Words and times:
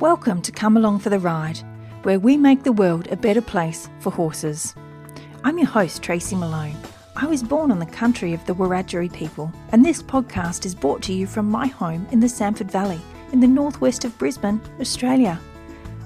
Welcome 0.00 0.42
to 0.42 0.50
Come 0.50 0.76
Along 0.76 0.98
for 0.98 1.08
the 1.08 1.20
Ride, 1.20 1.60
where 2.02 2.18
we 2.18 2.36
make 2.36 2.64
the 2.64 2.72
world 2.72 3.06
a 3.12 3.16
better 3.16 3.40
place 3.40 3.88
for 4.00 4.10
horses. 4.10 4.74
I'm 5.44 5.56
your 5.56 5.68
host, 5.68 6.02
Tracy 6.02 6.34
Malone. 6.34 6.76
I 7.14 7.26
was 7.26 7.44
born 7.44 7.70
on 7.70 7.78
the 7.78 7.86
country 7.86 8.34
of 8.34 8.44
the 8.44 8.56
Wiradjuri 8.56 9.12
people, 9.12 9.52
and 9.70 9.84
this 9.84 10.02
podcast 10.02 10.66
is 10.66 10.74
brought 10.74 11.00
to 11.02 11.12
you 11.12 11.28
from 11.28 11.48
my 11.48 11.68
home 11.68 12.08
in 12.10 12.18
the 12.18 12.26
Samford 12.26 12.72
Valley, 12.72 13.00
in 13.32 13.38
the 13.38 13.46
northwest 13.46 14.04
of 14.04 14.18
Brisbane, 14.18 14.60
Australia. 14.80 15.38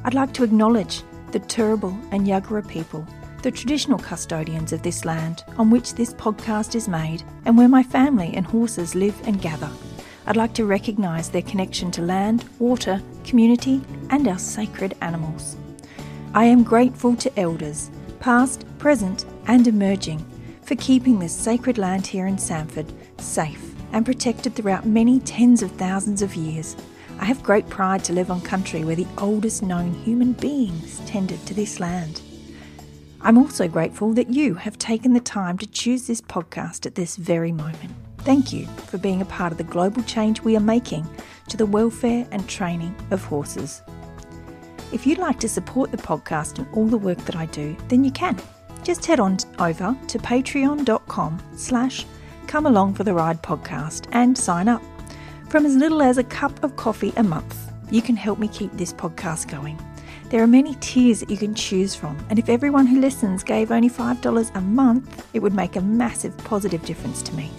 I'd 0.05 0.13
like 0.13 0.35
to 0.35 0.45
acknowledge 0.45 1.03
the 1.33 1.41
Turrbal 1.41 1.99
and 2.13 2.27
Yagara 2.27 2.69
people, 2.69 3.07
the 3.43 3.51
traditional 3.51 3.99
custodians 3.99 4.75
of 4.75 4.83
this 4.83 5.07
land 5.07 5.45
on 5.57 5.71
which 5.71 5.95
this 5.95 6.13
podcast 6.13 6.75
is 6.75 6.89
made, 6.89 7.23
and 7.47 7.57
where 7.57 7.69
my 7.69 7.83
family 7.83 8.35
and 8.35 8.45
horses 8.45 8.95
live 8.95 9.19
and 9.27 9.41
gather. 9.41 9.71
I'd 10.29 10.37
like 10.37 10.53
to 10.55 10.67
recognise 10.67 11.31
their 11.31 11.41
connection 11.41 11.91
to 11.93 12.03
land, 12.03 12.45
water, 12.59 13.01
community, 13.25 13.81
and 14.11 14.29
our 14.29 14.39
sacred 14.39 14.95
animals. 15.01 15.57
I 16.35 16.45
am 16.45 16.63
grateful 16.63 17.17
to 17.17 17.41
elders, 17.41 17.91
past, 18.21 18.67
present, 18.77 19.25
and 19.47 19.67
emerging, 19.67 20.23
for 20.61 20.75
keeping 20.75 21.19
this 21.19 21.35
sacred 21.35 21.79
land 21.79 22.07
here 22.07 22.27
in 22.27 22.37
Samford 22.37 22.93
safe 23.17 23.75
and 23.93 24.05
protected 24.05 24.55
throughout 24.55 24.85
many 24.85 25.19
tens 25.21 25.63
of 25.63 25.71
thousands 25.73 26.21
of 26.21 26.35
years. 26.35 26.77
I 27.19 27.25
have 27.25 27.43
great 27.43 27.67
pride 27.71 28.05
to 28.05 28.13
live 28.13 28.31
on 28.31 28.43
country 28.43 28.85
where 28.85 28.97
the 28.97 29.07
oldest 29.17 29.63
known 29.63 29.95
human 29.95 30.35
beings 30.35 31.01
tended 31.07 31.47
to 31.47 31.55
this 31.55 31.81
land. 31.81 32.21
I'm 33.23 33.39
also 33.39 33.67
grateful 33.67 34.13
that 34.13 34.29
you 34.29 34.57
have 34.57 34.77
taken 34.77 35.15
the 35.15 35.21
time 35.21 35.57
to 35.57 35.67
choose 35.67 36.07
this 36.07 36.21
podcast 36.21 36.85
at 36.85 36.97
this 36.97 37.17
very 37.17 37.51
moment. 37.51 37.95
Thank 38.19 38.53
you 38.53 38.67
for 38.67 38.99
being 38.99 39.23
a 39.23 39.27
part 39.27 39.53
of 39.53 39.59
the 39.59 39.65
global 39.65 40.03
change 40.03 40.43
we 40.43 40.57
are 40.57 40.61
making 40.61 41.09
to 41.49 41.57
the 41.57 41.67
welfare 41.67 42.27
and 42.31 42.47
training 42.49 42.95
of 43.11 43.25
horses. 43.25 43.83
If 44.93 45.07
you'd 45.07 45.19
like 45.19 45.39
to 45.41 45.49
support 45.49 45.91
the 45.91 45.97
podcast 45.99 46.59
and 46.59 46.67
all 46.73 46.87
the 46.87 46.99
work 46.99 47.19
that 47.19 47.37
I 47.37 47.47
do, 47.47 47.77
then 47.89 48.05
you 48.05 48.11
can. 48.11 48.39
Just 48.83 49.05
head 49.05 49.21
on 49.21 49.37
over 49.59 49.97
to 50.09 50.19
patreon.com 50.19 51.43
slash 51.57 52.07
come 52.47 52.67
along 52.67 52.95
for 52.95 53.05
the 53.05 53.15
ride 53.15 53.43
podcast 53.43 54.09
and 54.13 54.37
sign 54.37 54.69
up. 54.69 54.83
From 55.49 55.67
as 55.67 55.77
little 55.77 56.03
as 56.03 56.19
a 56.19 56.25
cup 56.25 56.63
of 56.63 56.77
coffee 56.77 57.13
a 57.17 57.23
month, 57.23 57.71
you 57.91 58.03
can 58.03 58.17
help 58.17 58.39
me 58.39 58.49
keep 58.49 58.73
this 58.73 58.93
podcast 58.93 59.51
going. 59.51 59.79
There 60.31 60.43
are 60.43 60.47
many 60.47 60.75
tiers 60.77 61.21
that 61.21 61.31
you 61.31 61.39
can 61.39 61.55
choose 61.55 61.95
from, 61.95 62.19
and 62.29 62.39
if 62.39 62.51
everyone 62.51 62.87
who 62.87 63.01
listens 63.01 63.43
gave 63.43 63.71
only 63.71 63.89
$5 63.89 64.55
a 64.55 64.61
month, 64.61 65.27
it 65.33 65.41
would 65.41 65.55
make 65.55 65.77
a 65.77 65.81
massive 65.81 66.37
positive 66.39 66.85
difference 66.85 67.23
to 67.23 67.35
me. 67.35 67.51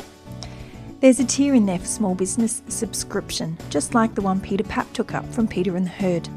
There's 1.01 1.21
a 1.21 1.25
tier 1.25 1.55
in 1.55 1.65
there 1.65 1.79
for 1.79 1.85
small 1.85 2.13
business 2.13 2.61
subscription, 2.67 3.57
just 3.69 3.95
like 3.95 4.15
the 4.15 4.21
one 4.21 4.41
Peter 4.41 4.65
Papp 4.65 4.91
took 4.91 5.13
up 5.13 5.25
from 5.33 5.47
Peter 5.47 5.77
and 5.77 5.85
the 5.85 5.91
Herd. 5.91 6.27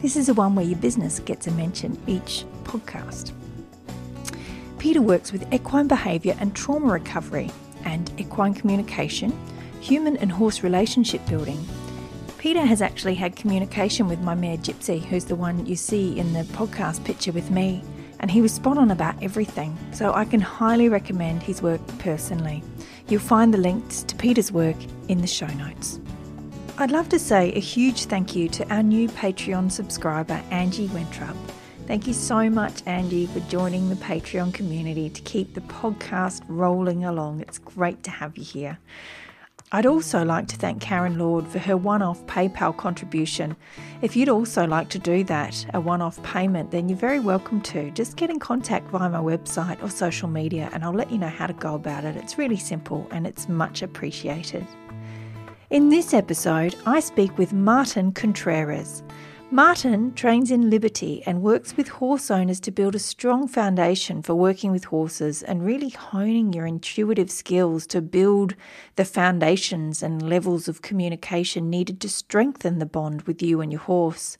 This 0.00 0.16
is 0.16 0.28
the 0.28 0.34
one 0.34 0.54
where 0.54 0.64
your 0.64 0.78
business 0.78 1.20
gets 1.20 1.46
a 1.46 1.50
mention 1.50 2.00
each 2.06 2.46
podcast. 2.64 3.32
Peter 4.78 5.02
works 5.02 5.30
with 5.30 5.52
equine 5.52 5.88
behaviour 5.88 6.34
and 6.40 6.56
trauma 6.56 6.90
recovery 6.90 7.50
and 7.84 8.10
equine 8.18 8.54
communication, 8.54 9.30
human 9.82 10.16
and 10.16 10.32
horse 10.32 10.62
relationship 10.62 11.20
building. 11.26 11.62
Peter 12.38 12.64
has 12.64 12.80
actually 12.80 13.14
had 13.14 13.36
communication 13.36 14.08
with 14.08 14.22
my 14.22 14.34
mare 14.34 14.56
Gypsy, 14.56 15.04
who's 15.04 15.26
the 15.26 15.36
one 15.36 15.66
you 15.66 15.76
see 15.76 16.18
in 16.18 16.32
the 16.32 16.44
podcast 16.44 17.04
picture 17.04 17.32
with 17.32 17.50
me, 17.50 17.84
and 18.20 18.30
he 18.30 18.40
was 18.40 18.54
spot 18.54 18.78
on 18.78 18.90
about 18.90 19.22
everything, 19.22 19.76
so 19.92 20.14
I 20.14 20.24
can 20.24 20.40
highly 20.40 20.88
recommend 20.88 21.42
his 21.42 21.60
work 21.60 21.86
personally. 21.98 22.62
You'll 23.08 23.20
find 23.20 23.54
the 23.54 23.58
links 23.58 24.02
to 24.02 24.14
Peter's 24.16 24.52
work 24.52 24.76
in 25.08 25.22
the 25.22 25.26
show 25.26 25.46
notes. 25.46 25.98
I'd 26.76 26.90
love 26.90 27.08
to 27.08 27.18
say 27.18 27.52
a 27.54 27.58
huge 27.58 28.04
thank 28.04 28.36
you 28.36 28.50
to 28.50 28.68
our 28.72 28.82
new 28.82 29.08
Patreon 29.08 29.72
subscriber, 29.72 30.42
Angie 30.50 30.88
Wentrup. 30.88 31.36
Thank 31.86 32.06
you 32.06 32.12
so 32.12 32.50
much, 32.50 32.82
Angie, 32.84 33.26
for 33.26 33.40
joining 33.48 33.88
the 33.88 33.94
Patreon 33.96 34.52
community 34.52 35.08
to 35.08 35.22
keep 35.22 35.54
the 35.54 35.62
podcast 35.62 36.42
rolling 36.48 37.06
along. 37.06 37.40
It's 37.40 37.58
great 37.58 38.02
to 38.02 38.10
have 38.10 38.36
you 38.36 38.44
here. 38.44 38.78
I'd 39.70 39.84
also 39.84 40.24
like 40.24 40.48
to 40.48 40.56
thank 40.56 40.80
Karen 40.80 41.18
Lord 41.18 41.46
for 41.46 41.58
her 41.58 41.76
one 41.76 42.00
off 42.00 42.24
PayPal 42.24 42.74
contribution. 42.74 43.54
If 44.00 44.16
you'd 44.16 44.30
also 44.30 44.66
like 44.66 44.88
to 44.90 44.98
do 44.98 45.24
that, 45.24 45.66
a 45.74 45.80
one 45.80 46.00
off 46.00 46.22
payment, 46.22 46.70
then 46.70 46.88
you're 46.88 46.96
very 46.96 47.20
welcome 47.20 47.60
to. 47.62 47.90
Just 47.90 48.16
get 48.16 48.30
in 48.30 48.38
contact 48.38 48.88
via 48.88 49.10
my 49.10 49.18
website 49.18 49.82
or 49.82 49.90
social 49.90 50.26
media 50.26 50.70
and 50.72 50.82
I'll 50.82 50.94
let 50.94 51.10
you 51.12 51.18
know 51.18 51.28
how 51.28 51.46
to 51.46 51.52
go 51.52 51.74
about 51.74 52.04
it. 52.04 52.16
It's 52.16 52.38
really 52.38 52.56
simple 52.56 53.06
and 53.10 53.26
it's 53.26 53.46
much 53.46 53.82
appreciated. 53.82 54.66
In 55.68 55.90
this 55.90 56.14
episode, 56.14 56.74
I 56.86 57.00
speak 57.00 57.36
with 57.36 57.52
Martin 57.52 58.12
Contreras. 58.12 59.02
Martin 59.50 60.12
trains 60.12 60.50
in 60.50 60.68
Liberty 60.68 61.22
and 61.24 61.40
works 61.40 61.74
with 61.74 61.88
horse 61.88 62.30
owners 62.30 62.60
to 62.60 62.70
build 62.70 62.94
a 62.94 62.98
strong 62.98 63.48
foundation 63.48 64.20
for 64.20 64.34
working 64.34 64.70
with 64.70 64.84
horses 64.84 65.42
and 65.42 65.64
really 65.64 65.88
honing 65.88 66.52
your 66.52 66.66
intuitive 66.66 67.30
skills 67.30 67.86
to 67.86 68.02
build 68.02 68.54
the 68.96 69.06
foundations 69.06 70.02
and 70.02 70.28
levels 70.28 70.68
of 70.68 70.82
communication 70.82 71.70
needed 71.70 71.98
to 71.98 72.10
strengthen 72.10 72.78
the 72.78 72.84
bond 72.84 73.22
with 73.22 73.40
you 73.40 73.62
and 73.62 73.72
your 73.72 73.80
horse. 73.80 74.36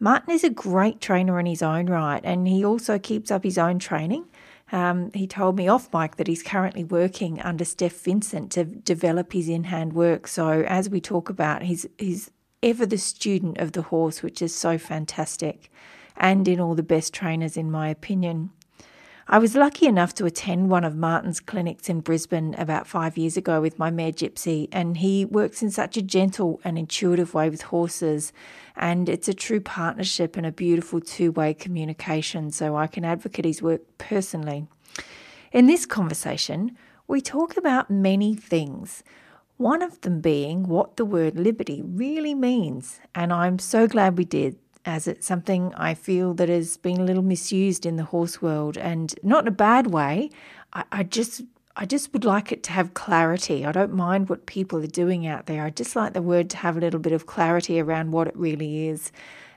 Martin 0.00 0.34
is 0.34 0.42
a 0.42 0.50
great 0.50 1.00
trainer 1.00 1.38
in 1.38 1.46
his 1.46 1.62
own 1.62 1.86
right, 1.86 2.20
and 2.24 2.48
he 2.48 2.64
also 2.64 2.98
keeps 2.98 3.30
up 3.30 3.44
his 3.44 3.56
own 3.56 3.78
training. 3.78 4.24
Um, 4.72 5.12
he 5.14 5.28
told 5.28 5.56
me 5.56 5.68
off 5.68 5.92
mic 5.94 6.16
that 6.16 6.26
he's 6.26 6.42
currently 6.42 6.82
working 6.82 7.40
under 7.42 7.64
Steph 7.64 7.92
Vincent 7.92 8.50
to 8.52 8.64
develop 8.64 9.34
his 9.34 9.48
in 9.48 9.64
hand 9.64 9.92
work. 9.92 10.26
So, 10.26 10.64
as 10.66 10.90
we 10.90 11.00
talk 11.00 11.28
about, 11.28 11.62
he's, 11.62 11.86
he's 11.96 12.32
ever 12.62 12.86
the 12.86 12.98
student 12.98 13.58
of 13.58 13.72
the 13.72 13.82
horse, 13.82 14.22
which 14.22 14.40
is 14.40 14.54
so 14.54 14.78
fantastic, 14.78 15.70
and 16.16 16.46
in 16.46 16.60
all 16.60 16.74
the 16.74 16.82
best 16.82 17.12
trainers, 17.12 17.56
in 17.56 17.70
my 17.70 17.88
opinion. 17.88 18.50
I 19.28 19.38
was 19.38 19.54
lucky 19.54 19.86
enough 19.86 20.14
to 20.14 20.26
attend 20.26 20.68
one 20.68 20.84
of 20.84 20.96
Martin's 20.96 21.38
clinics 21.38 21.88
in 21.88 22.00
Brisbane 22.00 22.54
about 22.58 22.88
five 22.88 23.16
years 23.16 23.36
ago 23.36 23.60
with 23.60 23.78
my 23.78 23.90
mare 23.90 24.12
Gypsy, 24.12 24.68
and 24.72 24.96
he 24.96 25.24
works 25.24 25.62
in 25.62 25.70
such 25.70 25.96
a 25.96 26.02
gentle 26.02 26.60
and 26.64 26.76
intuitive 26.76 27.32
way 27.32 27.48
with 27.48 27.62
horses. 27.62 28.32
And 28.76 29.08
it's 29.08 29.28
a 29.28 29.34
true 29.34 29.60
partnership 29.60 30.36
and 30.36 30.44
a 30.44 30.52
beautiful 30.52 31.00
two 31.00 31.30
way 31.30 31.54
communication, 31.54 32.50
so 32.50 32.76
I 32.76 32.88
can 32.88 33.04
advocate 33.04 33.44
his 33.44 33.62
work 33.62 33.82
personally. 33.96 34.66
In 35.52 35.66
this 35.66 35.86
conversation, 35.86 36.76
we 37.06 37.20
talk 37.20 37.56
about 37.56 37.90
many 37.90 38.34
things, 38.34 39.04
one 39.56 39.82
of 39.82 40.00
them 40.00 40.20
being 40.20 40.64
what 40.64 40.96
the 40.96 41.04
word 41.04 41.38
liberty 41.38 41.82
really 41.84 42.34
means. 42.34 43.00
And 43.14 43.32
I'm 43.32 43.58
so 43.58 43.86
glad 43.86 44.18
we 44.18 44.24
did, 44.24 44.58
as 44.84 45.06
it's 45.06 45.26
something 45.26 45.72
I 45.76 45.94
feel 45.94 46.34
that 46.34 46.48
has 46.48 46.76
been 46.76 47.00
a 47.00 47.04
little 47.04 47.22
misused 47.22 47.86
in 47.86 47.96
the 47.96 48.04
horse 48.04 48.42
world 48.42 48.76
and 48.76 49.14
not 49.22 49.44
in 49.44 49.48
a 49.48 49.52
bad 49.52 49.88
way. 49.88 50.30
I, 50.72 50.84
I 50.90 51.02
just 51.04 51.42
I 51.74 51.86
just 51.86 52.12
would 52.12 52.24
like 52.24 52.52
it 52.52 52.62
to 52.64 52.72
have 52.72 52.92
clarity. 52.92 53.64
I 53.64 53.72
don't 53.72 53.94
mind 53.94 54.28
what 54.28 54.44
people 54.44 54.82
are 54.84 54.86
doing 54.86 55.26
out 55.26 55.46
there. 55.46 55.64
I 55.64 55.70
just 55.70 55.96
like 55.96 56.12
the 56.12 56.20
word 56.20 56.50
to 56.50 56.58
have 56.58 56.76
a 56.76 56.80
little 56.80 57.00
bit 57.00 57.14
of 57.14 57.24
clarity 57.24 57.80
around 57.80 58.10
what 58.12 58.28
it 58.28 58.36
really 58.36 58.88
is. 58.88 59.10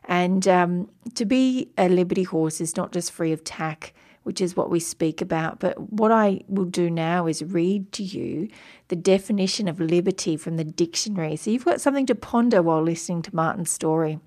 And 0.06 0.48
um, 0.48 0.90
to 1.16 1.26
be 1.26 1.72
a 1.78 1.90
liberty 1.90 2.24
horse 2.24 2.62
is 2.62 2.78
not 2.78 2.94
just 2.94 3.12
free 3.12 3.34
of 3.34 3.44
tack 3.44 3.94
which 4.26 4.42
is 4.42 4.56
what 4.56 4.72
we 4.72 4.80
speak 4.80 5.22
about. 5.22 5.60
But 5.60 5.92
what 5.94 6.12
I 6.12 6.42
will 6.48 6.66
do 6.66 6.90
now 6.90 7.28
is 7.28 7.44
read 7.44 7.92
to 7.92 8.04
you 8.04 8.50
the 8.88 8.96
definition 8.96 9.68
of 9.68 9.80
liberty 9.80 10.36
from 10.36 10.58
the 10.58 10.64
dictionary. 10.64 11.36
So 11.36 11.52
you've 11.52 11.64
got 11.64 11.80
something 11.80 12.08
to 12.08 12.16
ponder 12.16 12.64
while 12.64 12.82
listening 12.82 13.22
to 13.22 13.36
Martin's 13.36 13.72
story. 13.72 14.20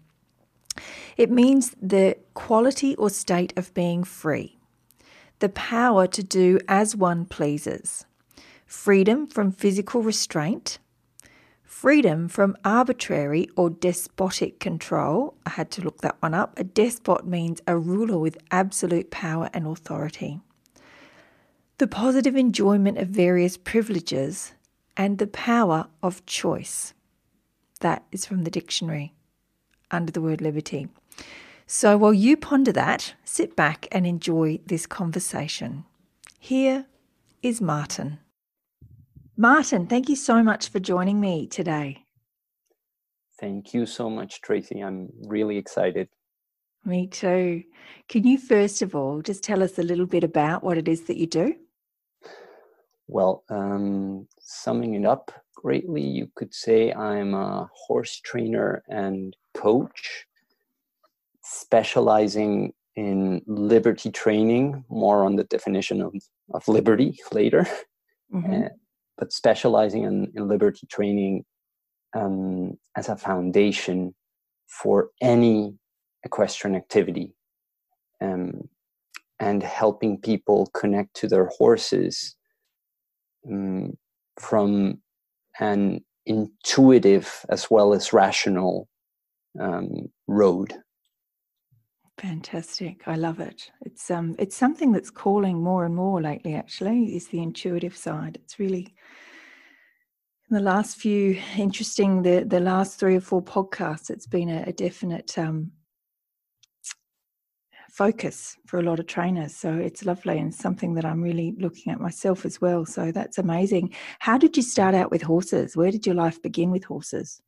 It 1.16 1.32
means 1.32 1.75
the 1.82 2.16
quality 2.34 2.94
or 2.94 3.10
state 3.10 3.53
of 3.56 3.75
being 3.75 4.04
free, 4.04 4.56
the 5.41 5.48
power 5.48 6.06
to 6.06 6.22
do 6.22 6.60
as 6.69 6.94
one 6.94 7.25
pleases, 7.25 8.06
freedom 8.66 9.26
from 9.26 9.50
physical 9.50 10.00
restraint, 10.00 10.78
freedom 11.68 12.28
from 12.28 12.56
arbitrary 12.65 13.47
or 13.54 13.68
despotic 13.68 14.59
control. 14.59 15.34
I 15.44 15.50
had 15.50 15.70
to 15.72 15.82
look 15.82 16.00
that 16.00 16.16
one 16.20 16.32
up. 16.32 16.59
A 16.59 16.65
despot 16.65 17.26
means 17.26 17.60
a 17.66 17.76
ruler 17.76 18.18
with 18.18 18.38
absolute 18.50 19.10
power 19.10 19.50
and 19.53 19.66
authority. 19.66 20.41
The 21.76 21.86
positive 21.86 22.34
enjoyment 22.34 22.97
of 22.97 23.09
various 23.09 23.59
privileges 23.59 24.54
and 24.97 25.18
the 25.18 25.26
power 25.26 25.88
of 26.03 26.24
choice. 26.24 26.94
That 27.80 28.03
is 28.10 28.24
from 28.24 28.44
the 28.44 28.50
dictionary 28.50 29.12
under 29.91 30.10
the 30.10 30.22
word 30.22 30.41
liberty. 30.41 30.88
So 31.66 31.98
while 31.98 32.14
you 32.14 32.36
ponder 32.38 32.72
that, 32.72 33.14
sit 33.24 33.54
back 33.54 33.86
and 33.92 34.06
enjoy 34.06 34.59
this 34.66 34.86
conversation. 34.86 35.84
Here 36.41 36.86
is 37.42 37.60
Martin. 37.60 38.21
Martin, 39.40 39.86
thank 39.86 40.08
you 40.08 40.16
so 40.16 40.42
much 40.42 40.68
for 40.68 40.80
joining 40.80 41.20
me 41.20 41.46
today. 41.46 42.04
Thank 43.38 43.72
you 43.72 43.86
so 43.86 44.10
much, 44.10 44.40
Tracy. 44.40 44.80
I'm 44.80 45.10
really 45.28 45.56
excited. 45.56 46.08
Me 46.84 47.06
too. 47.06 47.62
Can 48.08 48.26
you 48.26 48.36
first 48.36 48.82
of 48.82 48.96
all 48.96 49.22
just 49.22 49.44
tell 49.44 49.62
us 49.62 49.78
a 49.78 49.82
little 49.84 50.06
bit 50.06 50.24
about 50.24 50.64
what 50.64 50.76
it 50.76 50.88
is 50.88 51.02
that 51.02 51.18
you 51.18 51.28
do? 51.28 51.54
Well, 53.06 53.44
um, 53.48 54.26
summing 54.40 54.94
it 54.94 55.06
up 55.06 55.30
greatly, 55.54 56.02
you 56.02 56.28
could 56.34 56.52
say 56.52 56.92
I'm 56.92 57.32
a 57.34 57.68
horse 57.72 58.20
trainer 58.20 58.82
and 58.88 59.36
coach. 59.54 60.26
specializing 61.42 62.72
in 62.96 63.40
liberty 63.46 64.10
training, 64.10 64.84
more 64.88 65.24
on 65.24 65.36
the 65.36 65.44
definition 65.44 66.02
of, 66.02 66.14
of 66.52 66.66
liberty 66.66 67.16
later, 67.32 67.66
mm-hmm. 68.34 68.66
But 69.18 69.32
specializing 69.32 70.04
in, 70.04 70.30
in 70.34 70.48
liberty 70.48 70.86
training 70.86 71.44
um, 72.16 72.78
as 72.97 73.09
a 73.09 73.16
foundation 73.16 74.15
for 74.66 75.10
any 75.20 75.74
equestrian 76.24 76.76
activity 76.76 77.34
um, 78.20 78.68
and 79.41 79.62
helping 79.62 80.18
people 80.18 80.66
connect 80.74 81.15
to 81.15 81.28
their 81.28 81.47
horses 81.47 82.36
um, 83.50 83.97
from 84.38 85.00
an 85.60 86.04
intuitive 86.26 87.44
as 87.48 87.71
well 87.71 87.92
as 87.92 88.12
rational 88.12 88.88
um, 89.60 90.10
road. 90.26 90.74
Fantastic. 92.18 93.03
I 93.06 93.15
love 93.15 93.38
it. 93.38 93.70
It's 93.82 94.10
um 94.10 94.34
it's 94.38 94.56
something 94.56 94.91
that's 94.92 95.10
calling 95.10 95.62
more 95.62 95.84
and 95.84 95.94
more 95.94 96.20
lately 96.20 96.54
actually 96.54 97.15
is 97.16 97.28
the 97.28 97.41
intuitive 97.41 97.97
side. 97.97 98.38
It's 98.42 98.59
really 98.59 98.94
in 100.50 100.56
the 100.56 100.60
last 100.60 100.97
few 100.97 101.38
interesting 101.56 102.22
the 102.22 102.44
the 102.44 102.59
last 102.60 102.98
three 102.98 103.15
or 103.16 103.20
four 103.20 103.42
podcasts 103.42 104.10
it's 104.10 104.26
been 104.26 104.48
a, 104.48 104.65
a 104.66 104.72
definite 104.72 105.38
um 105.38 105.70
focus 107.91 108.56
for 108.66 108.78
a 108.80 108.82
lot 108.82 108.98
of 109.00 109.06
trainers. 109.06 109.54
So 109.56 109.72
it's 109.74 110.04
lovely 110.04 110.38
and 110.38 110.54
something 110.54 110.94
that 110.94 111.04
I'm 111.04 111.22
really 111.22 111.54
looking 111.59 111.92
at 111.92 112.00
myself 112.00 112.44
as 112.44 112.60
well. 112.60 112.84
So 112.84 113.12
that's 113.12 113.38
amazing. 113.38 113.94
How 114.18 114.38
did 114.38 114.56
you 114.56 114.62
start 114.62 114.94
out 114.94 115.10
with 115.10 115.22
horses? 115.22 115.76
Where 115.76 115.91
did 115.91 116.06
your 116.06 116.14
life 116.16 116.41
begin 116.42 116.71
with 116.71 116.84
horses? 116.84 117.41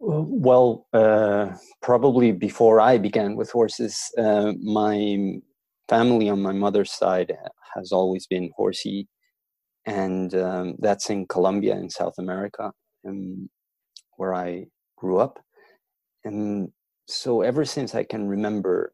Well, 0.00 0.86
uh, 0.92 1.56
probably 1.80 2.32
before 2.32 2.80
I 2.80 2.98
began 2.98 3.36
with 3.36 3.50
horses, 3.50 4.10
uh, 4.18 4.52
my 4.62 5.38
family 5.88 6.28
on 6.28 6.42
my 6.42 6.52
mother's 6.52 6.92
side 6.92 7.36
has 7.74 7.90
always 7.92 8.26
been 8.26 8.50
horsey, 8.56 9.08
and 9.86 10.34
um, 10.34 10.76
that's 10.80 11.10
in 11.10 11.26
Colombia 11.26 11.76
in 11.76 11.90
South 11.90 12.14
America, 12.18 12.72
um, 13.08 13.48
where 14.16 14.34
I 14.34 14.66
grew 14.96 15.18
up. 15.18 15.40
And 16.24 16.70
so, 17.08 17.42
ever 17.42 17.64
since 17.64 17.94
I 17.94 18.04
can 18.04 18.28
remember, 18.28 18.92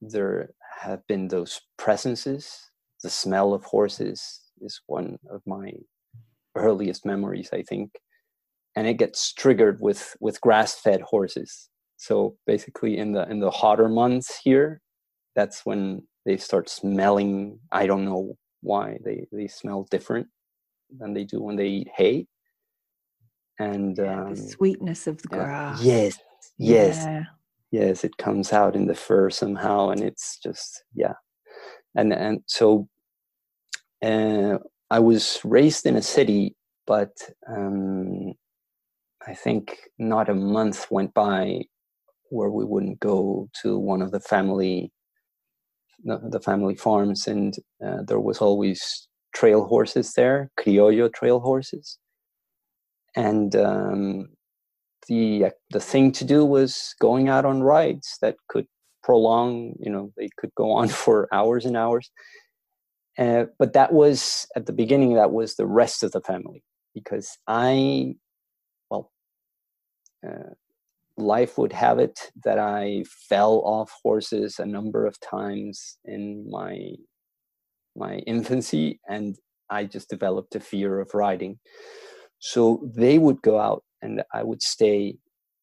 there 0.00 0.50
have 0.80 1.06
been 1.06 1.28
those 1.28 1.60
presences. 1.76 2.70
The 3.02 3.10
smell 3.10 3.52
of 3.54 3.64
horses 3.64 4.40
is 4.60 4.80
one 4.86 5.18
of 5.30 5.42
my 5.46 5.72
earliest 6.56 7.06
memories, 7.06 7.50
I 7.52 7.62
think, 7.62 7.92
and 8.76 8.86
it 8.86 8.94
gets 8.94 9.32
triggered 9.32 9.80
with 9.80 10.16
with 10.20 10.40
grass-fed 10.40 11.00
horses. 11.02 11.68
So 11.96 12.36
basically, 12.46 12.98
in 12.98 13.12
the 13.12 13.28
in 13.30 13.40
the 13.40 13.50
hotter 13.50 13.88
months 13.88 14.40
here, 14.42 14.80
that's 15.34 15.64
when 15.64 16.06
they 16.26 16.36
start 16.36 16.68
smelling. 16.68 17.60
I 17.72 17.86
don't 17.86 18.04
know 18.04 18.36
why 18.60 18.98
they 19.04 19.26
they 19.32 19.48
smell 19.48 19.86
different 19.90 20.28
than 20.98 21.14
they 21.14 21.24
do 21.24 21.40
when 21.40 21.56
they 21.56 21.68
eat 21.68 21.88
hay. 21.94 22.26
And 23.58 23.98
um, 24.00 24.34
the 24.34 24.36
sweetness 24.36 25.06
of 25.06 25.22
the 25.22 25.28
grass. 25.28 25.82
Yes, 25.82 26.18
yes. 26.58 27.04
Yeah 27.04 27.24
yes 27.74 28.04
it 28.04 28.16
comes 28.16 28.52
out 28.52 28.76
in 28.76 28.86
the 28.86 28.94
fur 28.94 29.28
somehow 29.28 29.88
and 29.90 30.00
it's 30.00 30.38
just 30.38 30.84
yeah 30.94 31.14
and 31.96 32.12
and 32.12 32.40
so 32.46 32.88
uh, 34.04 34.56
i 34.90 34.98
was 35.00 35.40
raised 35.42 35.84
in 35.84 35.96
a 35.96 36.02
city 36.16 36.54
but 36.86 37.14
um, 37.48 38.32
i 39.26 39.34
think 39.34 39.78
not 39.98 40.28
a 40.28 40.34
month 40.34 40.86
went 40.90 41.12
by 41.14 41.60
where 42.30 42.50
we 42.50 42.64
wouldn't 42.64 43.00
go 43.00 43.48
to 43.62 43.78
one 43.78 44.02
of 44.02 44.10
the 44.10 44.20
family 44.20 44.92
the 46.04 46.40
family 46.40 46.74
farms 46.74 47.26
and 47.26 47.56
uh, 47.84 48.02
there 48.06 48.20
was 48.20 48.38
always 48.38 49.08
trail 49.34 49.64
horses 49.64 50.12
there 50.14 50.50
criollo 50.58 51.12
trail 51.12 51.40
horses. 51.40 51.98
And 53.16 53.54
um, 53.56 54.28
the 55.08 55.46
the 55.70 55.80
thing 55.80 56.12
to 56.12 56.24
do 56.24 56.44
was 56.44 56.94
going 57.00 57.28
out 57.28 57.44
on 57.44 57.62
rides 57.62 58.16
that 58.22 58.36
could 58.48 58.66
prolong 59.02 59.74
you 59.78 59.90
know 59.90 60.12
they 60.16 60.28
could 60.38 60.50
go 60.56 60.72
on 60.72 60.88
for 61.02 61.28
hours 61.32 61.64
and 61.64 61.76
hours. 61.76 62.10
Uh, 63.16 63.44
but 63.58 63.74
that 63.74 63.92
was 63.92 64.46
at 64.56 64.66
the 64.66 64.72
beginning 64.72 65.14
that 65.14 65.30
was 65.30 65.54
the 65.54 65.66
rest 65.66 66.02
of 66.02 66.10
the 66.10 66.20
family 66.20 66.64
because 66.94 67.38
i 67.46 68.12
uh, 68.12 68.23
life 71.16 71.58
would 71.58 71.72
have 71.72 71.98
it 71.98 72.32
that 72.44 72.58
i 72.58 73.04
fell 73.28 73.62
off 73.64 73.92
horses 74.02 74.58
a 74.58 74.66
number 74.66 75.06
of 75.06 75.18
times 75.20 75.98
in 76.04 76.48
my 76.50 76.90
my 77.96 78.16
infancy 78.26 79.00
and 79.08 79.36
i 79.70 79.84
just 79.84 80.08
developed 80.10 80.54
a 80.54 80.60
fear 80.60 81.00
of 81.00 81.14
riding. 81.14 81.58
So 82.38 82.90
they 82.94 83.18
would 83.18 83.40
go 83.42 83.58
out 83.58 83.84
and 84.02 84.22
I 84.32 84.42
would 84.42 84.62
stay 84.62 85.16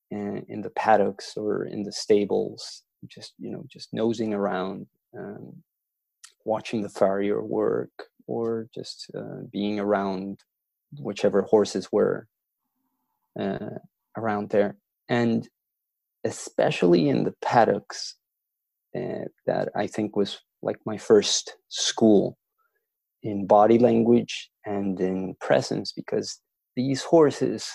in, 0.09 0.45
in, 0.49 0.61
the 0.61 0.71
paddocks 0.71 1.37
or 1.37 1.65
in 1.65 1.83
the 1.83 1.91
stables, 1.91 2.83
just 3.07 3.33
you 3.37 3.51
know, 3.51 3.63
just 3.71 3.93
nosing 3.93 4.33
around, 4.33 4.87
um, 5.17 5.61
watching 6.43 6.81
the 6.81 6.89
farrier 6.89 7.41
work, 7.43 7.91
or 8.27 8.67
just 8.73 9.11
uh, 9.15 9.43
being 9.51 9.79
around 9.79 10.39
whichever 10.99 11.43
horses 11.43 11.91
were. 11.91 12.27
Uh, 13.39 13.77
around 14.17 14.49
there, 14.49 14.77
and 15.09 15.47
especially 16.23 17.09
in 17.09 17.23
the 17.23 17.33
paddocks, 17.41 18.15
uh, 18.95 19.25
that 19.45 19.69
I 19.75 19.87
think 19.87 20.15
was 20.15 20.39
like 20.61 20.77
my 20.85 20.97
first 20.97 21.55
school 21.69 22.37
in 23.23 23.47
body 23.47 23.79
language 23.79 24.49
and 24.65 24.99
in 24.99 25.35
presence 25.39 25.91
because 25.91 26.39
these 26.75 27.03
horses 27.03 27.69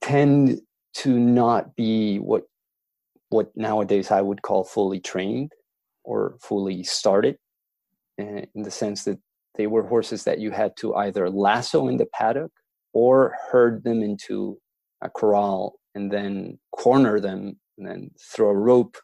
tend 0.00 0.60
to 0.94 1.18
not 1.18 1.76
be 1.76 2.18
what 2.18 2.44
what 3.30 3.50
nowadays 3.54 4.10
I 4.10 4.22
would 4.22 4.40
call 4.42 4.64
fully 4.64 5.00
trained 5.00 5.52
or 6.02 6.38
fully 6.40 6.82
started, 6.82 7.36
eh, 8.18 8.46
in 8.54 8.62
the 8.62 8.70
sense 8.70 9.04
that 9.04 9.18
they 9.56 9.66
were 9.66 9.82
horses 9.82 10.24
that 10.24 10.38
you 10.38 10.50
had 10.50 10.72
to 10.78 10.94
either 10.94 11.28
lasso 11.28 11.88
in 11.88 11.98
the 11.98 12.06
paddock 12.06 12.52
or 12.92 13.36
herd 13.50 13.84
them 13.84 14.02
into 14.02 14.58
a 15.02 15.10
corral 15.10 15.78
and 15.94 16.10
then 16.10 16.58
corner 16.72 17.20
them 17.20 17.58
and 17.76 17.86
then 17.86 18.10
throw 18.20 18.48
a 18.48 18.54
rope 18.54 18.96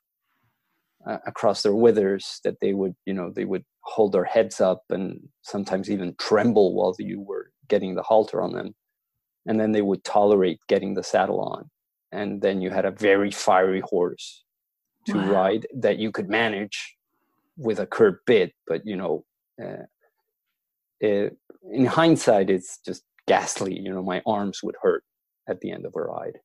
uh, 1.07 1.19
across 1.27 1.63
their 1.63 1.75
withers 1.75 2.41
that 2.45 2.59
they 2.61 2.73
would 2.73 2.95
you 3.05 3.13
know 3.13 3.31
they 3.31 3.45
would 3.45 3.65
hold 3.81 4.13
their 4.13 4.25
heads 4.25 4.61
up 4.61 4.83
and 4.91 5.21
sometimes 5.43 5.91
even 5.91 6.15
tremble 6.19 6.75
while 6.75 6.95
you 6.99 7.21
were 7.21 7.51
getting 7.69 7.95
the 7.95 8.03
halter 8.03 8.41
on 8.41 8.53
them 8.53 8.75
and 9.47 9.61
then 9.61 9.73
they 9.73 9.83
would 9.83 10.03
tolerate 10.05 10.59
getting 10.69 10.95
the 10.95 11.03
saddle 11.03 11.41
on 11.41 11.71
and 12.13 12.41
then 12.41 12.61
you 12.61 12.71
had 12.71 12.85
a 12.85 12.91
very 12.91 13.31
fiery 13.31 13.83
horse 13.85 14.45
to 15.07 15.19
wow. 15.19 15.31
ride 15.31 15.67
that 15.75 15.99
you 15.99 16.11
could 16.11 16.31
manage 16.31 16.97
with 17.57 17.79
a 17.79 17.87
curb 17.87 18.17
bit 18.27 18.53
but 18.67 18.81
you 18.85 18.97
know 18.97 19.25
uh, 19.63 19.85
it, 21.01 21.37
in 21.71 21.85
hindsight 21.85 22.49
it's 22.49 22.79
just 22.79 23.05
ghastly 23.27 23.79
you 23.79 23.93
know 23.93 24.03
my 24.03 24.23
arms 24.27 24.63
would 24.63 24.77
hurt 24.81 25.05
at 25.49 25.61
the 25.61 25.71
end 25.71 25.85
of 25.87 25.95
a 25.97 26.01
ride. 26.01 26.39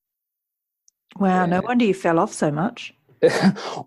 Wow 1.18 1.46
no 1.46 1.62
wonder 1.62 1.86
you 1.86 1.94
fell 1.94 2.20
off 2.20 2.34
so 2.34 2.52
much. 2.52 2.94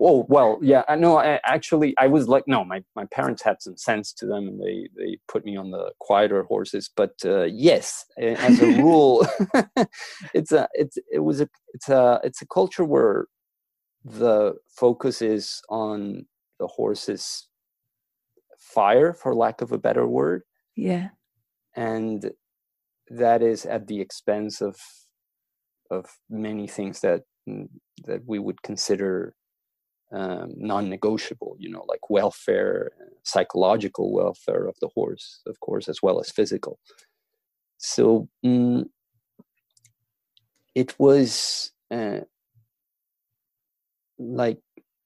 Oh 0.00 0.26
well 0.28 0.58
yeah 0.60 0.82
i 0.88 0.96
know 0.96 1.16
I, 1.16 1.40
actually 1.44 1.94
i 1.96 2.06
was 2.06 2.28
like 2.28 2.44
no 2.46 2.64
my, 2.64 2.82
my 2.94 3.06
parents 3.06 3.42
had 3.42 3.62
some 3.62 3.78
sense 3.78 4.12
to 4.14 4.26
them 4.26 4.46
and 4.46 4.60
they 4.60 4.88
they 4.96 5.18
put 5.26 5.46
me 5.46 5.56
on 5.56 5.70
the 5.70 5.92
quieter 6.00 6.42
horses 6.42 6.90
but 6.94 7.14
uh, 7.24 7.44
yes 7.44 8.04
as 8.18 8.60
a 8.60 8.66
rule 8.82 9.26
it's 10.34 10.52
a 10.52 10.68
it's 10.74 10.98
it 11.10 11.20
was 11.20 11.40
a 11.40 11.48
it's 11.72 11.88
a 11.88 12.20
it's 12.24 12.42
a 12.42 12.46
culture 12.46 12.84
where 12.84 13.26
the 14.04 14.54
focus 14.68 15.22
is 15.22 15.62
on 15.68 16.26
the 16.58 16.66
horse's 16.66 17.48
fire 18.58 19.12
for 19.12 19.34
lack 19.34 19.60
of 19.60 19.72
a 19.72 19.78
better 19.78 20.06
word. 20.06 20.42
Yeah. 20.76 21.08
And 21.76 22.30
that 23.10 23.42
is 23.42 23.66
at 23.66 23.86
the 23.86 24.00
expense 24.00 24.60
of 24.60 24.76
of 25.90 26.06
many 26.30 26.66
things 26.66 27.00
that 27.00 27.22
that 28.04 28.22
we 28.26 28.38
would 28.38 28.62
consider 28.62 29.34
um, 30.12 30.52
non-negotiable 30.56 31.56
you 31.58 31.70
know 31.70 31.84
like 31.88 32.10
welfare 32.10 32.92
psychological 33.24 34.12
welfare 34.12 34.66
of 34.66 34.76
the 34.80 34.88
horse 34.94 35.40
of 35.46 35.58
course 35.60 35.88
as 35.88 36.02
well 36.02 36.20
as 36.20 36.30
physical. 36.30 36.78
So 37.78 38.28
mm, 38.44 38.84
it 40.74 40.94
was 40.98 41.72
uh, 41.90 42.20
like 44.18 44.60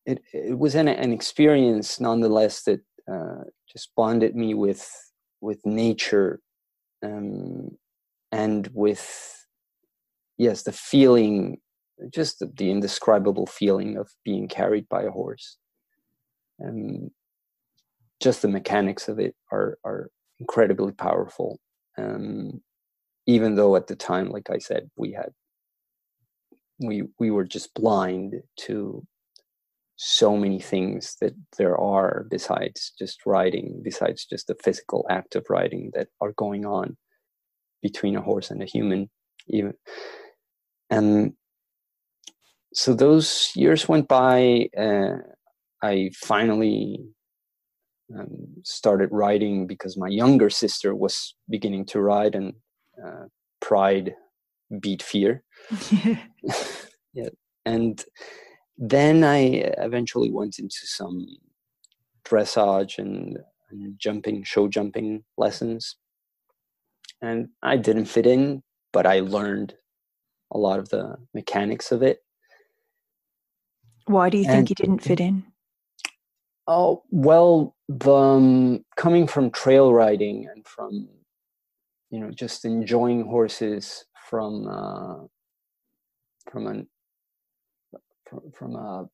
it, 0.05 0.21
it 0.33 0.59
was 0.59 0.75
an, 0.75 0.89
an 0.89 1.13
experience 1.13 2.01
nonetheless 2.01 2.63
that 2.65 2.81
uh, 3.11 3.45
just 3.71 3.91
bonded 3.97 4.37
me 4.37 4.55
with 4.55 4.89
with 5.41 5.65
nature 5.65 6.41
um, 7.03 7.77
and 8.37 8.69
with 8.75 9.47
yes 10.37 10.63
the 10.63 10.73
feeling 10.73 11.59
just 12.13 12.39
the, 12.39 12.53
the, 12.55 12.71
indescribable 12.71 13.47
feeling 13.47 13.97
of 13.97 14.11
being 14.23 14.49
carried 14.49 14.87
by 14.89 15.03
a 15.03 15.11
horse. 15.11 15.57
And 16.59 17.11
just 18.21 18.43
the 18.43 18.49
mechanics 18.49 19.09
of 19.09 19.19
it 19.19 19.35
are 19.51 19.79
are 19.85 20.11
incredibly 20.39 20.93
powerful. 20.93 21.59
Um, 21.99 22.63
even 23.27 23.55
though 23.55 23.77
at 23.77 23.87
the 23.87 23.97
time, 23.97 24.29
like 24.31 24.51
I 24.51 24.59
said, 24.59 24.91
we 24.97 25.13
had 25.13 25.33
we 26.79 27.05
we 27.19 27.31
were 27.31 27.45
just 27.45 27.73
blind 27.75 28.43
to 28.67 29.07
so 29.97 30.37
many 30.37 30.61
things 30.61 31.17
that 31.23 31.35
there 31.57 31.79
are 31.79 32.27
besides 32.31 32.93
just 32.99 33.25
riding, 33.25 33.81
besides 33.83 34.27
just 34.27 34.47
the 34.47 34.57
physical 34.63 35.07
act 35.09 35.35
of 35.37 35.47
riding 35.49 35.91
that 35.95 36.09
are 36.21 36.33
going 36.33 36.67
on 36.67 36.97
between 37.89 38.17
a 38.17 38.27
horse 38.29 38.51
and 38.51 38.61
a 38.63 38.73
human, 38.75 39.03
even. 39.49 39.75
And 40.91 41.35
so 42.75 42.95
those 42.95 43.53
years 43.55 43.89
went 43.89 44.07
by. 44.09 44.69
Uh, 44.87 45.17
I 45.83 46.11
finally 46.15 46.81
um, 48.17 48.33
started 48.65 49.11
riding 49.13 49.67
because 49.67 49.97
my 49.97 50.09
younger 50.09 50.51
sister 50.51 50.95
was 50.95 51.35
beginning 51.49 51.85
to 51.87 52.01
ride, 52.01 52.35
and 52.35 52.55
uh, 53.05 53.27
pride 53.61 54.15
beat 54.81 55.03
fear. 55.03 55.43
yeah, 57.21 57.33
and 57.65 58.05
then 58.95 59.25
I 59.25 59.39
eventually 59.89 60.31
went 60.31 60.59
into 60.59 60.83
some 60.99 61.27
dressage 62.29 62.99
and, 62.99 63.39
and 63.71 63.95
jumping, 63.99 64.43
show 64.45 64.69
jumping 64.69 65.25
lessons, 65.39 65.97
and 67.23 67.49
I 67.63 67.77
didn't 67.77 68.07
fit 68.07 68.27
in, 68.27 68.63
but 68.93 69.07
I 69.07 69.21
learned 69.21 69.75
a 70.53 70.59
lot 70.59 70.79
of 70.79 70.89
the 70.89 71.17
mechanics 71.35 71.93
of 71.93 72.03
it. 72.03 72.19
Why 74.07 74.31
do 74.31 74.39
you 74.39 74.45
and, 74.45 74.53
think 74.53 74.71
you 74.71 74.77
didn't 74.77 75.03
fit 75.03 75.21
in? 75.21 75.45
Oh 76.69 77.03
well, 77.11 77.75
the 77.89 78.15
um, 78.15 78.85
coming 78.97 79.27
from 79.27 79.51
trail 79.51 79.93
riding 79.93 80.49
and 80.53 80.67
from 80.67 81.09
you 82.11 82.21
know 82.21 82.31
just 82.31 82.65
enjoying 82.65 83.25
horses 83.25 84.05
from 84.29 84.69
uh, 84.69 85.27
from 86.51 86.67
an 86.67 86.89
from, 88.29 88.41
from 88.53 88.77
a 88.77 89.07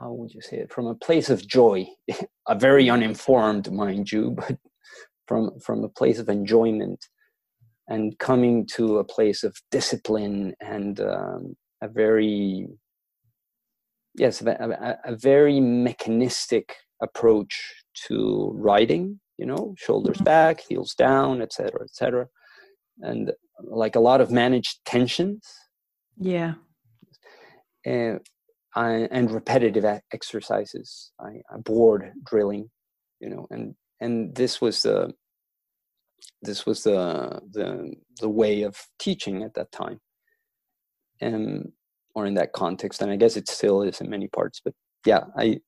how 0.00 0.12
would 0.12 0.32
you 0.32 0.40
say 0.40 0.58
it 0.58 0.72
from 0.72 0.86
a 0.86 0.94
place 0.94 1.30
of 1.30 1.46
joy 1.46 1.86
a 2.48 2.54
very 2.54 2.90
uninformed 2.90 3.70
mind 3.72 4.10
you 4.10 4.30
but 4.36 4.58
from 5.26 5.58
from 5.60 5.84
a 5.84 5.88
place 5.88 6.18
of 6.18 6.28
enjoyment 6.28 7.06
and 7.88 8.18
coming 8.18 8.66
to 8.66 8.98
a 8.98 9.04
place 9.04 9.44
of 9.44 9.56
discipline 9.70 10.54
and 10.60 11.00
um, 11.00 11.56
a 11.82 11.88
very 11.88 12.66
yes 14.14 14.40
a, 14.42 14.98
a, 15.04 15.16
very 15.16 15.60
mechanistic 15.60 16.76
approach 17.02 17.74
to 18.06 18.52
riding 18.54 19.20
you 19.38 19.46
know 19.46 19.74
shoulders 19.76 20.16
mm-hmm. 20.16 20.24
back 20.24 20.60
heels 20.68 20.94
down 20.94 21.42
etc 21.42 21.82
etc 21.82 22.26
and 23.00 23.32
like 23.62 23.96
a 23.96 24.00
lot 24.00 24.20
of 24.20 24.30
managed 24.30 24.84
tensions. 24.84 25.46
Yeah. 26.16 26.54
And 27.84 28.20
and 28.76 29.30
repetitive 29.30 29.84
exercises. 30.12 31.12
I, 31.20 31.42
I 31.52 31.58
bored 31.58 32.12
drilling 32.24 32.70
you 33.20 33.30
know 33.30 33.46
and 33.50 33.74
and 34.00 34.34
this 34.34 34.60
was 34.60 34.82
the 34.82 35.12
this 36.42 36.66
was 36.66 36.82
the 36.82 37.40
the 37.50 37.94
the 38.20 38.28
way 38.28 38.62
of 38.62 38.76
teaching 38.98 39.42
at 39.42 39.54
that 39.54 39.72
time. 39.72 40.00
And 41.20 41.72
or 42.14 42.26
in 42.26 42.34
that 42.34 42.52
context 42.52 43.02
and 43.02 43.10
i 43.10 43.16
guess 43.16 43.36
it 43.36 43.48
still 43.48 43.82
is 43.82 44.00
in 44.00 44.08
many 44.08 44.28
parts 44.28 44.60
but 44.64 44.72
yeah 45.04 45.24
i 45.36 45.58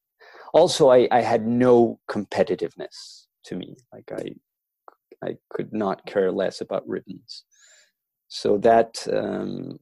also 0.54 0.90
i 0.90 1.08
i 1.10 1.20
had 1.20 1.46
no 1.46 1.98
competitiveness 2.10 3.26
to 3.44 3.56
me. 3.56 3.76
Like 3.92 4.10
i 4.12 5.26
i 5.26 5.36
could 5.50 5.72
not 5.72 6.04
care 6.06 6.30
less 6.30 6.60
about 6.60 6.86
ribbons. 6.88 7.44
So 8.28 8.58
that 8.58 9.06
um, 9.12 9.78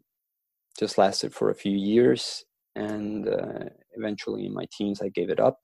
just 0.78 0.98
lasted 0.98 1.32
for 1.32 1.50
a 1.50 1.54
few 1.54 1.76
years 1.76 2.44
and 2.76 3.28
uh, 3.28 3.64
eventually 3.92 4.46
in 4.46 4.52
my 4.52 4.66
teens 4.76 5.00
i 5.02 5.08
gave 5.08 5.30
it 5.30 5.40
up. 5.40 5.58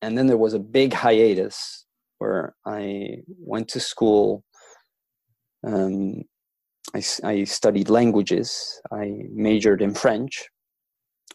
And 0.00 0.18
then 0.18 0.26
there 0.26 0.44
was 0.46 0.54
a 0.54 0.58
big 0.58 0.92
hiatus 0.92 1.86
where 2.22 2.54
i 2.66 2.82
went 3.52 3.66
to 3.68 3.80
school 3.80 4.44
um, 5.64 6.22
I, 6.94 7.02
I 7.24 7.44
studied 7.44 7.88
languages. 7.88 8.80
I 8.92 9.06
majored 9.32 9.82
in 9.82 9.94
french. 9.94 10.48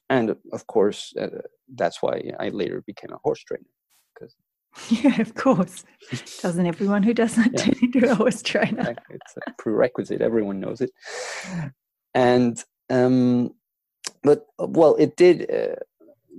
And 0.10 0.36
of 0.53 0.67
course 0.67 1.13
uh, 1.20 1.41
that's 1.75 2.01
why 2.01 2.15
i 2.39 2.48
later 2.50 2.82
became 2.88 3.12
a 3.12 3.20
horse 3.25 3.44
trainer 3.44 3.74
because 4.13 4.34
yeah 5.03 5.20
of 5.20 5.34
course. 5.36 5.84
Doesn't 6.41 6.65
everyone 6.65 7.03
who 7.03 7.13
does 7.13 7.36
that 7.36 7.51
yeah. 7.53 7.60
turn 7.63 7.75
into 7.82 8.12
a 8.12 8.15
horse 8.15 8.41
trainer? 8.41 8.96
It's 9.10 9.34
a 9.38 9.51
prerequisite. 9.58 10.22
Everyone 10.22 10.60
knows 10.60 10.79
it. 10.82 10.91
And 12.13 12.63
um, 12.89 13.51
but 14.24 14.46
well 14.60 14.96
it 14.96 15.17
did 15.17 15.51
uh, 15.51 15.75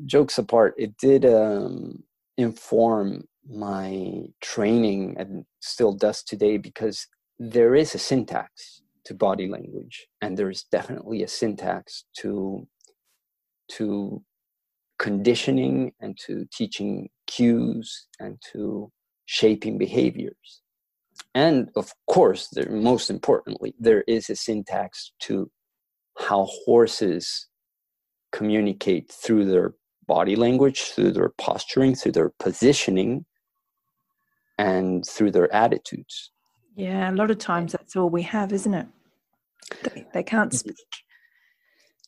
jokes 0.06 0.38
apart 0.38 0.74
it 0.78 0.96
did 0.96 1.26
um, 1.26 2.02
inform 2.38 3.24
my 3.48 4.24
training 4.40 5.16
and 5.18 5.44
still 5.60 5.92
does 5.92 6.22
today 6.22 6.56
because 6.58 7.06
there 7.38 7.74
is 7.74 7.94
a 7.94 7.98
syntax 7.98 8.82
to 9.04 9.14
body 9.14 9.48
language 9.48 10.06
and 10.20 10.36
there 10.36 10.50
is 10.50 10.64
definitely 10.64 11.22
a 11.22 11.28
syntax 11.28 12.04
to 12.18 12.66
to 13.70 14.22
conditioning 14.98 15.92
and 16.00 16.18
to 16.26 16.46
teaching 16.52 17.08
cues 17.26 18.08
and 18.18 18.42
to 18.52 18.90
shaping 19.26 19.78
behaviors. 19.78 20.62
And 21.34 21.70
of 21.76 21.92
course 22.06 22.48
there, 22.52 22.70
most 22.70 23.08
importantly 23.10 23.74
there 23.78 24.02
is 24.08 24.28
a 24.28 24.36
syntax 24.36 25.12
to 25.20 25.50
how 26.18 26.48
horses 26.66 27.46
communicate 28.32 29.10
through 29.10 29.46
their 29.46 29.74
body 30.06 30.36
language, 30.36 30.82
through 30.92 31.12
their 31.12 31.30
posturing, 31.38 31.94
through 31.94 32.12
their 32.12 32.32
positioning, 32.40 33.24
and 34.58 35.06
through 35.06 35.30
their 35.30 35.52
attitudes. 35.54 36.30
Yeah, 36.74 37.10
a 37.10 37.14
lot 37.14 37.30
of 37.30 37.38
times 37.38 37.72
that's 37.72 37.96
all 37.96 38.10
we 38.10 38.22
have, 38.22 38.52
isn't 38.52 38.74
it? 38.74 38.86
They, 39.82 40.06
they 40.12 40.22
can't 40.22 40.50
mm-hmm. 40.50 40.70
speak. 40.70 40.86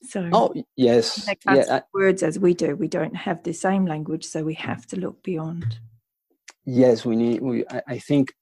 So 0.03 0.29
oh 0.33 0.55
yes, 0.77 1.27
they 1.27 1.35
can't 1.35 1.67
yeah, 1.69 1.81
words 1.93 2.23
as 2.23 2.39
we 2.39 2.55
do. 2.55 2.75
We 2.75 2.89
don't 2.89 3.15
have 3.15 3.43
the 3.43 3.53
same 3.53 3.85
language, 3.85 4.25
so 4.25 4.43
we 4.43 4.55
have 4.55 4.87
to 4.87 4.97
look 4.97 5.23
beyond. 5.23 5.79
Yes, 6.65 7.05
we 7.05 7.17
need. 7.17 7.43
We 7.43 7.65
I, 7.71 7.83
I 7.87 7.99
think 7.99 8.33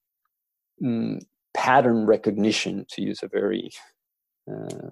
um, 0.83 1.19
pattern 1.53 2.05
recognition, 2.05 2.85
to 2.91 3.01
use 3.01 3.23
a 3.23 3.27
very 3.27 3.71
uh, 4.49 4.89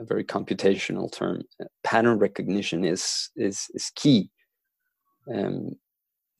a 0.00 0.04
very 0.04 0.24
computational 0.24 1.10
term. 1.10 1.42
Pattern 1.84 2.18
recognition 2.18 2.84
is 2.84 3.30
is 3.36 3.66
is 3.74 3.92
key 3.94 4.30
um, 5.32 5.70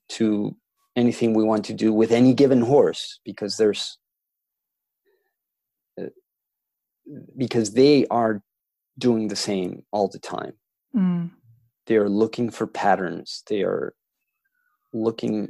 to 0.09 0.55
anything 0.97 1.33
we 1.33 1.43
want 1.43 1.63
to 1.65 1.73
do 1.73 1.93
with 1.93 2.11
any 2.11 2.33
given 2.33 2.61
horse 2.61 3.19
because 3.23 3.55
there's 3.55 3.97
uh, 6.01 6.07
because 7.37 7.73
they 7.73 8.05
are 8.07 8.41
doing 8.97 9.27
the 9.27 9.35
same 9.35 9.83
all 9.91 10.09
the 10.09 10.19
time. 10.19 10.53
Mm. 10.93 11.29
They 11.85 11.95
are 11.95 12.09
looking 12.09 12.49
for 12.49 12.67
patterns. 12.67 13.43
They 13.47 13.61
are 13.61 13.93
looking 14.91 15.49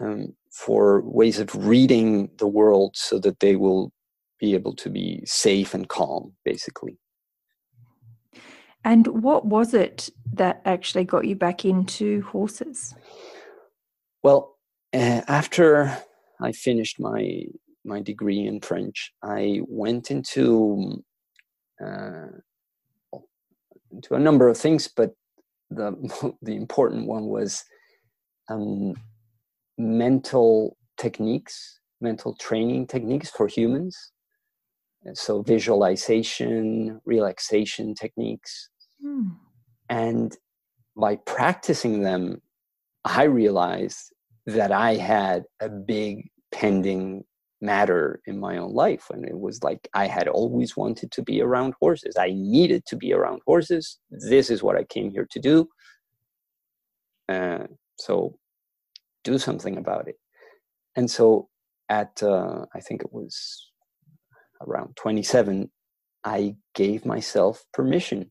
um, 0.00 0.34
for 0.50 1.02
ways 1.02 1.38
of 1.38 1.54
reading 1.54 2.30
the 2.38 2.46
world 2.46 2.96
so 2.96 3.18
that 3.20 3.40
they 3.40 3.54
will 3.54 3.92
be 4.40 4.54
able 4.54 4.74
to 4.76 4.88
be 4.88 5.22
safe 5.26 5.74
and 5.74 5.88
calm, 5.88 6.32
basically. 6.44 6.98
And 8.84 9.06
what 9.08 9.44
was 9.44 9.74
it 9.74 10.08
that 10.32 10.62
actually 10.64 11.04
got 11.04 11.26
you 11.26 11.36
back 11.36 11.64
into 11.64 12.22
horses? 12.22 12.94
Well, 14.22 14.56
uh, 14.94 15.22
after 15.28 15.96
I 16.40 16.52
finished 16.52 17.00
my 17.00 17.44
my 17.84 18.00
degree 18.00 18.46
in 18.46 18.60
French, 18.60 19.12
I 19.22 19.60
went 19.66 20.10
into 20.10 21.02
uh, 21.80 22.26
into 23.90 24.14
a 24.14 24.18
number 24.18 24.48
of 24.48 24.58
things, 24.58 24.88
but 24.88 25.14
the 25.70 25.92
the 26.42 26.56
important 26.56 27.06
one 27.06 27.26
was 27.26 27.64
um, 28.48 28.94
mental 29.76 30.76
techniques, 30.96 31.80
mental 32.00 32.34
training 32.34 32.86
techniques 32.86 33.30
for 33.30 33.46
humans 33.46 34.12
so 35.14 35.42
visualization 35.42 37.00
relaxation 37.04 37.94
techniques 37.94 38.70
hmm. 39.00 39.28
and 39.88 40.36
by 40.96 41.16
practicing 41.16 42.02
them 42.02 42.40
i 43.04 43.22
realized 43.24 44.12
that 44.46 44.72
i 44.72 44.94
had 44.94 45.44
a 45.60 45.68
big 45.68 46.28
pending 46.52 47.24
matter 47.60 48.20
in 48.26 48.38
my 48.38 48.56
own 48.56 48.72
life 48.72 49.10
and 49.10 49.24
it 49.24 49.38
was 49.38 49.62
like 49.64 49.88
i 49.94 50.06
had 50.06 50.28
always 50.28 50.76
wanted 50.76 51.10
to 51.10 51.22
be 51.22 51.42
around 51.42 51.74
horses. 51.80 52.14
I 52.16 52.30
needed 52.30 52.86
to 52.86 52.96
be 52.96 53.12
around 53.12 53.40
horses. 53.46 53.98
This 54.10 54.48
is 54.48 54.62
what 54.62 54.76
i 54.76 54.84
came 54.84 55.10
here 55.10 55.26
to 55.30 55.40
do. 55.40 55.68
Uh, 57.28 57.66
so 57.98 58.38
do 59.24 59.38
something 59.38 59.76
about 59.76 60.06
it. 60.06 60.16
And 60.94 61.10
so 61.10 61.48
at 61.88 62.22
uh, 62.22 62.66
i 62.74 62.80
think 62.80 63.02
it 63.02 63.12
was 63.12 63.70
around 64.66 64.94
27 64.96 65.70
i 66.24 66.54
gave 66.74 67.04
myself 67.06 67.64
permission 67.72 68.30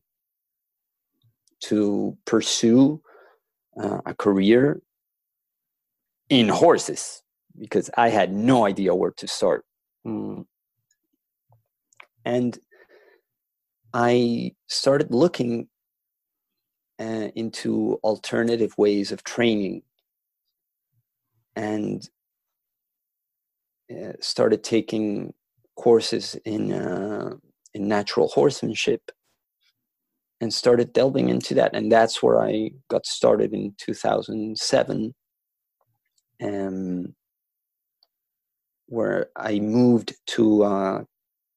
to 1.60 2.16
pursue 2.24 3.00
uh, 3.80 4.00
a 4.06 4.14
career 4.14 4.80
in 6.28 6.48
horses 6.48 7.22
because 7.58 7.90
I 7.96 8.10
had 8.10 8.32
no 8.32 8.66
idea 8.66 8.94
where 8.94 9.12
to 9.12 9.26
start. 9.26 9.64
Mm. 10.06 10.46
And 12.24 12.58
I 13.94 14.52
started 14.68 15.12
looking 15.12 15.68
uh, 17.00 17.28
into 17.34 17.98
alternative 18.02 18.74
ways 18.76 19.12
of 19.12 19.24
training 19.24 19.82
and 21.56 22.08
uh, 23.90 24.12
started 24.20 24.62
taking 24.62 25.32
courses 25.76 26.36
in 26.44 26.72
uh, 26.72 27.34
in 27.74 27.88
natural 27.88 28.28
horsemanship 28.28 29.10
and 30.40 30.54
started 30.54 30.92
delving 30.92 31.28
into 31.28 31.54
that 31.54 31.74
and 31.74 31.90
that's 31.90 32.22
where 32.22 32.40
i 32.40 32.70
got 32.88 33.04
started 33.06 33.52
in 33.52 33.74
2007 33.78 35.14
um, 36.42 37.14
where 38.86 39.28
I 39.36 39.60
moved 39.60 40.14
to 40.28 40.62
uh, 40.64 41.04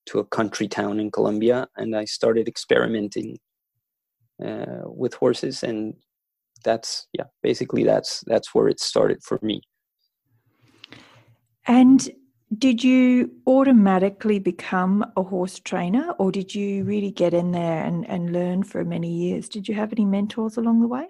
to 0.08 0.20
a 0.20 0.26
country 0.26 0.68
town 0.68 1.00
in 1.00 1.12
Colombia, 1.12 1.68
and 1.78 1.96
I 1.96 2.06
started 2.06 2.48
experimenting 2.48 3.40
uh, 4.44 4.84
with 4.86 5.14
horses, 5.14 5.64
and 5.64 5.94
that's 6.64 7.08
yeah, 7.14 7.26
basically 7.42 7.84
that's 7.84 8.24
that's 8.28 8.54
where 8.54 8.68
it 8.68 8.80
started 8.80 9.24
for 9.24 9.40
me. 9.42 9.62
And 11.68 12.10
did 12.58 12.84
you 12.84 13.31
automatically 13.48 14.39
become 14.39 15.05
a 15.15 15.24
horse 15.24 15.60
trainer, 15.60 16.12
or 16.20 16.31
did 16.31 16.53
you 16.53 16.84
really 16.84 17.12
get 17.12 17.34
in 17.34 17.51
there 17.51 17.84
and, 17.84 18.08
and 18.10 18.34
learn 18.34 18.63
for 18.63 18.84
many 18.84 19.10
years? 19.10 19.48
Did 19.48 19.70
you 19.70 19.75
have 19.75 19.93
any 19.93 20.05
mentors 20.05 20.58
along 20.58 20.81
the 20.81 20.88
way? 20.88 21.08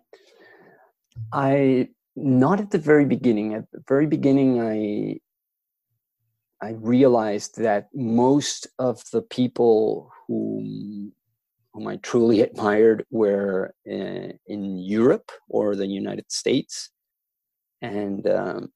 I 1.34 1.90
not 2.16 2.60
at 2.60 2.72
the 2.72 2.78
very 2.78 3.06
beginning. 3.06 3.56
At 3.56 3.72
the 3.72 3.82
very 3.88 4.06
beginning, 4.06 4.62
I 4.62 5.20
I 6.64 6.74
realized 6.74 7.58
that 7.58 7.90
most 7.94 8.68
of 8.78 9.02
the 9.12 9.24
people 9.24 10.12
whom 10.28 11.14
whom 11.74 11.88
I 11.88 11.96
truly 11.98 12.42
admired 12.48 13.06
were 13.10 13.74
in, 13.86 14.38
in 14.46 14.78
Europe 14.78 15.32
or 15.50 15.76
the 15.76 15.88
United 15.88 16.32
States, 16.32 16.92
and 17.82 18.28
um, 18.28 18.72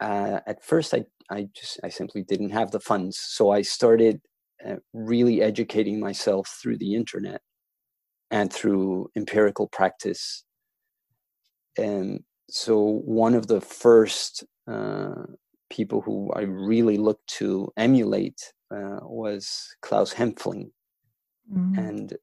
uh, 0.00 0.40
at 0.46 0.64
first 0.64 0.94
I 0.94 1.04
I 1.30 1.48
just 1.54 1.80
I 1.82 1.88
simply 1.88 2.22
didn't 2.22 2.50
have 2.50 2.70
the 2.70 2.80
funds, 2.80 3.18
so 3.18 3.50
I 3.50 3.62
started 3.62 4.20
uh, 4.66 4.76
really 4.92 5.42
educating 5.42 6.00
myself 6.00 6.48
through 6.60 6.78
the 6.78 6.94
internet 6.94 7.40
and 8.30 8.52
through 8.52 9.10
empirical 9.16 9.68
practice. 9.68 10.44
And 11.76 12.24
so 12.50 13.00
one 13.04 13.34
of 13.34 13.46
the 13.46 13.60
first 13.60 14.44
uh, 14.66 15.24
people 15.70 16.00
who 16.00 16.32
I 16.32 16.42
really 16.42 16.98
looked 16.98 17.26
to 17.38 17.72
emulate 17.76 18.40
uh, 18.70 19.00
was 19.02 19.74
Klaus 19.82 20.12
Hempfling, 20.14 20.70
mm-hmm. 21.52 21.78
and 21.78 22.16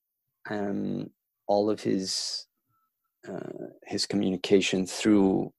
um, 0.50 1.10
all 1.48 1.70
of 1.70 1.82
his 1.82 2.46
uh, 3.28 3.68
his 3.86 4.06
communication 4.06 4.86
through 4.86 5.52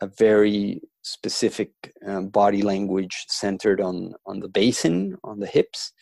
a 0.00 0.06
very 0.06 0.80
specific 1.02 1.70
uh, 2.06 2.20
body 2.20 2.62
language 2.62 3.24
centered 3.28 3.80
on 3.80 4.14
on 4.26 4.40
the 4.40 4.48
basin, 4.48 5.16
on 5.24 5.40
the 5.40 5.46
hips, 5.46 5.92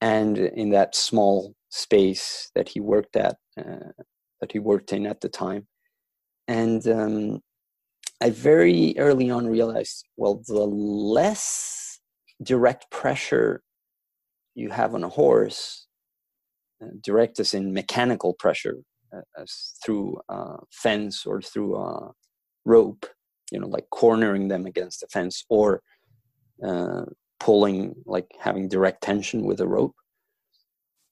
and 0.00 0.38
in 0.38 0.70
that 0.70 0.94
small 0.94 1.54
space 1.70 2.50
that 2.54 2.68
he 2.68 2.80
worked 2.80 3.16
at, 3.16 3.36
uh, 3.58 3.92
that 4.40 4.52
he 4.52 4.58
worked 4.58 4.92
in 4.92 5.06
at 5.06 5.20
the 5.20 5.28
time, 5.28 5.66
and 6.48 6.86
um, 6.88 7.40
I 8.20 8.30
very 8.30 8.94
early 8.98 9.30
on 9.30 9.46
realized 9.46 10.04
well, 10.16 10.42
the 10.46 10.66
less 10.66 12.00
direct 12.42 12.90
pressure 12.90 13.62
you 14.54 14.70
have 14.70 14.94
on 14.94 15.04
a 15.04 15.08
horse, 15.08 15.86
uh, 16.82 16.88
direct 17.02 17.40
as 17.40 17.54
in 17.54 17.72
mechanical 17.72 18.34
pressure, 18.34 18.78
uh, 19.14 19.22
as 19.38 19.74
through 19.84 20.20
a 20.28 20.56
fence 20.70 21.24
or 21.24 21.40
through 21.40 21.76
a 21.76 22.12
rope, 22.64 23.06
you 23.50 23.58
know, 23.58 23.68
like 23.68 23.88
cornering 23.90 24.48
them 24.48 24.66
against 24.66 25.00
the 25.00 25.06
fence 25.08 25.44
or 25.48 25.82
uh, 26.64 27.04
pulling, 27.38 27.94
like 28.06 28.30
having 28.38 28.68
direct 28.68 29.02
tension 29.02 29.44
with 29.44 29.60
a 29.60 29.66
rope, 29.66 29.94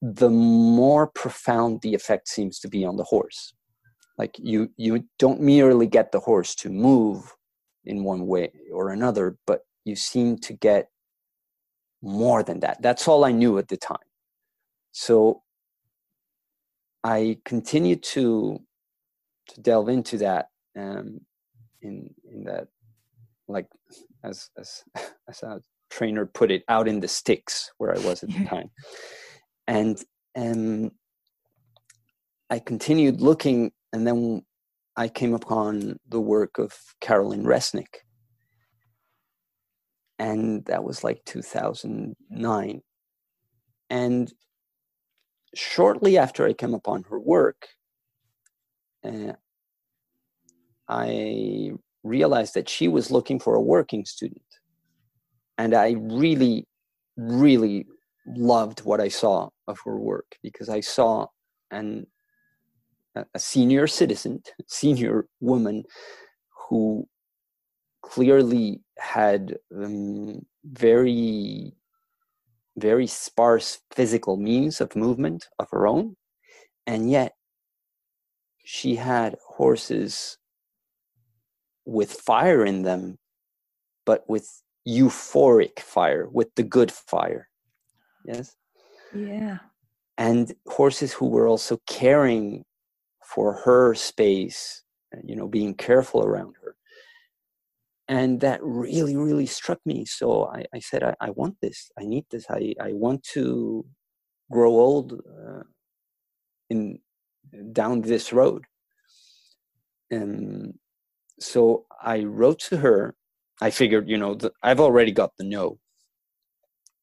the 0.01 0.31
more 0.31 1.07
profound 1.07 1.81
the 1.83 1.95
effect 1.95 2.29
seems 2.29 2.61
to 2.61 2.69
be 2.69 2.85
on 2.85 2.97
the 2.97 3.05
horse. 3.05 3.55
Like 4.17 4.37
you 4.39 4.71
you 4.77 5.05
don't 5.19 5.41
merely 5.41 5.87
get 5.87 6.13
the 6.13 6.21
horse 6.21 6.55
to 6.57 6.71
move 6.71 7.35
in 7.85 8.05
one 8.05 8.27
way 8.27 8.53
or 8.73 8.91
another 8.91 9.39
but 9.47 9.61
you 9.85 9.97
seem 9.97 10.37
to 10.37 10.53
get 10.53 10.89
more 12.03 12.43
than 12.43 12.61
that. 12.61 12.83
That's 12.83 13.09
all 13.09 13.25
i 13.25 13.33
knew 13.33 13.59
at 13.59 13.69
the 13.69 13.77
time. 13.77 14.09
So 14.93 15.43
i 17.05 17.39
continued 17.45 18.03
to 18.03 18.61
to 19.51 19.61
delve 19.61 19.89
into 19.89 20.19
that 20.19 20.47
um 20.77 21.21
in 21.83 22.14
in 22.31 22.45
that 22.45 22.69
like 23.49 23.67
as 24.25 24.51
as 24.59 24.85
as 25.29 25.43
a 25.43 25.61
trainer 25.91 26.27
put 26.27 26.51
it 26.51 26.62
out 26.69 26.87
in 26.87 27.01
the 27.01 27.09
sticks 27.09 27.71
where 27.79 27.95
i 27.95 27.99
was 28.01 28.23
at 28.23 28.31
the 28.31 28.45
time 28.47 28.71
and 29.67 30.05
um 30.37 30.91
i 32.51 32.59
continued 32.59 33.21
looking 33.21 33.71
and 33.93 34.07
then 34.07 34.43
I 34.99 35.07
came 35.07 35.33
upon 35.33 36.01
the 36.09 36.21
work 36.21 36.59
of 36.59 36.75
Carolyn 37.01 37.45
Resnick. 37.45 38.03
And 40.19 40.64
that 40.64 40.83
was 40.83 41.05
like 41.05 41.25
2009. 41.25 42.83
And 43.91 44.33
shortly 45.55 46.19
after 46.19 46.45
I 46.45 46.53
came 46.53 46.75
upon 46.75 47.05
her 47.05 47.21
work, 47.21 47.69
uh, 49.05 49.35
I 50.88 51.72
realized 52.03 52.55
that 52.55 52.68
she 52.68 52.88
was 52.88 53.11
looking 53.11 53.38
for 53.38 53.55
a 53.55 53.61
working 53.61 54.05
student. 54.05 54.42
And 55.59 55.74
I 55.74 55.96
really, 55.98 56.66
really 57.16 57.87
loved 58.27 58.81
what 58.85 59.01
I 59.01 59.09
saw 59.09 59.48
of 59.66 59.79
her 59.85 59.98
work 59.98 60.37
because 60.42 60.68
I 60.68 60.81
saw 60.81 61.27
an 61.70 62.07
a 63.35 63.38
senior 63.38 63.87
citizen, 63.87 64.42
senior 64.68 65.27
woman 65.40 65.85
who 66.68 67.09
clearly 68.03 68.81
had 68.98 69.57
um, 69.74 70.44
very, 70.64 71.74
very 72.77 73.07
sparse 73.07 73.81
physical 73.92 74.37
means 74.37 74.81
of 74.81 74.94
movement 74.94 75.46
of 75.59 75.68
her 75.70 75.87
own. 75.87 76.16
And 76.87 77.11
yet 77.11 77.35
she 78.64 78.94
had 78.96 79.37
horses 79.44 80.38
with 81.88 82.12
fire 82.12 82.64
in 82.64 82.83
them, 82.83 83.18
but 84.05 84.29
with 84.29 84.62
euphoric 84.87 85.81
fire, 85.81 86.29
with 86.31 86.55
the 86.55 86.62
good 86.62 86.92
fire. 86.92 87.48
Yes? 88.27 88.55
Yeah. 89.14 89.59
And 90.18 90.53
horses 90.66 91.14
who 91.14 91.29
were 91.29 91.48
also 91.48 91.79
caring 91.87 92.64
for 93.24 93.55
her 93.64 93.94
space, 93.94 94.83
you 95.24 95.35
know, 95.35 95.48
being 95.48 95.74
careful 95.74 96.22
around 96.22 96.57
her. 96.62 96.77
And 98.07 98.40
that 98.40 98.61
really, 98.62 99.16
really 99.16 99.46
struck 99.46 99.79
me. 99.87 100.05
So 100.05 100.46
I, 100.46 100.64
I 100.74 100.81
said, 100.81 101.03
I, 101.03 101.14
I, 101.20 101.31
want 101.31 101.57
this. 101.62 101.90
I 101.98 102.05
need 102.05 102.27
this. 102.31 102.46
I, 102.51 102.74
I 102.81 102.92
want 102.92 103.22
to 103.35 103.87
grow 104.51 104.72
old 104.72 105.12
uh, 105.12 105.62
in 106.68 106.98
down 107.72 108.03
this 108.03 108.33
road. 108.33 108.64
And 110.11 110.74
so 111.38 111.87
I 112.03 112.24
wrote 112.24 112.61
to 112.70 112.79
her. 112.79 113.14
I 113.61 113.70
figured, 113.70 114.09
you 114.09 114.18
know, 114.18 114.35
the, 114.35 114.53
I've 114.62 114.81
already 114.81 115.12
got 115.12 115.33
the 115.37 115.44
no. 115.44 115.79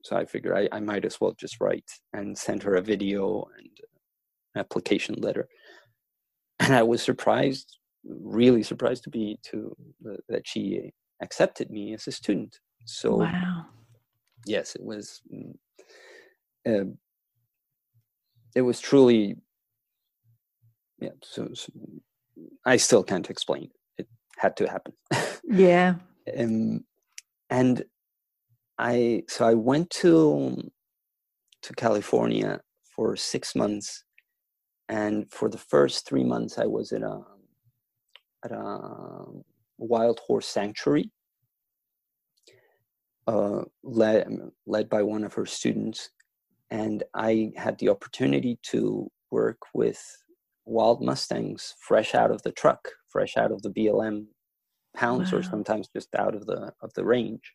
So 0.03 0.15
I 0.15 0.25
figured 0.25 0.55
I, 0.55 0.75
I 0.75 0.79
might 0.79 1.03
as 1.03 1.19
well 1.19 1.33
just 1.37 1.59
write 1.59 1.89
and 2.13 2.37
send 2.37 2.63
her 2.63 2.75
a 2.75 2.81
video 2.81 3.45
and 3.57 3.69
application 4.55 5.15
letter 5.15 5.47
and 6.59 6.73
I 6.73 6.83
was 6.83 7.01
surprised, 7.01 7.77
really 8.03 8.63
surprised 8.63 9.03
to 9.03 9.09
be 9.09 9.39
to 9.43 9.75
uh, 10.09 10.17
that 10.29 10.47
she 10.47 10.91
accepted 11.21 11.69
me 11.69 11.93
as 11.93 12.07
a 12.07 12.11
student. 12.11 12.59
So 12.85 13.17
wow. 13.17 13.65
yes, 14.45 14.75
it 14.75 14.83
was. 14.83 15.21
Uh, 16.67 16.85
it 18.55 18.61
was 18.61 18.79
truly. 18.79 19.35
Yeah. 20.99 21.09
So, 21.23 21.49
so, 21.53 21.71
I 22.65 22.77
still 22.77 23.03
can't 23.03 23.29
explain. 23.29 23.65
It 23.65 23.71
had 24.37 24.55
to 24.57 24.67
happen. 24.67 24.93
Yeah. 25.43 25.95
um, 26.39 26.83
and 27.49 27.83
I 28.77 29.23
so 29.27 29.45
I 29.45 29.53
went 29.53 29.89
to 30.01 30.71
to 31.61 31.73
California 31.73 32.59
for 32.95 33.15
six 33.15 33.55
months, 33.55 34.03
and 34.89 35.31
for 35.31 35.49
the 35.49 35.57
first 35.57 36.07
three 36.07 36.23
months 36.23 36.57
I 36.57 36.65
was 36.65 36.91
at 36.91 37.01
a 37.01 37.21
at 38.43 38.51
a 38.51 39.25
wild 39.77 40.19
horse 40.27 40.47
sanctuary, 40.47 41.11
uh, 43.27 43.61
led 43.83 44.27
led 44.65 44.89
by 44.89 45.03
one 45.03 45.23
of 45.23 45.33
her 45.33 45.45
students, 45.45 46.09
and 46.69 47.03
I 47.13 47.51
had 47.55 47.77
the 47.79 47.89
opportunity 47.89 48.59
to 48.71 49.09
work 49.31 49.59
with 49.73 50.01
wild 50.65 51.01
mustangs 51.01 51.75
fresh 51.79 52.15
out 52.15 52.31
of 52.31 52.41
the 52.41 52.51
truck, 52.51 52.89
fresh 53.15 53.37
out 53.37 53.51
of 53.51 53.61
the 53.61 53.69
BLM 53.69 54.25
pounds, 54.95 55.31
wow. 55.31 55.39
or 55.39 55.43
sometimes 55.43 55.87
just 55.95 56.13
out 56.15 56.35
of 56.35 56.45
the 56.45 56.73
of 56.81 56.93
the 56.95 57.05
range. 57.05 57.53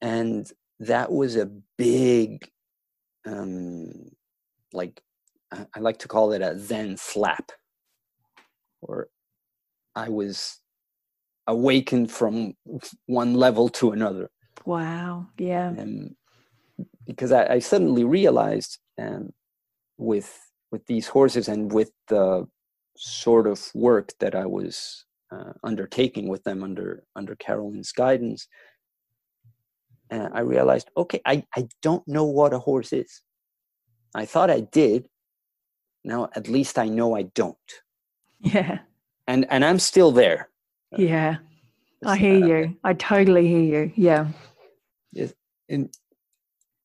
And 0.00 0.50
that 0.80 1.12
was 1.12 1.36
a 1.36 1.50
big 1.78 2.48
um 3.26 4.10
like 4.72 5.00
i 5.52 5.80
like 5.80 5.98
to 6.00 6.08
call 6.08 6.32
it 6.32 6.42
a 6.42 6.58
zen 6.58 6.96
slap 6.96 7.52
or 8.82 9.08
i 9.94 10.08
was 10.08 10.60
awakened 11.46 12.10
from 12.10 12.54
one 13.06 13.34
level 13.34 13.68
to 13.68 13.92
another. 13.92 14.30
Wow. 14.64 15.26
Yeah. 15.38 15.68
Um, 15.68 16.16
because 17.06 17.32
I, 17.32 17.54
I, 17.54 17.58
suddenly 17.58 18.04
realized 18.04 18.78
um, 18.98 19.30
with 19.98 20.40
with 20.72 20.86
these 20.86 21.06
horses 21.06 21.48
and 21.48 21.70
with 21.70 21.90
the 22.08 22.48
sort 22.96 23.46
of 23.46 23.70
work 23.74 24.12
that 24.20 24.34
i 24.34 24.46
was 24.46 25.04
uh, 25.32 25.52
undertaking 25.64 26.28
with 26.28 26.42
them 26.44 26.62
under 26.62 27.04
under 27.16 27.34
carolyn's 27.36 27.92
guidance 27.92 28.48
and 30.10 30.32
I 30.32 30.40
realized, 30.40 30.90
okay, 30.96 31.20
I, 31.24 31.44
I 31.56 31.68
don't 31.82 32.06
know 32.06 32.24
what 32.24 32.52
a 32.52 32.58
horse 32.58 32.92
is. 32.92 33.22
I 34.14 34.26
thought 34.26 34.50
I 34.50 34.60
did. 34.60 35.06
Now 36.04 36.28
at 36.34 36.48
least 36.48 36.78
I 36.78 36.86
know 36.86 37.16
I 37.16 37.22
don't. 37.22 37.56
Yeah. 38.40 38.80
And 39.26 39.46
and 39.48 39.64
I'm 39.64 39.78
still 39.78 40.12
there. 40.12 40.50
Yeah. 40.96 41.36
I 42.04 42.16
hear 42.16 42.44
uh, 42.44 42.46
you. 42.46 42.76
I 42.84 42.92
totally 42.92 43.48
hear 43.48 43.84
you. 43.84 43.92
Yeah. 43.96 44.28
Yes. 45.12 45.32
And 45.68 45.88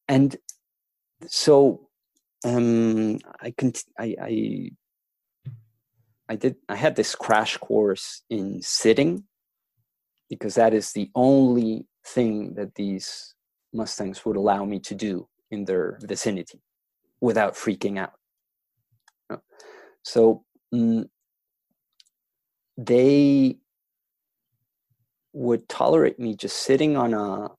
and 0.08 0.38
so 1.28 1.90
um 2.46 3.20
I 3.42 3.52
can 3.52 3.74
I 4.00 4.16
I 4.22 4.72
I 6.30 6.36
did 6.36 6.56
I 6.70 6.76
had 6.76 6.96
this 6.96 7.16
crash 7.16 7.58
course 7.58 8.22
in 8.30 8.62
sitting 8.62 9.24
because 10.30 10.56
that 10.56 10.74
is 10.74 10.92
the 10.92 11.10
only 11.16 11.88
thing 12.06 12.54
that 12.54 12.76
these 12.76 13.34
Mustangs 13.74 14.24
would 14.26 14.36
allow 14.36 14.64
me 14.64 14.80
to 14.80 14.96
do 14.96 15.28
in 15.52 15.66
their 15.66 15.98
vicinity 16.02 16.62
without 17.20 17.56
freaking 17.56 17.98
out. 17.98 18.14
So 20.04 20.44
mm, 20.74 21.08
they 22.78 23.58
would 25.34 25.68
tolerate 25.68 26.20
me 26.20 26.36
just 26.36 26.58
sitting 26.58 26.96
on 26.96 27.14
a 27.14 27.50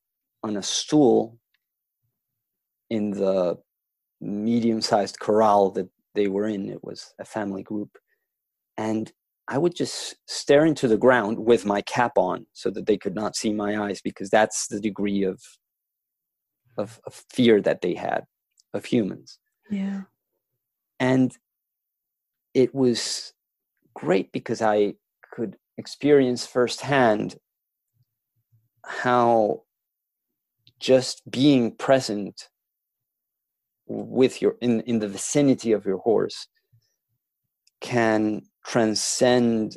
on 0.42 0.56
a 0.56 0.62
stool 0.62 1.38
in 2.88 3.11
the 3.11 3.59
medium-sized 4.20 5.18
corral 5.18 5.70
that 5.70 5.88
they 6.14 6.26
were 6.26 6.46
in. 6.46 6.68
It 6.68 6.83
was 6.83 7.14
a 7.18 7.24
family 7.24 7.62
group, 7.62 7.96
and 8.81 9.12
I 9.47 9.59
would 9.59 9.75
just 9.77 10.16
stare 10.27 10.64
into 10.64 10.88
the 10.88 10.97
ground 10.97 11.38
with 11.38 11.66
my 11.66 11.83
cap 11.83 12.12
on 12.16 12.47
so 12.55 12.71
that 12.71 12.87
they 12.87 12.97
could 12.97 13.14
not 13.14 13.37
see 13.37 13.53
my 13.53 13.79
eyes 13.85 14.01
because 14.01 14.31
that's 14.31 14.69
the 14.69 14.81
degree 14.81 15.23
of 15.23 15.38
of, 16.79 16.99
of 17.07 17.25
fear 17.31 17.61
that 17.61 17.83
they 17.83 17.95
had 17.95 18.23
of 18.73 18.87
humans. 18.87 19.38
Yeah. 19.71 20.03
And 20.99 21.37
it 22.55 22.75
was 22.75 23.35
great 23.95 24.33
because 24.33 24.62
I 24.62 24.95
could 25.31 25.57
experience 25.77 26.47
firsthand 26.47 27.37
how 28.85 29.64
just 30.79 31.31
being 31.31 31.77
present 31.77 32.49
with 33.87 34.40
your 34.40 34.55
in, 34.62 34.81
in 34.83 35.01
the 35.01 35.09
vicinity 35.09 35.73
of 35.73 35.85
your 35.85 35.99
horse 35.99 36.47
can 37.81 38.43
transcend 38.64 39.77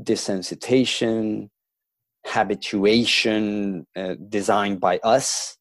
desensitization, 0.00 1.48
habituation 2.26 3.86
uh, 3.96 4.14
designed 4.28 4.80
by 4.80 4.98
us. 5.02 5.56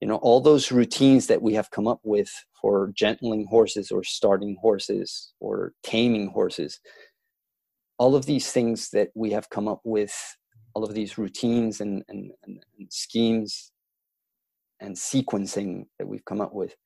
You 0.00 0.08
know, 0.08 0.16
all 0.16 0.40
those 0.40 0.70
routines 0.70 1.26
that 1.28 1.42
we 1.42 1.54
have 1.54 1.70
come 1.70 1.88
up 1.88 2.00
with 2.04 2.30
for 2.60 2.92
gentling 2.94 3.46
horses 3.48 3.90
or 3.90 4.02
starting 4.02 4.56
horses 4.60 5.32
or 5.40 5.72
taming 5.82 6.28
horses. 6.28 6.80
All 7.98 8.14
of 8.14 8.26
these 8.26 8.52
things 8.52 8.90
that 8.90 9.08
we 9.14 9.30
have 9.30 9.48
come 9.48 9.68
up 9.68 9.80
with, 9.84 10.14
all 10.74 10.84
of 10.84 10.92
these 10.92 11.16
routines 11.16 11.80
and, 11.80 12.02
and, 12.08 12.30
and, 12.44 12.62
and 12.78 12.92
schemes 12.92 13.72
and 14.80 14.94
sequencing 14.94 15.86
that 15.98 16.06
we've 16.06 16.24
come 16.26 16.42
up 16.42 16.52
with, 16.52 16.76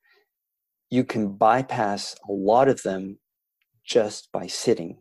you 0.90 1.02
can 1.02 1.32
bypass 1.32 2.14
a 2.28 2.32
lot 2.32 2.68
of 2.68 2.82
them 2.82 3.18
just 3.90 4.30
by 4.32 4.46
sitting 4.46 4.96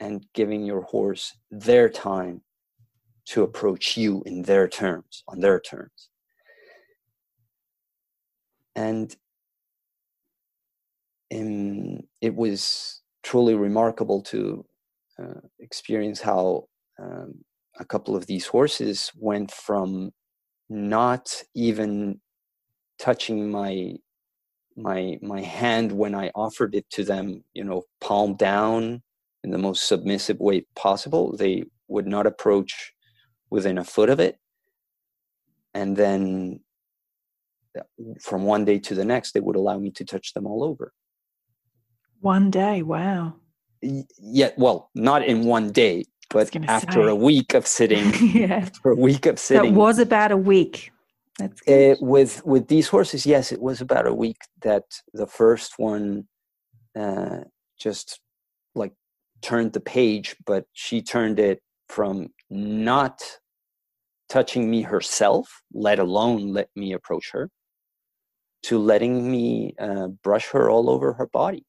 and 0.00 0.26
giving 0.34 0.64
your 0.64 0.82
horse 0.82 1.38
their 1.52 1.88
time 1.88 2.42
to 3.24 3.44
approach 3.44 3.96
you 3.96 4.22
in 4.26 4.42
their 4.42 4.66
terms, 4.68 5.22
on 5.28 5.40
their 5.40 5.60
terms. 5.60 6.10
And 8.74 9.14
it 12.20 12.34
was 12.34 13.02
truly 13.22 13.54
remarkable 13.54 14.20
to 14.22 14.64
uh, 15.22 15.40
experience 15.60 16.20
how 16.20 16.64
um, 17.00 17.34
a 17.78 17.84
couple 17.84 18.16
of 18.16 18.26
these 18.26 18.46
horses 18.46 19.12
went 19.16 19.52
from 19.52 20.10
not 20.68 21.42
even 21.54 22.20
touching 22.98 23.50
my 23.50 23.92
my 24.76 25.18
my 25.22 25.40
hand 25.40 25.92
when 25.92 26.14
I 26.14 26.30
offered 26.34 26.74
it 26.74 26.88
to 26.90 27.04
them, 27.04 27.42
you 27.54 27.64
know, 27.64 27.84
palm 28.00 28.36
down 28.36 29.02
in 29.42 29.50
the 29.50 29.58
most 29.58 29.88
submissive 29.88 30.38
way 30.38 30.66
possible. 30.74 31.36
They 31.36 31.64
would 31.88 32.06
not 32.06 32.26
approach 32.26 32.92
within 33.50 33.78
a 33.78 33.84
foot 33.84 34.10
of 34.10 34.20
it. 34.20 34.38
And 35.74 35.96
then 35.96 36.60
from 38.20 38.44
one 38.44 38.64
day 38.64 38.78
to 38.78 38.94
the 38.94 39.04
next, 39.04 39.32
they 39.32 39.40
would 39.40 39.56
allow 39.56 39.78
me 39.78 39.90
to 39.92 40.04
touch 40.04 40.32
them 40.34 40.46
all 40.46 40.64
over. 40.64 40.92
One 42.20 42.50
day, 42.50 42.82
wow. 42.82 43.34
Yeah, 43.82 44.50
well, 44.56 44.90
not 44.94 45.24
in 45.24 45.44
one 45.44 45.70
day, 45.70 46.04
but 46.30 46.54
after 46.68 47.04
say. 47.04 47.08
a 47.08 47.14
week 47.14 47.54
of 47.54 47.66
sitting. 47.66 48.12
yeah. 48.34 48.56
After 48.56 48.90
a 48.90 48.96
week 48.96 49.26
of 49.26 49.38
sitting. 49.38 49.74
That 49.74 49.78
was 49.78 49.98
about 49.98 50.32
a 50.32 50.36
week. 50.36 50.92
That's 51.38 51.60
uh, 51.68 51.96
with 52.00 52.44
with 52.46 52.68
these 52.68 52.88
horses, 52.88 53.26
yes, 53.26 53.52
it 53.52 53.60
was 53.60 53.80
about 53.80 54.06
a 54.06 54.14
week 54.14 54.38
that 54.62 54.84
the 55.12 55.26
first 55.26 55.78
one 55.78 56.28
uh, 56.98 57.40
just 57.78 58.20
like 58.74 58.94
turned 59.42 59.74
the 59.74 59.80
page, 59.80 60.36
but 60.46 60.64
she 60.72 61.02
turned 61.02 61.38
it 61.38 61.60
from 61.88 62.28
not 62.48 63.22
touching 64.28 64.70
me 64.70 64.82
herself, 64.82 65.62
let 65.72 65.98
alone 65.98 66.52
let 66.52 66.68
me 66.74 66.92
approach 66.94 67.30
her, 67.32 67.50
to 68.62 68.78
letting 68.78 69.30
me 69.30 69.74
uh, 69.78 70.08
brush 70.08 70.48
her 70.48 70.70
all 70.70 70.88
over 70.88 71.12
her 71.12 71.26
body. 71.26 71.64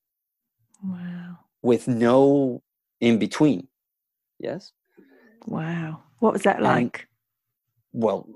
Wow. 0.84 1.40
With 1.62 1.88
no 1.88 2.64
in 3.02 3.20
between. 3.20 3.68
Yes. 4.40 4.72
Wow. 5.46 6.04
What 6.20 6.34
was 6.34 6.44
that 6.44 6.62
like? 6.62 7.08
And, 7.94 8.04
well, 8.04 8.28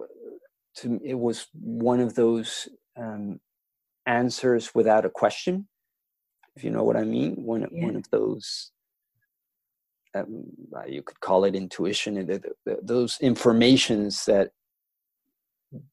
to 0.77 0.99
it 1.03 1.15
was 1.15 1.47
one 1.53 1.99
of 1.99 2.15
those 2.15 2.67
um, 2.97 3.39
answers 4.05 4.73
without 4.73 5.05
a 5.05 5.09
question, 5.09 5.67
if 6.55 6.63
you 6.63 6.69
know 6.69 6.83
what 6.83 6.97
I 6.97 7.03
mean. 7.03 7.35
One 7.43 7.61
yeah. 7.71 7.85
one 7.85 7.95
of 7.95 8.09
those 8.11 8.71
um, 10.13 10.43
you 10.87 11.01
could 11.01 11.19
call 11.19 11.45
it 11.45 11.55
intuition, 11.55 12.41
those 12.83 13.17
informations 13.21 14.25
that 14.25 14.51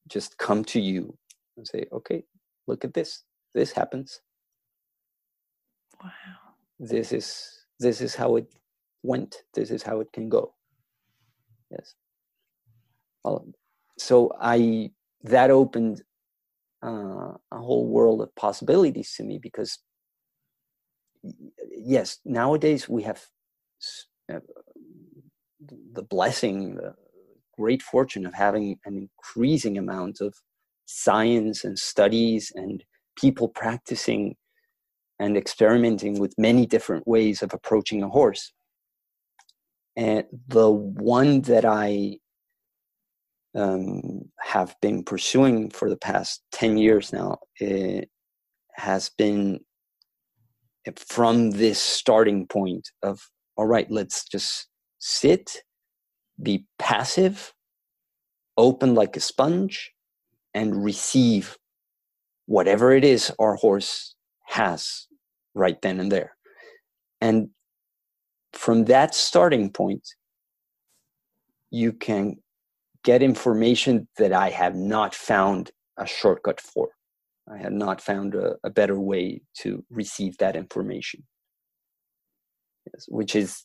just 0.08 0.36
come 0.38 0.64
to 0.64 0.80
you 0.80 1.16
and 1.56 1.66
say, 1.66 1.86
"Okay, 1.92 2.24
look 2.66 2.84
at 2.84 2.94
this. 2.94 3.22
This 3.54 3.72
happens. 3.72 4.20
Wow. 6.02 6.10
This 6.80 7.12
is 7.12 7.64
this 7.78 8.00
is 8.00 8.14
how 8.14 8.36
it 8.36 8.46
went. 9.02 9.36
This 9.54 9.70
is 9.70 9.82
how 9.82 10.00
it 10.00 10.12
can 10.12 10.28
go." 10.28 10.54
Yes. 11.70 11.94
Well, 13.24 13.46
so 13.98 14.32
I 14.40 14.90
that 15.24 15.50
opened 15.50 16.02
uh, 16.84 17.32
a 17.52 17.58
whole 17.58 17.86
world 17.86 18.20
of 18.22 18.34
possibilities 18.36 19.14
to 19.16 19.24
me 19.24 19.38
because 19.38 19.78
yes, 21.76 22.18
nowadays 22.24 22.88
we 22.88 23.02
have 23.02 23.24
uh, 24.32 24.40
the 25.92 26.02
blessing, 26.02 26.76
the 26.76 26.94
great 27.56 27.82
fortune 27.82 28.26
of 28.26 28.34
having 28.34 28.78
an 28.84 28.96
increasing 28.96 29.76
amount 29.76 30.20
of 30.20 30.34
science 30.86 31.64
and 31.64 31.78
studies 31.78 32.52
and 32.54 32.84
people 33.16 33.48
practicing 33.48 34.36
and 35.18 35.36
experimenting 35.36 36.20
with 36.20 36.32
many 36.38 36.64
different 36.64 37.06
ways 37.06 37.42
of 37.42 37.52
approaching 37.52 38.02
a 38.02 38.08
horse. 38.08 38.52
And 39.96 40.24
the 40.46 40.70
one 40.70 41.40
that 41.42 41.64
I 41.64 42.18
um, 43.54 44.22
have 44.40 44.74
been 44.82 45.02
pursuing 45.02 45.70
for 45.70 45.88
the 45.88 45.96
past 45.96 46.42
10 46.52 46.76
years 46.78 47.12
now 47.12 47.38
it 47.58 48.08
has 48.74 49.10
been 49.18 49.60
from 50.96 51.50
this 51.50 51.80
starting 51.80 52.46
point 52.46 52.88
of, 53.02 53.20
all 53.56 53.66
right, 53.66 53.90
let's 53.90 54.24
just 54.24 54.68
sit, 54.98 55.62
be 56.42 56.66
passive, 56.78 57.52
open 58.56 58.94
like 58.94 59.16
a 59.16 59.20
sponge, 59.20 59.92
and 60.54 60.84
receive 60.84 61.56
whatever 62.46 62.92
it 62.92 63.04
is 63.04 63.32
our 63.38 63.54
horse 63.56 64.14
has 64.46 65.06
right 65.54 65.80
then 65.82 66.00
and 66.00 66.10
there. 66.10 66.36
And 67.20 67.50
from 68.52 68.84
that 68.86 69.14
starting 69.14 69.70
point, 69.70 70.08
you 71.70 71.92
can 71.92 72.36
get 73.04 73.22
information 73.22 74.08
that 74.18 74.32
I 74.32 74.50
have 74.50 74.74
not 74.74 75.14
found 75.14 75.70
a 75.96 76.06
shortcut 76.06 76.60
for. 76.60 76.88
I 77.50 77.58
have 77.58 77.72
not 77.72 78.00
found 78.00 78.34
a, 78.34 78.56
a 78.64 78.70
better 78.70 78.98
way 79.00 79.42
to 79.58 79.84
receive 79.90 80.36
that 80.38 80.56
information. 80.56 81.24
Yes, 82.92 83.06
which 83.08 83.34
is, 83.34 83.64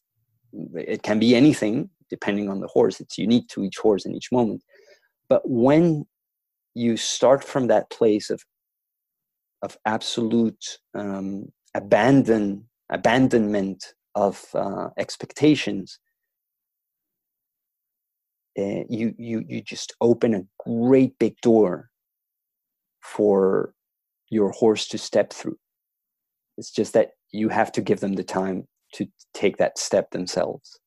it 0.76 1.04
can 1.04 1.20
be 1.20 1.36
anything 1.36 1.90
depending 2.10 2.50
on 2.50 2.60
the 2.60 2.68
horse. 2.68 3.00
It's 3.00 3.18
unique 3.18 3.48
to 3.50 3.64
each 3.64 3.78
horse 3.78 4.06
in 4.06 4.16
each 4.16 4.32
moment. 4.32 4.62
But 5.30 5.42
when 5.50 6.06
you 6.76 6.98
start 6.98 7.44
from 7.44 7.68
that 7.68 7.90
place 7.90 8.30
of 8.30 8.42
of 9.64 9.78
absolute 9.86 10.64
um, 10.94 11.46
abandon 11.74 12.66
abandonment 12.90 13.94
of 14.14 14.46
uh, 14.54 14.90
expectations 14.98 16.00
uh, 18.58 18.84
you 18.90 19.14
you 19.18 19.44
you 19.48 19.62
just 19.62 19.94
open 20.02 20.34
a 20.34 20.46
great 20.70 21.18
big 21.20 21.40
door 21.42 21.90
for 23.02 23.74
your 24.30 24.52
horse 24.52 24.88
to 24.88 24.98
step 24.98 25.34
through. 25.34 25.58
It's 26.58 26.72
just 26.72 26.94
that 26.94 27.12
you 27.32 27.50
have 27.50 27.72
to 27.74 27.82
give 27.82 28.00
them 28.00 28.14
the 28.14 28.24
time 28.24 28.68
to 28.94 29.08
take 29.34 29.58
that 29.58 29.78
step 29.78 30.12
themselves. 30.12 30.80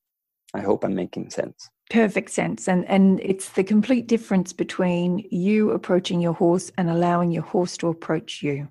I 0.55 0.61
hope 0.61 0.85
i'm 0.85 0.95
making 0.95 1.31
sense. 1.31 1.69
Perfect 1.91 2.31
sense. 2.31 2.69
And 2.69 2.85
and 2.87 3.21
it's 3.21 3.51
the 3.51 3.65
complete 3.65 4.07
difference 4.07 4.53
between 4.53 5.27
you 5.31 5.71
approaching 5.71 6.21
your 6.21 6.33
horse 6.33 6.71
and 6.79 6.91
allowing 6.91 7.31
your 7.31 7.45
horse 7.45 7.77
to 7.79 7.89
approach 7.89 8.43
you. 8.43 8.69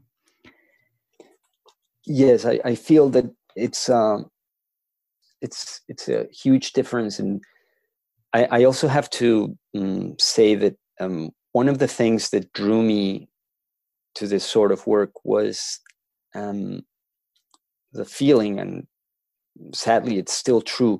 Yes, 2.06 2.46
I, 2.46 2.60
I 2.64 2.76
feel 2.76 3.10
that 3.10 3.26
it's 3.56 3.90
um, 3.90 4.30
it's 5.42 5.82
it's 5.88 6.10
a 6.10 6.28
huge 6.32 6.74
difference, 6.74 7.20
and 7.20 7.42
I, 8.36 8.48
I 8.52 8.64
also 8.66 8.90
have 8.90 9.10
to 9.12 9.58
um, 9.78 10.16
say 10.20 10.56
that 10.56 10.76
um, 11.00 11.30
one 11.54 11.70
of 11.70 11.80
the 11.80 11.88
things 11.88 12.32
that 12.32 12.52
drew 12.52 12.84
me 12.84 13.30
to 14.16 14.28
this 14.28 14.44
sort 14.44 14.74
of 14.74 14.86
work 14.86 15.12
was 15.24 15.80
um, 16.34 16.82
the 17.94 18.04
feeling, 18.04 18.60
and 18.60 18.88
sadly, 19.74 20.18
it's 20.18 20.34
still 20.34 20.62
true 20.62 21.00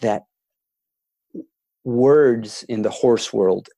that 0.00 0.22
words 1.82 2.64
in 2.68 2.82
the 2.82 2.90
horse 2.90 3.32
world 3.32 3.68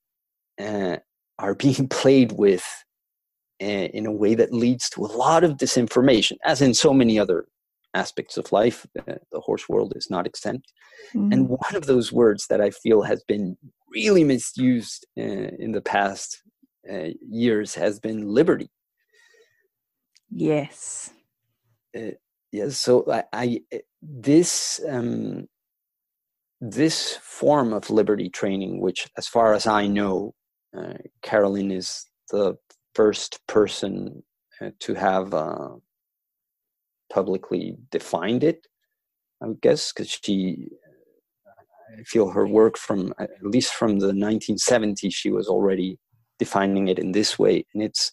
uh, 0.60 0.98
are 1.38 1.54
being 1.66 1.88
played 1.88 2.32
with 2.32 2.66
in 3.60 4.06
a 4.06 4.12
way 4.12 4.34
that 4.36 4.52
leads 4.52 4.88
to 4.90 5.04
a 5.04 5.12
lot 5.24 5.42
of 5.42 5.56
disinformation, 5.56 6.36
as 6.44 6.60
in 6.60 6.74
so 6.74 6.92
many 6.92 7.18
other 7.18 7.46
aspects 7.94 8.36
of 8.36 8.52
life. 8.52 8.86
Uh, 8.98 9.14
the 9.32 9.40
horse 9.40 9.68
world 9.68 9.92
is 9.96 10.08
not 10.10 10.26
exempt. 10.26 10.72
Mm. 11.14 11.32
And 11.32 11.48
one 11.48 11.74
of 11.74 11.86
those 11.86 12.12
words 12.12 12.46
that 12.48 12.60
I 12.60 12.70
feel 12.70 13.02
has 13.02 13.22
been 13.24 13.56
really 13.90 14.24
misused 14.24 15.06
uh, 15.18 15.22
in 15.22 15.72
the 15.72 15.80
past 15.80 16.42
uh, 16.90 17.08
years 17.28 17.74
has 17.74 17.98
been 17.98 18.28
liberty. 18.28 18.70
Yes. 20.30 21.10
Uh, 21.96 22.12
yes. 22.52 22.76
So 22.78 23.04
I, 23.10 23.24
I 23.32 23.60
uh, 23.72 23.78
this 24.02 24.80
um, 24.88 25.48
this 26.60 27.16
form 27.22 27.72
of 27.72 27.90
liberty 27.90 28.28
training, 28.28 28.80
which, 28.80 29.08
as 29.16 29.26
far 29.26 29.54
as 29.54 29.66
I 29.66 29.86
know, 29.86 30.34
uh, 30.76 30.94
Carolyn 31.22 31.70
is 31.70 32.04
the 32.30 32.56
first 32.94 33.40
person 33.46 34.22
uh, 34.60 34.70
to 34.80 34.94
have 34.94 35.32
uh, 35.32 35.70
publicly 37.12 37.76
defined 37.90 38.44
it, 38.44 38.66
I 39.42 39.48
guess, 39.60 39.92
because 39.92 40.18
she, 40.22 40.68
I 41.98 42.02
feel 42.02 42.30
her 42.30 42.46
work 42.46 42.76
from 42.76 43.14
at 43.18 43.30
least 43.42 43.74
from 43.74 43.98
the 43.98 44.12
1970s, 44.12 45.12
she 45.12 45.30
was 45.30 45.48
already 45.48 45.98
defining 46.38 46.88
it 46.88 46.98
in 46.98 47.12
this 47.12 47.38
way. 47.38 47.64
And 47.74 47.82
it's 47.82 48.10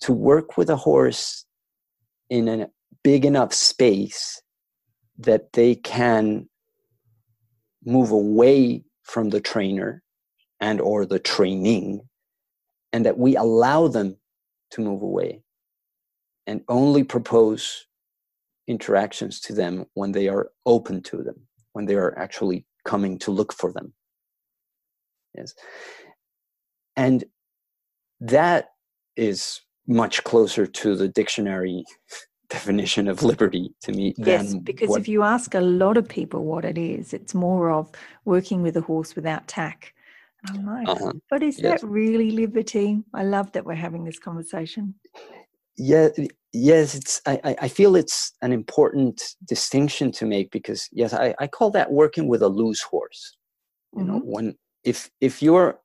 to 0.00 0.12
work 0.12 0.56
with 0.56 0.70
a 0.70 0.76
horse 0.76 1.44
in 2.30 2.48
a 2.48 2.68
big 3.02 3.24
enough 3.24 3.52
space 3.52 4.40
that 5.18 5.52
they 5.52 5.74
can 5.74 6.48
move 7.84 8.10
away 8.10 8.84
from 9.02 9.30
the 9.30 9.40
trainer 9.40 10.02
and 10.60 10.80
or 10.80 11.06
the 11.06 11.18
training 11.18 12.00
and 12.92 13.04
that 13.06 13.18
we 13.18 13.36
allow 13.36 13.88
them 13.88 14.16
to 14.70 14.80
move 14.80 15.02
away 15.02 15.42
and 16.46 16.62
only 16.68 17.04
propose 17.04 17.86
interactions 18.68 19.40
to 19.40 19.52
them 19.52 19.86
when 19.94 20.12
they 20.12 20.28
are 20.28 20.50
open 20.66 21.02
to 21.02 21.22
them, 21.22 21.36
when 21.72 21.86
they 21.86 21.94
are 21.94 22.16
actually 22.18 22.64
coming 22.84 23.18
to 23.18 23.30
look 23.30 23.52
for 23.52 23.72
them. 23.72 23.92
Yes. 25.34 25.54
And 26.96 27.24
that 28.20 28.70
is 29.16 29.60
much 29.86 30.22
closer 30.24 30.66
to 30.66 30.94
the 30.94 31.08
dictionary 31.08 31.84
definition 32.50 33.08
of 33.08 33.22
liberty 33.22 33.74
to 33.82 33.92
me 33.92 34.14
yes 34.16 34.54
because 34.54 34.88
what, 34.88 34.98
if 35.02 35.06
you 35.06 35.22
ask 35.22 35.54
a 35.54 35.60
lot 35.60 35.98
of 35.98 36.08
people 36.08 36.46
what 36.46 36.64
it 36.64 36.78
is 36.78 37.12
it's 37.12 37.34
more 37.34 37.70
of 37.70 37.90
working 38.24 38.62
with 38.62 38.74
a 38.74 38.80
horse 38.80 39.14
without 39.14 39.46
tack 39.46 39.92
I'm 40.46 40.66
like, 40.66 40.88
uh-huh. 40.88 41.12
but 41.30 41.42
is 41.42 41.58
yes. 41.58 41.80
that 41.80 41.86
really 41.86 42.30
liberty? 42.30 43.02
I 43.12 43.24
love 43.24 43.52
that 43.52 43.64
we're 43.64 43.74
having 43.74 44.04
this 44.04 44.18
conversation. 44.18 44.94
Yeah, 45.78 46.08
yes, 46.52 46.94
it's. 46.94 47.20
I, 47.26 47.56
I 47.62 47.68
feel 47.68 47.96
it's 47.96 48.32
an 48.42 48.52
important 48.52 49.22
distinction 49.46 50.10
to 50.12 50.26
make 50.26 50.50
because 50.50 50.88
yes, 50.92 51.14
I, 51.14 51.34
I 51.38 51.46
call 51.46 51.70
that 51.70 51.92
working 51.92 52.28
with 52.28 52.42
a 52.42 52.48
loose 52.48 52.82
horse. 52.82 53.36
You 53.94 54.02
mm-hmm. 54.02 54.12
know, 54.12 54.18
when 54.18 54.56
if 54.84 55.08
if 55.20 55.42
you're 55.42 55.78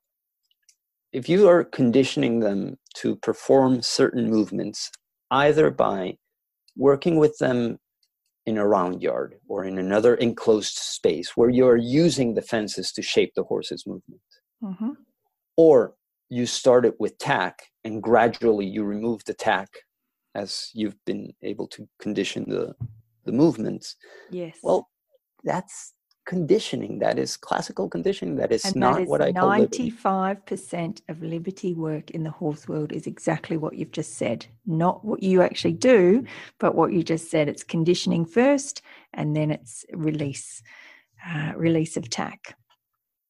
if 1.12 1.28
you 1.28 1.48
are 1.48 1.64
conditioning 1.64 2.40
them 2.40 2.76
to 2.96 3.16
perform 3.16 3.82
certain 3.82 4.28
movements, 4.28 4.90
either 5.30 5.70
by 5.70 6.16
working 6.76 7.16
with 7.16 7.38
them 7.38 7.78
in 8.46 8.58
a 8.58 8.66
round 8.66 9.00
yard 9.00 9.36
or 9.48 9.64
in 9.64 9.78
another 9.78 10.16
enclosed 10.16 10.76
space 10.76 11.36
where 11.36 11.48
you're 11.48 11.78
using 11.78 12.34
the 12.34 12.42
fences 12.42 12.92
to 12.92 13.00
shape 13.00 13.32
the 13.34 13.44
horse's 13.44 13.86
movement 13.86 14.20
Mm-hmm. 14.64 14.90
Or 15.56 15.94
you 16.34 16.46
start 16.46 16.84
it 16.84 16.94
with 16.98 17.16
tack 17.18 17.62
and 17.84 18.02
gradually 18.02 18.66
you 18.66 18.82
remove 18.84 19.24
the 19.24 19.34
tack 19.34 19.68
as 20.34 20.70
you've 20.74 20.96
been 21.04 21.32
able 21.42 21.68
to 21.68 21.88
condition 22.00 22.44
the 22.48 22.74
the 23.24 23.32
movements. 23.32 23.96
Yes. 24.30 24.58
Well, 24.62 24.90
that's 25.44 25.94
conditioning. 26.26 26.98
That 26.98 27.18
is 27.18 27.36
classical 27.36 27.88
conditioning. 27.88 28.36
That 28.36 28.52
is 28.52 28.64
and 28.64 28.76
not 28.76 28.94
that 28.94 29.02
is 29.02 29.08
what 29.08 29.22
I 29.22 29.32
call 29.32 29.48
Ninety-five 29.48 30.44
percent 30.44 31.02
of 31.08 31.22
liberty 31.22 31.72
work 31.72 32.10
in 32.10 32.24
the 32.24 32.30
horse 32.30 32.66
world 32.68 32.92
is 32.92 33.06
exactly 33.06 33.56
what 33.56 33.76
you've 33.76 33.92
just 33.92 34.14
said. 34.14 34.44
Not 34.66 35.04
what 35.04 35.22
you 35.22 35.40
actually 35.40 35.74
do, 35.74 36.24
but 36.58 36.74
what 36.74 36.92
you 36.92 37.02
just 37.02 37.30
said. 37.30 37.48
It's 37.48 37.64
conditioning 37.64 38.26
first, 38.26 38.82
and 39.12 39.36
then 39.36 39.50
it's 39.50 39.84
release, 39.92 40.62
uh, 41.26 41.52
release 41.56 41.96
of 41.96 42.10
tack. 42.10 42.56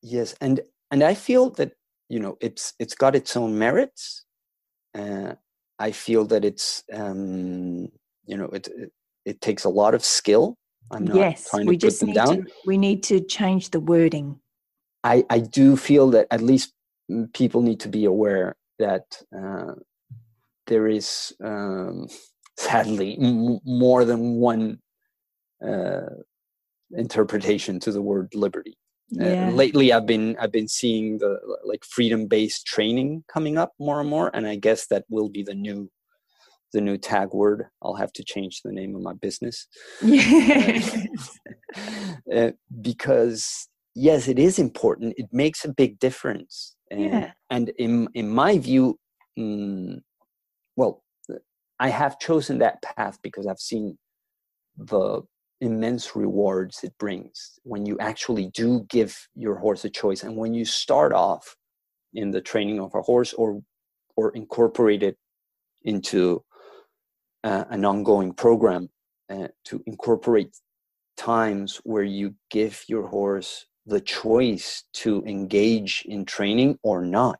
Yes, 0.03 0.35
and 0.41 0.61
and 0.91 1.03
I 1.03 1.15
feel 1.15 1.51
that 1.51 1.73
you 2.09 2.21
know 2.21 2.37
it's 2.41 2.75
it's 2.79 2.95
got 2.95 3.15
its 3.15 3.37
own 3.37 3.59
merits. 3.59 4.25
Uh, 4.97 5.35
I 5.79 5.91
feel 5.91 6.25
that 6.27 6.45
it's 6.45 6.85
um, 6.93 7.89
you 8.27 8.37
know 8.37 8.47
it, 8.47 8.69
it, 8.69 8.93
it 9.25 9.41
takes 9.41 9.65
a 9.65 9.69
lot 9.71 9.95
of 9.95 10.05
skill. 10.05 10.57
I'm 10.91 11.07
not 11.07 11.17
yes, 11.17 11.49
trying 11.51 11.67
to 11.67 11.71
we 11.71 11.77
just 11.77 12.03
need 12.03 12.15
down. 12.15 12.45
To, 12.45 12.53
we 12.67 12.79
need 12.79 13.03
to 13.05 13.21
change 13.21 13.71
the 13.71 13.81
wording. 13.81 14.39
I 15.03 15.25
I 15.31 15.41
do 15.41 15.77
feel 15.77 16.11
that 16.11 16.27
at 16.31 16.43
least 16.43 16.73
people 17.33 17.63
need 17.63 17.81
to 17.81 17.89
be 17.89 18.05
aware 18.05 18.57
that 18.79 19.23
uh, 19.37 19.75
there 20.67 20.89
is 20.89 21.35
um, 21.43 22.09
sadly 22.57 23.19
m- 23.21 23.61
more 23.65 24.05
than 24.05 24.35
one 24.37 24.79
uh, 25.67 26.07
interpretation 26.93 27.81
to 27.81 27.93
the 27.93 28.03
word 28.03 28.29
liberty. 28.35 28.77
Uh, 29.21 29.25
yeah. 29.25 29.49
Uh, 29.49 29.51
lately, 29.53 29.93
I've 29.93 30.07
been 30.07 30.37
I've 30.41 30.53
been 30.53 30.69
seeing 30.69 31.19
the 31.19 31.39
like 31.65 31.85
freedom 31.85 32.27
based 32.27 32.67
training 32.67 33.25
coming 33.33 33.59
up 33.59 33.73
more 33.79 34.01
and 34.01 34.09
more, 34.09 34.31
and 34.35 34.47
I 34.47 34.57
guess 34.57 34.87
that 34.89 35.05
will 35.09 35.29
be 35.29 35.43
the 35.43 35.55
new 35.55 35.91
the 36.73 36.81
new 36.81 36.99
tag 36.99 37.33
word. 37.33 37.67
I'll 37.83 37.95
have 37.95 38.13
to 38.15 38.25
change 38.25 38.63
the 38.63 38.73
name 38.73 38.95
of 38.97 39.03
my 39.03 39.15
business. 39.15 39.67
Yes. 40.03 41.07
uh, 42.35 42.51
because 42.81 43.69
yes, 43.95 44.29
it 44.29 44.39
is 44.39 44.59
important. 44.59 45.15
It 45.17 45.29
makes 45.33 45.65
a 45.65 45.73
big 45.73 45.99
difference. 45.99 46.77
And, 46.91 47.01
yeah. 47.01 47.33
and 47.51 47.71
in 47.79 48.09
in 48.15 48.29
my 48.29 48.59
view, 48.59 48.99
mm, 49.39 50.01
well, 50.77 51.03
I 51.79 51.89
have 51.89 52.19
chosen 52.19 52.59
that 52.59 52.83
path 52.83 53.19
because 53.23 53.47
I've 53.47 53.59
seen 53.59 53.99
the 54.77 55.23
immense 55.61 56.17
rewards 56.17 56.83
it 56.83 56.93
brings 56.99 57.59
when 57.63 57.87
you 57.87 57.99
actually 57.99 58.51
do 58.55 58.85
give 58.89 59.29
your 59.35 59.57
horse 59.57 59.85
a 59.85 59.91
choice. 59.91 60.23
And 60.23 60.37
when 60.37 60.55
you 60.55 60.65
start 60.65 61.13
off 61.13 61.57
in 62.13 62.31
the 62.31 62.41
training 62.41 62.81
of 62.81 62.95
a 62.95 63.03
horse 63.03 63.33
or 63.33 63.63
or 64.17 64.31
incorporate 64.31 65.03
it 65.03 65.17
into 65.83 66.45
uh, 67.43 67.65
an 67.71 67.85
ongoing 67.85 68.33
program 68.33 68.89
uh, 69.29 69.49
to 69.65 69.83
incorporate 69.87 70.57
times 71.17 71.81
where 71.85 72.05
you 72.05 72.35
give 72.51 72.85
your 72.89 73.07
horse 73.09 73.67
the 73.87 74.01
choice 74.01 74.85
to 74.93 75.23
engage 75.27 76.05
in 76.07 76.25
training 76.25 76.79
or 76.83 77.05
not 77.05 77.39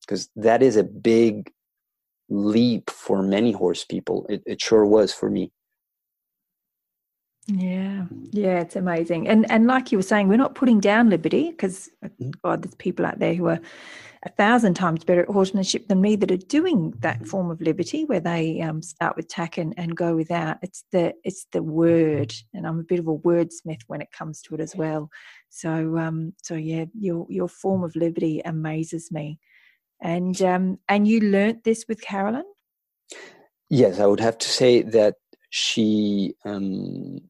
because 0.00 0.28
that 0.36 0.62
is 0.62 0.76
a 0.76 0.84
big 0.84 1.52
leap 2.28 2.90
for 2.90 3.22
many 3.22 3.52
horse 3.52 3.84
people. 3.84 4.26
It, 4.28 4.42
it 4.46 4.60
sure 4.60 4.84
was 4.84 5.12
for 5.12 5.30
me 5.30 5.52
yeah. 7.46 8.06
Yeah 8.30 8.60
it's 8.60 8.76
amazing. 8.76 9.28
And 9.28 9.50
and 9.50 9.66
like 9.66 9.90
you 9.90 9.98
were 9.98 10.02
saying 10.02 10.28
we're 10.28 10.36
not 10.36 10.54
putting 10.54 10.80
down 10.80 11.10
liberty 11.10 11.50
because 11.50 11.90
mm-hmm. 12.04 12.30
god 12.44 12.62
there's 12.62 12.74
people 12.76 13.04
out 13.04 13.18
there 13.18 13.34
who 13.34 13.46
are 13.48 13.60
a 14.24 14.28
thousand 14.30 14.74
times 14.74 15.02
better 15.02 15.22
at 15.22 15.28
horsemanship 15.28 15.88
than 15.88 16.00
me 16.00 16.14
that 16.14 16.30
are 16.30 16.36
doing 16.36 16.94
that 17.00 17.16
mm-hmm. 17.16 17.24
form 17.24 17.50
of 17.50 17.60
liberty 17.60 18.04
where 18.04 18.20
they 18.20 18.60
um, 18.60 18.80
start 18.80 19.16
with 19.16 19.26
tack 19.26 19.58
and, 19.58 19.74
and 19.76 19.96
go 19.96 20.14
without. 20.14 20.58
It's 20.62 20.84
the 20.92 21.14
it's 21.24 21.46
the 21.50 21.62
word 21.62 22.32
and 22.54 22.66
i'm 22.66 22.78
a 22.78 22.84
bit 22.84 23.00
of 23.00 23.08
a 23.08 23.16
wordsmith 23.16 23.82
when 23.88 24.00
it 24.00 24.12
comes 24.12 24.40
to 24.42 24.54
it 24.54 24.60
as 24.60 24.76
well. 24.76 25.10
So 25.48 25.98
um 25.98 26.34
so 26.42 26.54
yeah 26.54 26.84
your 26.94 27.26
your 27.28 27.48
form 27.48 27.82
of 27.82 27.96
liberty 27.96 28.40
amazes 28.44 29.10
me. 29.10 29.40
And 30.00 30.40
um 30.42 30.78
and 30.88 31.08
you 31.08 31.20
learnt 31.20 31.64
this 31.64 31.86
with 31.88 32.00
carolyn? 32.00 32.44
Yes 33.68 33.98
i 33.98 34.06
would 34.06 34.20
have 34.20 34.38
to 34.38 34.48
say 34.48 34.82
that 34.82 35.16
she 35.50 36.34
um 36.44 37.20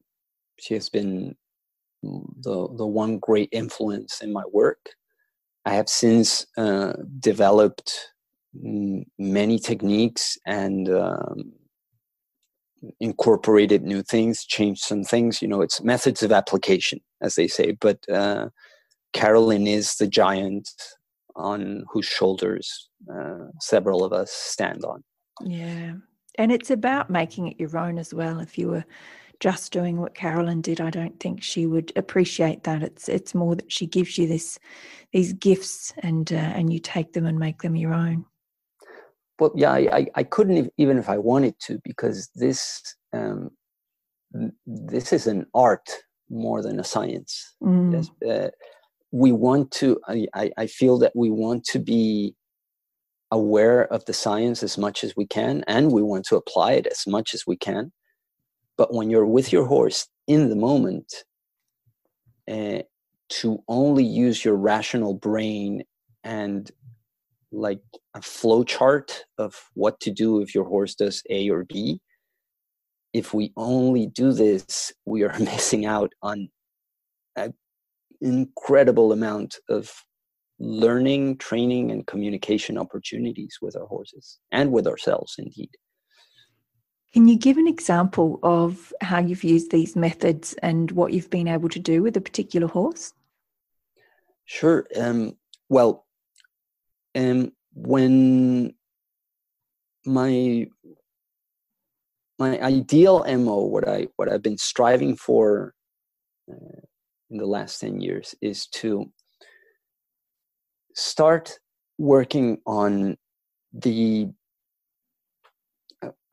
she 0.63 0.73
has 0.73 0.89
been 0.89 1.35
the 2.01 2.67
the 2.75 2.87
one 2.87 3.17
great 3.19 3.49
influence 3.51 4.21
in 4.21 4.33
my 4.33 4.43
work 4.51 4.79
I 5.65 5.75
have 5.75 5.89
since 5.89 6.45
uh, 6.57 6.93
developed 7.19 8.11
many 8.53 9.57
techniques 9.57 10.37
and 10.45 10.89
um, 10.89 11.53
incorporated 12.99 13.83
new 13.83 14.03
things, 14.03 14.45
changed 14.45 14.83
some 14.83 15.03
things. 15.03 15.41
You 15.41 15.47
know, 15.47 15.61
it's 15.61 15.81
methods 15.81 16.21
of 16.21 16.31
application, 16.31 16.99
as 17.21 17.35
they 17.35 17.47
say. 17.47 17.71
But 17.71 18.07
uh, 18.09 18.49
Carolyn 19.13 19.67
is 19.67 19.95
the 19.95 20.07
giant 20.07 20.69
on 21.35 21.85
whose 21.91 22.05
shoulders 22.05 22.89
uh, 23.11 23.47
several 23.59 24.03
of 24.03 24.13
us 24.13 24.31
stand 24.31 24.83
on. 24.83 25.03
Yeah. 25.41 25.93
And 26.37 26.51
it's 26.51 26.71
about 26.71 27.09
making 27.09 27.47
it 27.47 27.59
your 27.59 27.77
own 27.77 27.97
as 27.97 28.13
well. 28.13 28.39
If 28.39 28.57
you 28.57 28.67
were 28.67 28.85
just 29.43 29.73
doing 29.73 29.97
what 29.97 30.15
Carolyn 30.15 30.61
did, 30.61 30.79
I 30.79 30.89
don't 30.89 31.19
think 31.19 31.43
she 31.43 31.65
would 31.65 31.91
appreciate 31.97 32.63
that. 32.63 32.81
It's 32.81 33.09
it's 33.09 33.35
more 33.35 33.57
that 33.57 33.69
she 33.69 33.85
gives 33.85 34.17
you 34.17 34.25
this 34.25 34.57
these 35.11 35.33
gifts 35.33 35.93
and 35.97 36.31
uh, 36.31 36.53
and 36.57 36.71
you 36.71 36.79
take 36.79 37.11
them 37.11 37.25
and 37.25 37.37
make 37.37 37.61
them 37.61 37.75
your 37.75 37.93
own. 37.93 38.23
Well, 39.39 39.51
yeah, 39.53 39.73
I 39.73 40.07
I 40.15 40.23
couldn't 40.23 40.71
even 40.77 40.97
if 40.97 41.09
I 41.09 41.17
wanted 41.17 41.59
to 41.65 41.77
because 41.83 42.29
this 42.35 42.95
um, 43.11 43.51
this 44.65 45.11
is 45.11 45.27
an 45.27 45.45
art 45.53 45.89
more 46.29 46.61
than 46.61 46.79
a 46.79 46.85
science. 46.85 47.53
Mm. 47.61 47.91
Yes, 47.91 48.09
uh, 48.25 48.49
we 49.11 49.33
want 49.33 49.71
to. 49.71 49.99
I 50.07 50.51
I 50.57 50.67
feel 50.67 50.97
that 50.99 51.11
we 51.17 51.29
want 51.31 51.65
to 51.65 51.79
be 51.79 52.33
aware 53.31 53.91
of 53.91 54.05
the 54.05 54.13
science 54.13 54.63
as 54.63 54.77
much 54.77 55.03
as 55.03 55.17
we 55.17 55.25
can 55.25 55.65
and 55.67 55.91
we 55.91 56.03
want 56.03 56.23
to 56.23 56.37
apply 56.37 56.73
it 56.73 56.87
as 56.87 57.07
much 57.07 57.33
as 57.33 57.47
we 57.47 57.57
can 57.57 57.91
but 58.77 58.93
when 58.93 59.09
you're 59.09 59.25
with 59.25 59.51
your 59.51 59.65
horse 59.65 60.07
in 60.27 60.49
the 60.49 60.55
moment, 60.55 61.13
uh, 62.49 62.79
to 63.29 63.63
only 63.67 64.03
use 64.03 64.43
your 64.43 64.55
rational 64.55 65.13
brain 65.13 65.83
and 66.23 66.71
like 67.51 67.81
a 68.15 68.21
flow 68.21 68.63
chart 68.63 69.25
of 69.37 69.55
what 69.73 69.99
to 70.01 70.11
do 70.11 70.41
if 70.41 70.53
your 70.53 70.65
horse 70.65 70.95
does 70.95 71.23
A 71.29 71.49
or 71.49 71.63
B, 71.65 71.99
if 73.13 73.33
we 73.33 73.53
only 73.55 74.07
do 74.07 74.33
this, 74.33 74.91
we 75.05 75.23
are 75.23 75.33
missing 75.39 75.85
out 75.85 76.11
on 76.21 76.49
an 77.35 77.53
incredible 78.21 79.11
amount 79.11 79.57
of 79.69 79.91
learning, 80.59 81.37
training, 81.37 81.91
and 81.91 82.07
communication 82.07 82.77
opportunities 82.77 83.57
with 83.61 83.75
our 83.75 83.85
horses 83.85 84.39
and 84.51 84.71
with 84.71 84.87
ourselves, 84.87 85.35
indeed. 85.37 85.69
Can 87.13 87.27
you 87.27 87.37
give 87.37 87.57
an 87.57 87.67
example 87.67 88.39
of 88.41 88.91
how 89.01 89.19
you've 89.19 89.43
used 89.43 89.69
these 89.69 89.95
methods 89.95 90.53
and 90.63 90.89
what 90.91 91.13
you've 91.13 91.29
been 91.29 91.47
able 91.47 91.69
to 91.69 91.79
do 91.79 92.01
with 92.01 92.17
a 92.17 92.21
particular 92.21 92.67
horse? 92.67 93.13
Sure. 94.45 94.87
Um, 94.99 95.37
well, 95.69 96.05
um, 97.15 97.51
when 97.73 98.73
my 100.05 100.67
my 102.39 102.59
ideal 102.59 103.23
mo, 103.37 103.61
what 103.61 103.87
I 103.87 104.07
what 104.15 104.31
I've 104.31 104.41
been 104.41 104.57
striving 104.57 105.15
for 105.15 105.75
uh, 106.51 106.81
in 107.29 107.37
the 107.37 107.45
last 107.45 107.79
ten 107.79 108.01
years, 108.01 108.33
is 108.41 108.65
to 108.67 109.11
start 110.95 111.59
working 111.99 112.57
on 112.65 113.17
the 113.71 114.29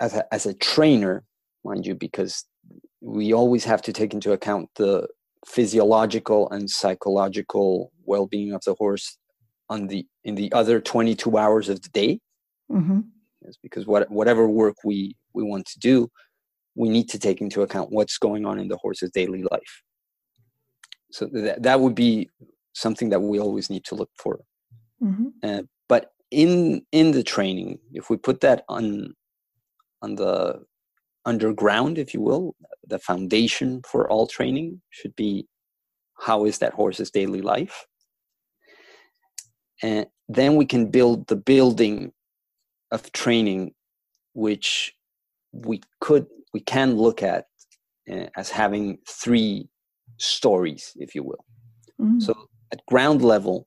as 0.01 0.15
a, 0.15 0.35
as 0.35 0.47
a 0.47 0.55
trainer, 0.55 1.25
mind 1.65 1.87
you, 1.87 1.95
because 1.95 2.45
we 3.01 3.33
always 3.33 3.65
have 3.65 3.83
to 3.83 3.93
take 3.93 4.13
into 4.15 4.33
account 4.33 4.69
the 4.77 5.09
physiological 5.47 6.51
and 6.51 6.69
psychological 6.69 7.93
well-being 8.05 8.53
of 8.53 8.63
the 8.65 8.75
horse 8.75 9.17
on 9.69 9.87
the 9.87 10.07
in 10.25 10.35
the 10.35 10.53
other 10.53 10.81
22 10.81 11.39
hours 11.39 11.69
of 11.69 11.81
the 11.81 11.89
day 11.91 12.21
mm-hmm. 12.71 13.01
yes, 13.43 13.57
because 13.63 13.87
what, 13.87 14.11
whatever 14.11 14.47
work 14.49 14.75
we 14.85 15.17
we 15.33 15.43
want 15.43 15.65
to 15.65 15.79
do 15.79 16.11
we 16.75 16.89
need 16.89 17.09
to 17.09 17.19
take 17.19 17.41
into 17.41 17.63
account 17.63 17.91
what's 17.91 18.19
going 18.19 18.45
on 18.45 18.59
in 18.59 18.69
the 18.69 18.77
horse's 18.77 19.11
daily 19.11 19.43
life 19.51 19.83
so 21.11 21.27
that, 21.33 21.63
that 21.63 21.81
would 21.81 21.95
be 21.95 22.29
something 22.75 23.09
that 23.09 23.21
we 23.21 23.41
always 23.41 23.71
need 23.71 23.85
to 23.85 23.95
look 23.95 24.11
for 24.17 24.41
mm-hmm. 25.03 25.29
uh, 25.43 25.63
but 25.89 26.13
in 26.31 26.85
in 26.93 27.13
the 27.13 27.23
training 27.23 27.79
if 27.95 28.11
we 28.11 28.17
put 28.17 28.41
that 28.41 28.65
on 28.69 29.15
on 30.03 30.17
the 30.17 30.65
underground, 31.25 31.99
if 31.99 32.15
you 32.15 32.21
will, 32.21 32.55
the 32.87 32.99
foundation 32.99 33.83
for 33.87 34.11
all 34.11 34.27
training 34.27 34.81
should 34.91 35.15
be 35.17 35.47
how 36.19 36.45
is 36.45 36.59
that 36.59 36.75
horse's 36.75 37.11
daily 37.11 37.43
life? 37.43 37.87
And 39.83 40.07
then 40.29 40.57
we 40.57 40.67
can 40.67 40.91
build 40.91 41.27
the 41.29 41.37
building 41.37 42.13
of 42.91 43.11
training, 43.13 43.73
which 44.35 44.95
we 45.53 45.81
could, 46.01 46.27
we 46.53 46.61
can 46.61 46.97
look 46.97 47.23
at 47.23 47.47
uh, 48.11 48.27
as 48.37 48.51
having 48.51 48.99
three 49.09 49.69
stories, 50.19 50.93
if 50.97 51.15
you 51.15 51.23
will. 51.23 51.45
Mm. 52.01 52.23
So 52.23 52.35
at 52.73 52.85
ground 52.87 53.23
level, 53.23 53.67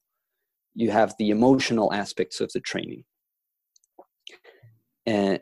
you 0.75 0.91
have 0.91 1.15
the 1.17 1.29
emotional 1.29 1.91
aspects 1.93 2.39
of 2.39 2.51
the 2.53 2.59
training. 2.59 3.03
And 5.05 5.39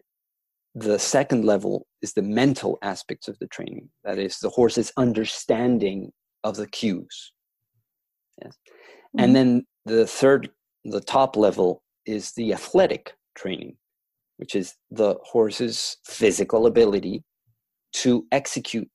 the 0.73 0.97
second 0.97 1.45
level 1.45 1.85
is 2.01 2.13
the 2.13 2.21
mental 2.21 2.77
aspects 2.81 3.27
of 3.27 3.37
the 3.39 3.47
training. 3.47 3.89
That 4.03 4.17
is 4.17 4.39
the 4.39 4.49
horse's 4.49 4.91
understanding 4.97 6.11
of 6.43 6.55
the 6.55 6.67
cues. 6.67 7.33
Yes. 8.43 8.57
Mm-hmm. 9.15 9.25
and 9.25 9.35
then 9.35 9.65
the 9.85 10.07
third 10.07 10.49
the 10.85 11.01
top 11.01 11.35
level 11.35 11.83
is 12.05 12.31
the 12.31 12.53
athletic 12.53 13.13
training 13.35 13.75
which 14.37 14.55
is 14.55 14.75
the 14.89 15.15
horse's 15.21 15.97
physical 16.05 16.65
ability 16.65 17.23
to 17.91 18.25
execute 18.31 18.89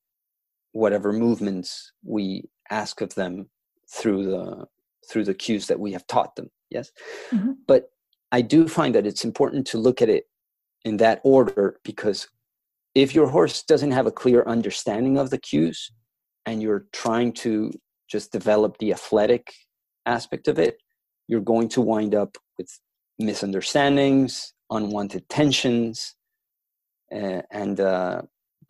whatever 0.73 1.13
movements 1.13 1.93
we 2.03 2.45
ask 2.71 3.03
of 3.03 3.15
them 3.15 3.51
through 3.93 4.25
the 4.25 4.65
through 5.09 5.25
the 5.25 5.35
cues 5.35 5.67
that 5.67 5.79
we 5.79 5.93
have 5.93 6.07
taught 6.07 6.35
them. 6.35 6.51
Yes? 6.71 6.91
Mm-hmm. 7.31 7.53
but 7.69 7.91
i 8.33 8.41
do 8.41 8.67
find 8.67 8.95
that 8.95 9.07
it's 9.07 9.25
important 9.25 9.67
to 9.69 9.79
look 9.79 10.01
at 10.01 10.09
it 10.09 10.25
in 10.87 10.97
that 10.99 11.21
order 11.25 11.81
because 11.83 12.29
if 12.95 13.13
your 13.13 13.27
horse 13.27 13.65
doesn't 13.65 13.91
have 13.91 14.07
a 14.07 14.19
clear 14.23 14.45
understanding 14.47 15.19
of 15.19 15.31
the 15.31 15.37
cues 15.37 15.91
and 16.47 16.63
you're 16.63 16.87
trying 16.93 17.33
to 17.33 17.73
just 18.09 18.31
develop 18.31 18.79
the 18.79 18.93
athletic 18.93 19.53
aspect 20.07 20.47
of 20.47 20.61
it 20.61 20.79
you're 21.27 21.41
going 21.55 21.69
to 21.69 21.81
wind 21.81 22.15
up 22.15 22.39
with 22.57 22.71
misunderstandings 23.19 24.55
unwanted 24.71 25.29
tensions 25.29 26.15
uh, 27.13 27.43
and 27.51 27.81
uh, 27.81 28.23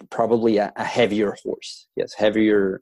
probably 0.09 0.57
a, 0.57 0.73
a, 0.77 0.85
heavier 0.85 1.37
horse 1.43 1.87
yes 1.97 2.15
heavier 2.15 2.81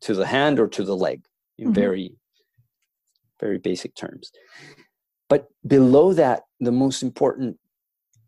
to 0.00 0.12
the 0.12 0.26
hand 0.26 0.58
or 0.58 0.66
to 0.66 0.82
the 0.82 0.96
leg 0.96 1.20
in 1.58 1.66
mm-hmm. 1.66 1.74
very 1.74 2.16
very 3.38 3.58
basic 3.58 3.94
terms 3.94 4.32
but 5.28 5.46
below 5.68 6.12
that 6.12 6.42
the 6.58 6.72
most 6.72 7.04
important 7.04 7.56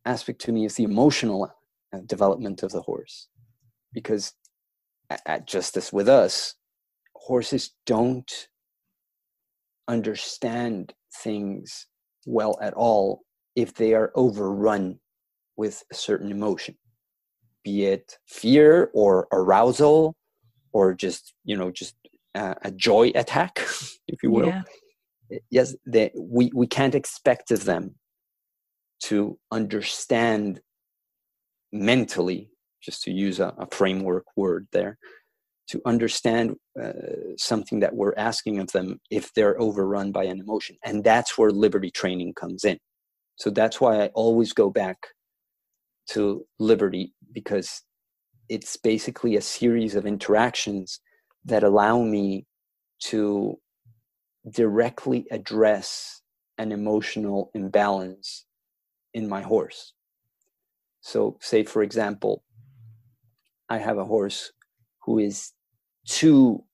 aspect 0.05 0.41
to 0.43 0.53
me 0.53 0.65
is 0.65 0.75
the 0.75 0.85
emotional 0.85 1.51
uh, 1.93 1.99
development 2.07 2.63
of 2.63 2.73
the 2.73 2.83
horse. 2.83 3.29
Because 3.93 4.33
at, 5.27 5.47
just 5.47 5.77
as 5.77 5.93
with 5.93 6.09
us 6.09 6.55
horses 7.15 7.71
don't 7.87 8.49
understand 9.89 10.95
things 11.23 11.87
well 12.27 12.59
at 12.61 12.75
all 12.75 13.21
if 13.55 13.75
they 13.75 13.95
are 13.95 14.13
overrun 14.15 14.99
with 15.57 15.83
a 15.93 15.95
certain 15.95 16.31
emotion. 16.31 16.77
Be 17.63 17.85
it 17.85 18.19
fear 18.27 18.91
or 18.95 19.27
arousal 19.33 20.17
or 20.73 20.93
just 20.95 21.35
you 21.45 21.57
know 21.57 21.71
just 21.71 21.95
a, 22.35 22.57
a 22.63 22.71
joy 22.71 23.13
attack 23.15 23.59
if 24.09 24.23
you 24.23 24.31
will. 24.31 24.49
Yeah. 24.49 24.63
yes 25.51 25.75
they, 25.87 26.11
we, 26.19 26.51
we 26.55 26.67
can't 26.67 26.95
expect 26.95 27.51
of 27.51 27.65
them 27.65 27.95
to 29.09 29.39
understand 29.51 30.61
mentally 31.73 32.51
just 32.83 33.03
to 33.03 33.11
use 33.11 33.41
a, 33.41 33.55
a 33.59 33.67
framework 33.71 34.25
word 34.37 34.67
there 34.73 34.99
to 35.67 35.81
understand 35.87 36.57
uh, 36.81 36.93
something 37.37 37.81
that 37.81 37.95
we're 37.95 38.15
asking 38.17 38.59
of 38.59 38.71
them 38.73 39.01
if 39.11 39.33
they're 39.33 39.61
overrun 39.61 40.13
by 40.13 40.25
an 40.25 40.39
emotion. 40.39 40.77
And 40.85 41.03
that's 41.03 41.39
where 41.39 41.51
liberty 41.51 41.91
training 41.91 42.35
comes 42.35 42.65
in. 42.65 42.79
So 43.37 43.51
that's 43.51 43.81
why 43.81 44.03
i 44.03 44.07
always 44.09 44.53
go 44.53 44.71
back 44.71 44.99
to 46.11 46.45
liberty 46.59 47.15
because 47.33 47.83
it's 48.49 48.77
basically 48.77 49.37
a 49.37 49.41
series 49.41 49.95
of 49.95 50.07
interactions 50.07 51.01
that 51.47 51.65
allow 51.65 52.03
me 52.03 52.47
to 53.05 53.59
directly 54.51 55.27
address 55.31 56.21
an 56.59 56.71
emotional 56.73 57.51
imbalance 57.55 58.45
in 59.15 59.29
my 59.29 59.43
horse. 59.43 59.93
So, 61.01 61.39
say 61.41 61.65
for 61.65 61.83
example, 61.83 62.43
I 63.69 63.79
have 63.79 63.99
a 63.99 64.05
horse 64.05 64.53
who 65.03 65.19
is 65.19 65.53
too 66.07 66.65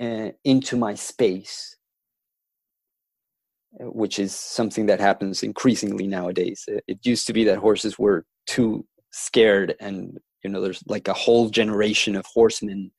uh, 0.00 0.30
into 0.44 0.76
my 0.76 0.94
space 0.94 1.76
which 3.78 4.18
is 4.18 4.34
something 4.34 4.86
that 4.86 5.00
happens 5.00 5.42
increasingly 5.42 6.06
nowadays. 6.06 6.64
It, 6.86 6.98
used 7.04 7.26
to 7.26 7.32
be 7.32 7.44
that 7.44 7.58
horses 7.58 7.98
were 7.98 8.24
too 8.46 8.86
scared, 9.12 9.74
and 9.80 10.18
you 10.42 10.50
know, 10.50 10.60
there's 10.60 10.82
like 10.86 11.08
a 11.08 11.14
whole 11.14 11.50
generation 11.50 12.16
of 12.16 12.24
horsemen, 12.26 12.90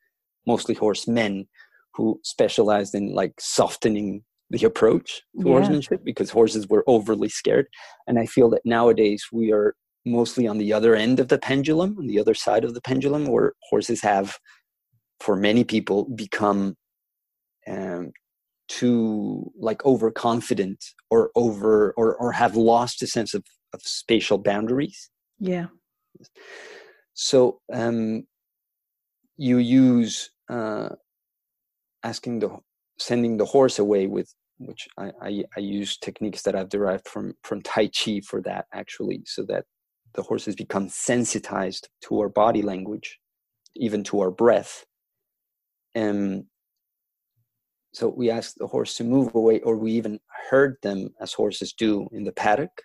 mostly 0.45 0.75
horsemen, 0.75 1.47
who 1.93 2.19
specialized 2.23 2.93
in 2.93 3.13
like 3.13 3.33
softening 3.39 4.23
the 4.49 4.65
approach 4.65 5.21
to 5.39 5.47
yeah. 5.47 5.53
horsemanship 5.53 6.03
because 6.03 6.29
horses 6.29 6.67
were 6.67 6.83
overly 6.87 7.29
scared. 7.29 7.67
And 8.07 8.17
I 8.17 8.25
feel 8.25 8.49
that 8.51 8.65
nowadays 8.65 9.25
we 9.31 9.51
are 9.51 9.75
mostly 10.05 10.47
on 10.47 10.57
the 10.57 10.71
other 10.71 10.95
end 10.95 11.19
of 11.19 11.27
the 11.27 11.37
pendulum, 11.37 11.97
on 11.99 12.07
the 12.07 12.19
other 12.19 12.33
side 12.33 12.63
of 12.63 12.73
the 12.73 12.81
pendulum, 12.81 13.27
where 13.27 13.53
horses 13.69 14.01
have, 14.01 14.37
for 15.19 15.35
many 15.35 15.63
people, 15.63 16.05
become 16.15 16.75
um, 17.67 18.11
too 18.67 19.51
like 19.57 19.85
overconfident 19.85 20.83
or 21.09 21.31
over 21.35 21.93
or 21.97 22.15
or 22.15 22.31
have 22.31 22.55
lost 22.55 23.01
a 23.01 23.07
sense 23.07 23.33
of 23.33 23.43
of 23.73 23.81
spatial 23.81 24.37
boundaries 24.37 25.09
yeah 25.39 25.67
so 27.13 27.59
um 27.73 28.23
you 29.37 29.57
use 29.57 30.31
uh 30.49 30.89
asking 32.03 32.39
the 32.39 32.49
sending 32.99 33.37
the 33.37 33.45
horse 33.45 33.79
away 33.79 34.07
with 34.07 34.33
which 34.59 34.87
I, 34.97 35.11
I, 35.21 35.43
I 35.55 35.59
use 35.59 35.97
techniques 35.97 36.41
that 36.43 36.55
I've 36.55 36.69
derived 36.69 37.07
from 37.07 37.33
from 37.43 37.61
Tai 37.61 37.87
Chi 37.87 38.21
for 38.21 38.41
that 38.41 38.65
actually, 38.73 39.21
so 39.25 39.43
that 39.43 39.65
the 40.15 40.23
horses 40.23 40.55
become 40.55 40.89
sensitized 40.89 41.89
to 42.03 42.19
our 42.19 42.29
body 42.29 42.61
language, 42.61 43.19
even 43.75 44.03
to 44.05 44.19
our 44.21 44.31
breath. 44.31 44.85
And 45.95 46.45
so 47.93 48.09
we 48.09 48.29
ask 48.29 48.55
the 48.57 48.67
horse 48.67 48.95
to 48.97 49.03
move 49.03 49.33
away, 49.33 49.59
or 49.61 49.77
we 49.77 49.91
even 49.93 50.19
herd 50.49 50.75
them 50.83 51.09
as 51.21 51.33
horses 51.33 51.73
do 51.73 52.07
in 52.11 52.23
the 52.23 52.31
paddock. 52.31 52.81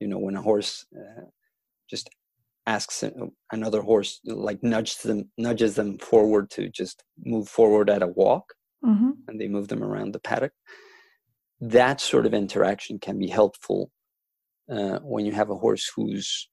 You 0.00 0.08
know, 0.08 0.18
when 0.18 0.36
a 0.36 0.42
horse 0.42 0.84
uh, 0.96 1.24
just 1.88 2.08
asks 2.66 3.04
another 3.52 3.82
horse, 3.82 4.20
like 4.24 4.62
nudges 4.62 4.96
them, 4.98 5.30
nudges 5.38 5.74
them 5.74 5.98
forward 5.98 6.50
to 6.50 6.68
just 6.68 7.02
move 7.24 7.48
forward 7.48 7.90
at 7.90 8.02
a 8.02 8.08
walk, 8.08 8.44
mm-hmm. 8.84 9.10
and 9.28 9.40
they 9.40 9.48
move 9.48 9.68
them 9.68 9.82
around 9.82 10.12
the 10.12 10.20
paddock. 10.20 10.52
That 11.60 12.00
sort 12.00 12.26
of 12.26 12.34
interaction 12.34 12.98
can 12.98 13.18
be 13.18 13.28
helpful 13.28 13.90
uh, 14.70 14.98
when 15.02 15.24
you 15.26 15.32
have 15.32 15.50
a 15.50 15.56
horse 15.56 15.90
who's 15.94 16.48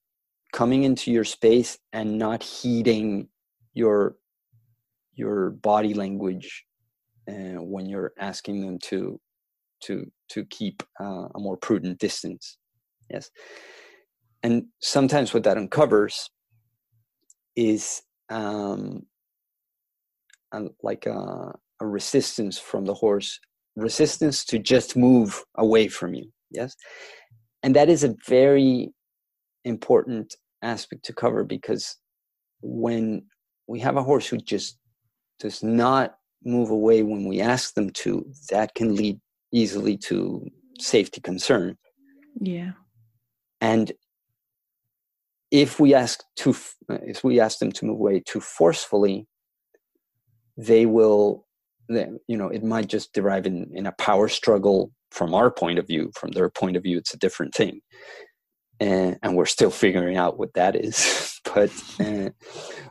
coming 0.52 0.84
into 0.84 1.10
your 1.10 1.24
space 1.24 1.78
and 1.92 2.18
not 2.18 2.42
heeding 2.42 3.28
your 3.74 4.16
your 5.14 5.50
body 5.50 5.94
language 5.94 6.64
uh, 7.28 7.60
when 7.60 7.86
you're 7.86 8.12
asking 8.18 8.60
them 8.60 8.78
to 8.78 9.20
to 9.80 10.10
to 10.28 10.44
keep 10.46 10.82
uh, 11.00 11.26
a 11.34 11.38
more 11.38 11.56
prudent 11.56 11.98
distance. 11.98 12.58
Yes. 13.10 13.30
And 14.42 14.64
sometimes 14.80 15.32
what 15.32 15.44
that 15.44 15.56
uncovers 15.56 16.30
is 17.54 18.02
um, 18.28 19.02
a, 20.52 20.62
like 20.82 21.06
a, 21.06 21.54
a 21.80 21.86
resistance 21.86 22.58
from 22.58 22.84
the 22.84 22.94
horse 22.94 23.38
resistance 23.76 24.44
to 24.44 24.58
just 24.58 24.96
move 24.96 25.44
away 25.56 25.88
from 25.88 26.14
you 26.14 26.30
yes 26.50 26.76
and 27.62 27.74
that 27.76 27.88
is 27.88 28.04
a 28.04 28.14
very 28.26 28.92
important 29.64 30.34
aspect 30.62 31.04
to 31.04 31.12
cover 31.12 31.44
because 31.44 31.96
when 32.60 33.24
we 33.66 33.80
have 33.80 33.96
a 33.96 34.02
horse 34.02 34.26
who 34.26 34.38
just 34.38 34.78
does 35.38 35.62
not 35.62 36.14
move 36.44 36.70
away 36.70 37.02
when 37.02 37.26
we 37.26 37.40
ask 37.40 37.74
them 37.74 37.90
to, 37.90 38.26
that 38.50 38.74
can 38.74 38.94
lead 38.94 39.20
easily 39.52 39.96
to 39.96 40.46
safety 40.78 41.20
concern. 41.20 41.76
Yeah. 42.40 42.72
And 43.60 43.92
if 45.50 45.78
we 45.78 45.94
ask 45.94 46.22
to, 46.36 46.50
uh, 46.90 46.98
if 47.02 47.22
we 47.22 47.38
ask 47.38 47.58
them 47.58 47.72
to 47.72 47.84
move 47.84 48.00
away 48.00 48.22
too 48.24 48.40
forcefully, 48.40 49.26
they 50.56 50.86
will, 50.86 51.46
you 51.88 52.36
know, 52.36 52.48
it 52.48 52.64
might 52.64 52.88
just 52.88 53.12
derive 53.12 53.46
in, 53.46 53.70
in 53.74 53.86
a 53.86 53.92
power 53.92 54.28
struggle 54.28 54.92
from 55.10 55.34
our 55.34 55.50
point 55.50 55.78
of 55.78 55.86
view. 55.86 56.10
From 56.14 56.30
their 56.32 56.50
point 56.50 56.76
of 56.76 56.82
view, 56.82 56.98
it's 56.98 57.14
a 57.14 57.18
different 57.18 57.54
thing. 57.54 57.80
And, 58.80 59.18
we're 59.34 59.46
still 59.46 59.70
figuring 59.70 60.16
out 60.16 60.38
what 60.38 60.54
that 60.54 60.74
is. 60.74 61.40
but, 61.54 61.70
uh, 62.00 62.30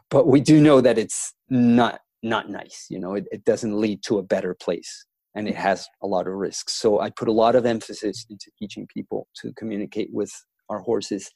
but 0.09 0.27
we 0.27 0.39
do 0.39 0.61
know 0.61 0.81
that 0.81 0.97
it's 0.97 1.33
not 1.49 1.99
not 2.23 2.49
nice 2.49 2.85
you 2.89 2.99
know 2.99 3.15
it, 3.15 3.27
it 3.31 3.43
doesn't 3.45 3.79
lead 3.79 4.01
to 4.03 4.17
a 4.17 4.23
better 4.23 4.53
place 4.53 5.05
and 5.35 5.47
it 5.47 5.55
has 5.55 5.87
a 6.03 6.07
lot 6.07 6.27
of 6.27 6.33
risks 6.33 6.73
so 6.73 6.99
i 6.99 7.09
put 7.09 7.27
a 7.27 7.31
lot 7.31 7.55
of 7.55 7.65
emphasis 7.65 8.25
into 8.29 8.51
teaching 8.59 8.87
people 8.93 9.27
to 9.35 9.51
communicate 9.53 10.09
with 10.11 10.31
our 10.69 10.79
horses 10.79 11.31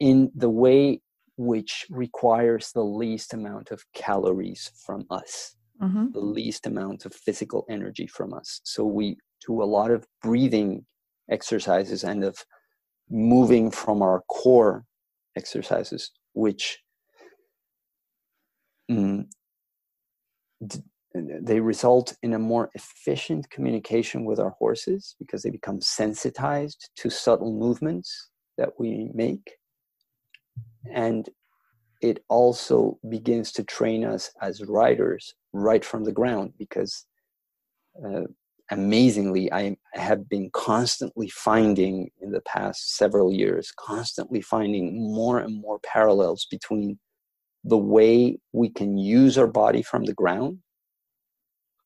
in 0.00 0.30
the 0.34 0.48
way 0.48 1.00
which 1.36 1.84
requires 1.90 2.70
the 2.72 2.82
least 2.82 3.34
amount 3.34 3.70
of 3.70 3.84
calories 3.92 4.70
from 4.86 5.04
us 5.10 5.56
mm-hmm. 5.82 6.06
the 6.12 6.20
least 6.20 6.66
amount 6.66 7.04
of 7.04 7.14
physical 7.14 7.64
energy 7.68 8.06
from 8.06 8.32
us 8.32 8.60
so 8.64 8.84
we 8.84 9.16
do 9.46 9.62
a 9.62 9.64
lot 9.64 9.90
of 9.90 10.06
breathing 10.22 10.84
exercises 11.30 12.04
and 12.04 12.24
of 12.24 12.36
moving 13.10 13.70
from 13.70 14.02
our 14.02 14.22
core 14.28 14.84
exercises 15.36 16.10
which 16.32 16.78
mm, 18.90 19.24
they 21.42 21.60
result 21.60 22.16
in 22.22 22.34
a 22.34 22.38
more 22.38 22.70
efficient 22.74 23.48
communication 23.50 24.24
with 24.24 24.40
our 24.40 24.54
horses 24.58 25.14
because 25.18 25.42
they 25.42 25.50
become 25.50 25.80
sensitized 25.80 26.90
to 26.96 27.10
subtle 27.10 27.52
movements 27.52 28.30
that 28.58 28.70
we 28.78 29.10
make 29.14 29.52
and 30.92 31.28
it 32.00 32.24
also 32.28 32.98
begins 33.08 33.52
to 33.52 33.64
train 33.64 34.04
us 34.04 34.30
as 34.40 34.62
riders 34.64 35.34
right 35.52 35.84
from 35.84 36.04
the 36.04 36.12
ground 36.12 36.52
because 36.58 37.06
uh, 38.04 38.22
amazingly, 38.70 39.52
I 39.52 39.76
have 39.92 40.28
been 40.28 40.50
constantly 40.52 41.28
finding 41.28 42.10
in 42.20 42.32
the 42.32 42.40
past 42.42 42.96
several 42.96 43.32
years, 43.32 43.72
constantly 43.76 44.40
finding 44.40 45.12
more 45.12 45.38
and 45.38 45.60
more 45.60 45.78
parallels 45.80 46.46
between 46.50 46.98
the 47.64 47.78
way 47.78 48.38
we 48.52 48.68
can 48.68 48.98
use 48.98 49.38
our 49.38 49.46
body 49.46 49.82
from 49.82 50.04
the 50.04 50.14
ground 50.14 50.58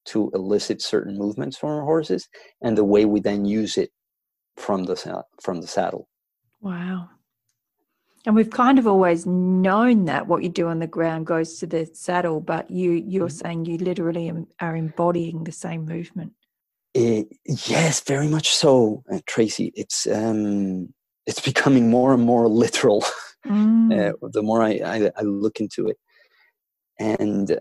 to 0.07 0.31
elicit 0.35 0.81
certain 0.81 1.17
movements 1.17 1.57
from 1.57 1.71
our 1.71 1.83
horses 1.83 2.29
and 2.63 2.77
the 2.77 2.85
way 2.85 3.05
we 3.05 3.21
then 3.21 3.45
use 3.45 3.77
it 3.77 3.91
from 4.57 4.85
the 4.85 5.25
from 5.41 5.61
the 5.61 5.67
saddle. 5.67 6.09
Wow 6.61 7.11
and 8.27 8.35
we've 8.35 8.51
kind 8.51 8.79
of 8.79 8.87
always 8.87 9.27
known 9.27 10.05
that 10.07 10.27
what 10.27 10.43
you 10.43 10.49
do 10.49 10.69
on 10.69 10.79
the 10.79 10.87
ground 10.87 11.27
goes 11.27 11.59
to 11.59 11.67
the 11.67 11.87
saddle 11.93 12.41
but 12.41 12.71
you 12.71 12.93
you're 12.93 13.29
mm-hmm. 13.29 13.47
saying 13.47 13.65
you 13.65 13.79
literally 13.79 14.33
are 14.61 14.77
embodying 14.77 15.45
the 15.45 15.53
same 15.53 15.85
movement 15.85 16.33
it, 16.95 17.29
yes 17.67 18.01
very 18.01 18.29
much 18.29 18.55
so 18.55 19.03
uh, 19.13 19.19
tracy 19.27 19.73
it's 19.75 20.07
um 20.07 20.93
it's 21.27 21.41
becoming 21.53 21.91
more 21.91 22.13
and 22.15 22.23
more 22.23 22.49
literal 22.49 23.05
mm. 23.47 24.13
uh, 24.13 24.29
the 24.33 24.43
more 24.43 24.63
I, 24.63 24.81
I, 24.85 25.11
I 25.17 25.23
look 25.23 25.61
into 25.61 25.89
it 25.89 25.99
and 26.99 27.59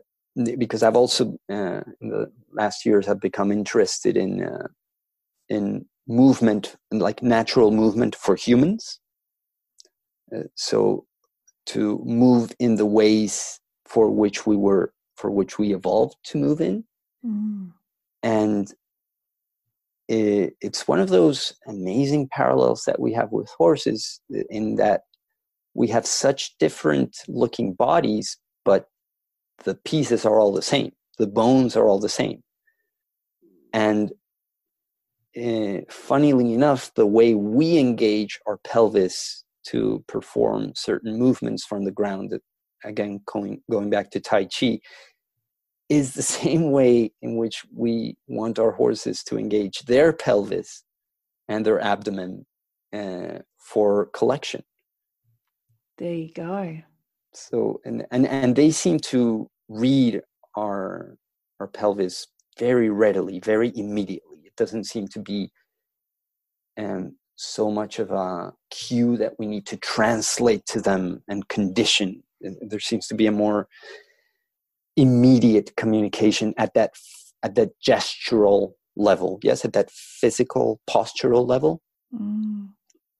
because 0.57 0.83
I've 0.83 0.95
also 0.95 1.37
uh, 1.49 1.81
in 2.01 2.09
the 2.09 2.31
last 2.51 2.85
years 2.85 3.05
have 3.05 3.19
become 3.19 3.51
interested 3.51 4.17
in 4.17 4.43
uh, 4.43 4.67
in 5.49 5.85
movement 6.07 6.75
like 6.91 7.21
natural 7.21 7.71
movement 7.71 8.15
for 8.15 8.35
humans. 8.35 8.99
Uh, 10.35 10.43
so 10.55 11.05
to 11.67 12.01
move 12.05 12.53
in 12.59 12.75
the 12.75 12.85
ways 12.85 13.59
for 13.85 14.09
which 14.09 14.45
we 14.45 14.55
were 14.55 14.93
for 15.15 15.31
which 15.31 15.57
we 15.57 15.73
evolved 15.73 16.15
to 16.23 16.37
move 16.37 16.61
in, 16.61 16.83
mm. 17.25 17.71
and 18.21 18.73
it, 20.07 20.55
it's 20.61 20.87
one 20.87 20.99
of 20.99 21.09
those 21.09 21.53
amazing 21.67 22.29
parallels 22.31 22.83
that 22.85 22.99
we 22.99 23.13
have 23.13 23.31
with 23.31 23.49
horses 23.57 24.21
in 24.49 24.75
that 24.75 25.01
we 25.73 25.87
have 25.87 26.05
such 26.05 26.57
different 26.57 27.17
looking 27.27 27.73
bodies, 27.73 28.37
but 28.65 28.87
the 29.63 29.75
pieces 29.75 30.25
are 30.25 30.39
all 30.39 30.51
the 30.51 30.61
same. 30.61 30.91
The 31.17 31.27
bones 31.27 31.75
are 31.75 31.87
all 31.87 31.99
the 31.99 32.09
same. 32.09 32.43
And 33.73 34.11
uh, 35.39 35.81
funnily 35.89 36.53
enough 36.53 36.91
the 36.95 37.05
way 37.05 37.35
we 37.35 37.77
engage 37.77 38.39
our 38.47 38.57
pelvis 38.57 39.43
to 39.71 40.03
perform 40.07 40.73
certain 40.75 41.17
movements 41.17 41.65
from 41.65 41.83
the 41.83 41.91
ground 41.91 42.31
that, 42.31 42.41
again 42.83 43.19
going, 43.25 43.61
going 43.71 43.89
back 43.89 44.11
to 44.11 44.19
tai 44.19 44.45
chi 44.45 44.79
is 45.89 46.13
the 46.13 46.21
same 46.39 46.71
way 46.71 47.11
in 47.21 47.37
which 47.37 47.63
we 47.73 48.15
want 48.27 48.59
our 48.59 48.71
horses 48.71 49.23
to 49.23 49.37
engage 49.37 49.79
their 49.81 50.13
pelvis 50.13 50.83
and 51.47 51.65
their 51.65 51.79
abdomen 51.79 52.45
uh, 52.93 53.39
for 53.59 54.07
collection. 54.13 54.63
There 55.97 56.13
you 56.13 56.31
go. 56.33 56.77
So 57.33 57.81
and 57.85 58.05
and 58.11 58.27
and 58.27 58.55
they 58.55 58.71
seem 58.71 58.99
to 59.11 59.49
read 59.67 60.21
our 60.55 61.15
our 61.59 61.67
pelvis 61.67 62.27
very 62.59 62.89
readily 62.89 63.39
very 63.39 63.71
immediately. 63.75 64.39
It 64.45 64.55
doesn't 64.55 64.85
seem 64.85 65.07
to 65.09 65.19
be 65.19 65.51
um, 66.77 67.15
so 67.37 67.71
much 67.71 67.99
of 67.99 68.11
a 68.11 68.51
cue 68.69 69.15
that 69.17 69.33
we 69.39 69.47
need 69.47 69.65
to 69.65 69.77
translate 69.77 70.65
to 70.65 70.81
them 70.81 71.23
and 71.27 71.47
condition 71.47 72.23
there 72.41 72.79
seems 72.79 73.07
to 73.07 73.15
be 73.15 73.27
a 73.27 73.31
more 73.31 73.67
immediate 74.95 75.75
communication 75.75 76.53
at 76.57 76.73
that 76.73 76.91
at 77.43 77.55
that 77.55 77.69
gestural 77.85 78.73
level 78.95 79.39
yes 79.43 79.63
at 79.63 79.73
that 79.73 79.89
physical 79.91 80.81
postural 80.89 81.47
level 81.47 81.81
mm. 82.13 82.67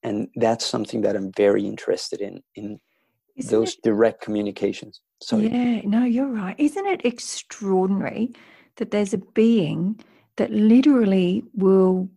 and 0.03 0.27
that's 0.35 0.65
something 0.65 1.01
that 1.01 1.15
i'm 1.15 1.31
very 1.37 1.65
interested 1.65 2.19
in 2.19 2.41
in 2.55 2.79
isn't 3.37 3.51
those 3.51 3.73
it, 3.75 3.81
direct 3.83 4.21
communications. 4.21 5.01
So 5.21 5.37
Yeah, 5.37 5.81
no, 5.83 6.03
you're 6.03 6.27
right. 6.27 6.55
Isn't 6.57 6.85
it 6.87 7.05
extraordinary 7.05 8.33
that 8.77 8.91
there's 8.91 9.13
a 9.13 9.19
being 9.19 9.99
that 10.37 10.51
literally 10.51 11.43
will 11.53 12.09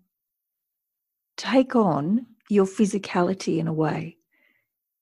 take 1.41 1.75
on 1.75 2.27
your 2.49 2.67
physicality 2.67 3.59
in 3.59 3.69
a 3.69 3.73
way? 3.73 4.17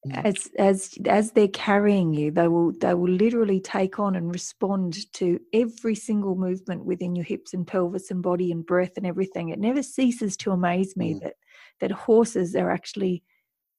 Mm. 0.06 0.24
As 0.24 0.48
as 0.58 0.98
as 1.06 1.32
they're 1.32 1.48
carrying 1.48 2.14
you, 2.14 2.30
they 2.30 2.46
will 2.46 2.72
they 2.72 2.94
will 2.94 3.10
literally 3.10 3.60
take 3.60 3.98
on 3.98 4.14
and 4.14 4.32
respond 4.32 5.12
to 5.14 5.40
every 5.52 5.94
single 5.94 6.36
movement 6.36 6.84
within 6.84 7.16
your 7.16 7.24
hips 7.24 7.52
and 7.52 7.66
pelvis 7.66 8.10
and 8.10 8.22
body 8.22 8.52
and 8.52 8.64
breath 8.64 8.92
and 8.96 9.06
everything. 9.06 9.48
It 9.48 9.58
never 9.58 9.82
ceases 9.82 10.36
to 10.38 10.52
amaze 10.52 10.96
me 10.96 11.14
mm. 11.14 11.22
that 11.22 11.34
that 11.80 11.90
horses 11.90 12.54
are 12.54 12.70
actually 12.70 13.22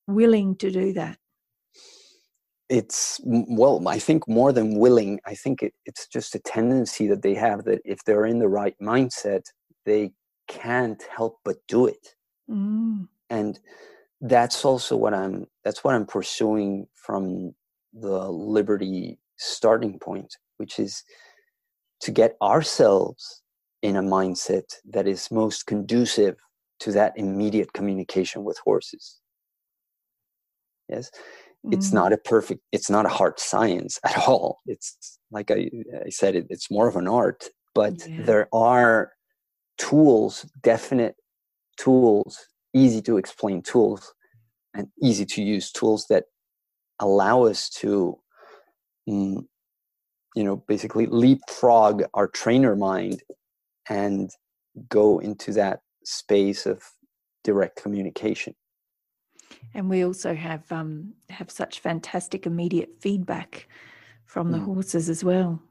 willing 0.07 0.55
to 0.57 0.71
do 0.71 0.91
that 0.93 1.17
it's 2.69 3.19
well 3.23 3.85
i 3.87 3.97
think 3.97 4.27
more 4.27 4.53
than 4.53 4.77
willing 4.77 5.19
i 5.25 5.33
think 5.33 5.63
it, 5.63 5.73
it's 5.85 6.07
just 6.07 6.35
a 6.35 6.39
tendency 6.39 7.07
that 7.07 7.23
they 7.23 7.33
have 7.33 7.65
that 7.65 7.81
if 7.83 8.03
they're 8.05 8.25
in 8.25 8.39
the 8.39 8.47
right 8.47 8.75
mindset 8.81 9.41
they 9.85 10.11
can't 10.47 11.03
help 11.15 11.37
but 11.43 11.57
do 11.67 11.87
it 11.87 12.15
mm. 12.49 13.07
and 13.29 13.59
that's 14.21 14.65
also 14.65 14.95
what 14.95 15.13
i'm 15.13 15.45
that's 15.63 15.83
what 15.83 15.95
i'm 15.95 16.05
pursuing 16.05 16.87
from 16.95 17.53
the 17.93 18.29
liberty 18.29 19.17
starting 19.37 19.97
point 19.99 20.35
which 20.57 20.79
is 20.79 21.03
to 22.01 22.11
get 22.11 22.35
ourselves 22.41 23.41
in 23.81 23.95
a 23.95 24.01
mindset 24.01 24.75
that 24.89 25.07
is 25.07 25.31
most 25.31 25.65
conducive 25.65 26.35
to 26.79 26.91
that 26.91 27.13
immediate 27.15 27.71
communication 27.73 28.43
with 28.43 28.57
horses 28.59 29.19
yes 30.89 31.09
it's 31.71 31.89
mm. 31.89 31.93
not 31.93 32.13
a 32.13 32.17
perfect 32.17 32.61
it's 32.71 32.89
not 32.89 33.05
a 33.05 33.09
hard 33.09 33.39
science 33.39 33.99
at 34.03 34.17
all 34.27 34.59
it's 34.65 35.19
like 35.31 35.51
i, 35.51 35.69
I 36.05 36.09
said 36.09 36.35
it, 36.35 36.47
it's 36.49 36.71
more 36.71 36.87
of 36.87 36.95
an 36.95 37.07
art 37.07 37.45
but 37.73 38.07
yeah. 38.07 38.23
there 38.23 38.49
are 38.53 39.13
tools 39.77 40.45
definite 40.61 41.15
tools 41.79 42.37
easy 42.73 43.01
to 43.01 43.17
explain 43.17 43.61
tools 43.61 44.13
and 44.75 44.87
easy 45.01 45.25
to 45.25 45.41
use 45.41 45.71
tools 45.71 46.05
that 46.09 46.25
allow 46.99 47.45
us 47.45 47.69
to 47.69 48.17
mm, 49.09 49.43
you 50.35 50.43
know 50.43 50.57
basically 50.67 51.07
leapfrog 51.07 52.03
our 52.13 52.27
trainer 52.27 52.75
mind 52.75 53.23
and 53.89 54.29
go 54.89 55.19
into 55.19 55.51
that 55.51 55.79
space 56.03 56.65
of 56.65 56.83
direct 57.43 57.81
communication 57.81 58.53
and 59.73 59.89
we 59.89 60.03
also 60.03 60.35
have 60.35 60.71
um, 60.71 61.13
have 61.29 61.51
such 61.51 61.79
fantastic 61.79 62.45
immediate 62.45 62.89
feedback 62.99 63.67
from 64.25 64.51
the 64.51 64.57
mm. 64.57 64.65
horses 64.65 65.09
as 65.09 65.23
well. 65.23 65.61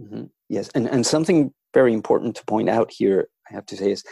Mm-hmm. 0.00 0.24
Yes, 0.48 0.68
and 0.74 0.88
and 0.88 1.06
something 1.06 1.52
very 1.74 1.92
important 1.92 2.36
to 2.36 2.44
point 2.44 2.68
out 2.68 2.90
here, 2.90 3.28
I 3.50 3.54
have 3.54 3.66
to 3.66 3.76
say, 3.76 3.92
is 3.92 4.04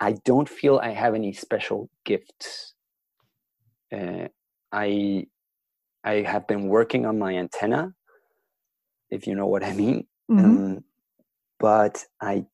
I 0.00 0.12
don't 0.24 0.48
feel 0.48 0.78
I 0.82 0.90
have 0.90 1.14
any 1.14 1.32
special 1.32 1.88
gifts. 2.04 2.74
Uh, 3.92 4.28
I 4.72 5.26
I 6.02 6.22
have 6.22 6.46
been 6.46 6.68
working 6.68 7.06
on 7.06 7.18
my 7.18 7.34
antenna, 7.36 7.94
if 9.10 9.26
you 9.26 9.34
know 9.34 9.46
what 9.46 9.64
I 9.64 9.72
mean. 9.72 10.06
Mm-hmm. 10.30 10.44
Um, 10.44 10.84
but 11.58 12.04
I 12.20 12.44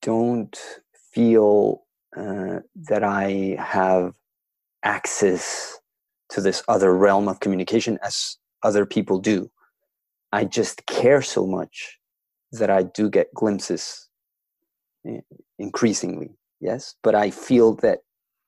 don't 0.00 0.56
feel 1.12 1.82
uh, 2.16 2.60
that 2.88 3.02
I 3.02 3.56
have 3.58 4.14
access 4.82 5.78
to 6.30 6.40
this 6.40 6.62
other 6.68 6.94
realm 6.96 7.28
of 7.28 7.40
communication 7.40 7.98
as 8.02 8.36
other 8.62 8.86
people 8.86 9.18
do. 9.18 9.50
I 10.32 10.44
just 10.44 10.86
care 10.86 11.22
so 11.22 11.46
much 11.46 11.98
that 12.52 12.70
I 12.70 12.82
do 12.82 13.10
get 13.10 13.32
glimpses 13.34 14.08
eh, 15.06 15.20
increasingly, 15.58 16.30
yes. 16.60 16.94
But 17.02 17.14
I 17.14 17.30
feel 17.30 17.74
that 17.76 18.00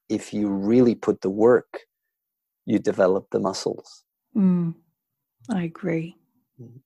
if 0.09 0.33
you 0.33 0.49
really 0.49 0.95
put 0.95 1.21
the 1.21 1.31
work, 1.31 1.81
you 2.67 2.79
develop 2.79 3.29
the 3.31 3.41
muscles. 3.41 4.05
Mm, 4.37 4.75
I 5.51 5.63
agree. 5.63 6.17
Mm. 6.61 6.81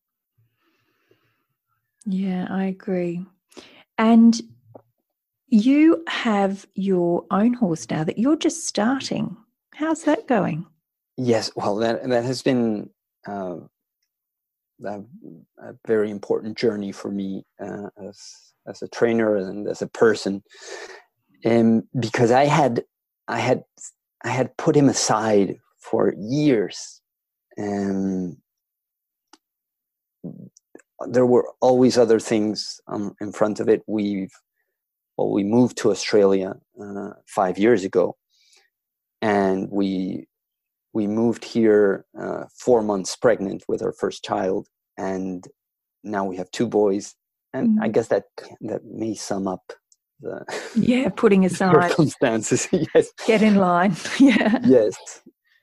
Yeah, 2.04 2.46
I 2.50 2.64
agree. 2.64 3.24
And 3.98 4.40
you 5.48 6.02
have 6.08 6.66
your 6.74 7.24
own 7.30 7.54
horse 7.54 7.88
now 7.90 8.04
that 8.04 8.18
you're 8.18 8.36
just 8.36 8.66
starting. 8.66 9.36
How's 9.74 10.04
that 10.04 10.26
going? 10.26 10.66
Yes, 11.16 11.50
well, 11.54 11.76
that 11.76 12.08
that 12.08 12.24
has 12.24 12.42
been 12.42 12.88
uh, 13.28 13.56
a, 14.84 15.00
a, 15.58 15.74
very 15.86 16.10
important 16.10 16.56
journey 16.56 16.90
for 16.90 17.10
me 17.10 17.44
uh, 17.60 17.88
as 18.08 18.18
as 18.66 18.82
a 18.82 18.88
trainer 18.88 19.36
and 19.36 19.68
as 19.68 19.82
a 19.82 19.88
person, 19.88 20.42
and 21.44 21.84
because 21.98 22.30
I 22.30 22.44
had 22.44 22.84
I 23.28 23.38
had 23.38 23.64
I 24.24 24.28
had 24.28 24.56
put 24.56 24.76
him 24.76 24.88
aside 24.88 25.56
for 25.78 26.14
years, 26.16 27.00
and 27.56 28.36
there 31.08 31.26
were 31.26 31.48
always 31.60 31.98
other 31.98 32.20
things 32.20 32.80
um, 32.86 33.14
in 33.20 33.32
front 33.32 33.60
of 33.60 33.68
it. 33.68 33.82
We've 33.86 34.32
well, 35.16 35.30
we 35.30 35.44
moved 35.44 35.76
to 35.78 35.90
Australia 35.90 36.54
uh, 36.80 37.10
five 37.26 37.58
years 37.58 37.84
ago, 37.84 38.16
and 39.20 39.68
we 39.70 40.26
we 40.92 41.06
moved 41.06 41.44
here 41.44 42.04
uh, 42.18 42.44
four 42.56 42.82
months 42.82 43.16
pregnant 43.16 43.64
with 43.68 43.82
our 43.82 43.92
first 43.92 44.24
child, 44.24 44.68
and 44.96 45.44
now 46.04 46.24
we 46.24 46.36
have 46.36 46.50
two 46.50 46.66
boys. 46.66 47.14
And 47.54 47.78
mm. 47.78 47.84
I 47.84 47.88
guess 47.88 48.08
that 48.08 48.24
that 48.62 48.84
may 48.84 49.14
sum 49.14 49.46
up 49.46 49.72
the 50.22 50.44
yeah, 50.76 51.08
putting 51.10 51.44
aside 51.50 51.90
circumstances. 51.90 52.68
yes, 52.94 53.10
get 53.26 53.42
in 53.42 53.56
line. 53.56 53.94
yeah. 54.18 54.58
Yes, 54.64 54.96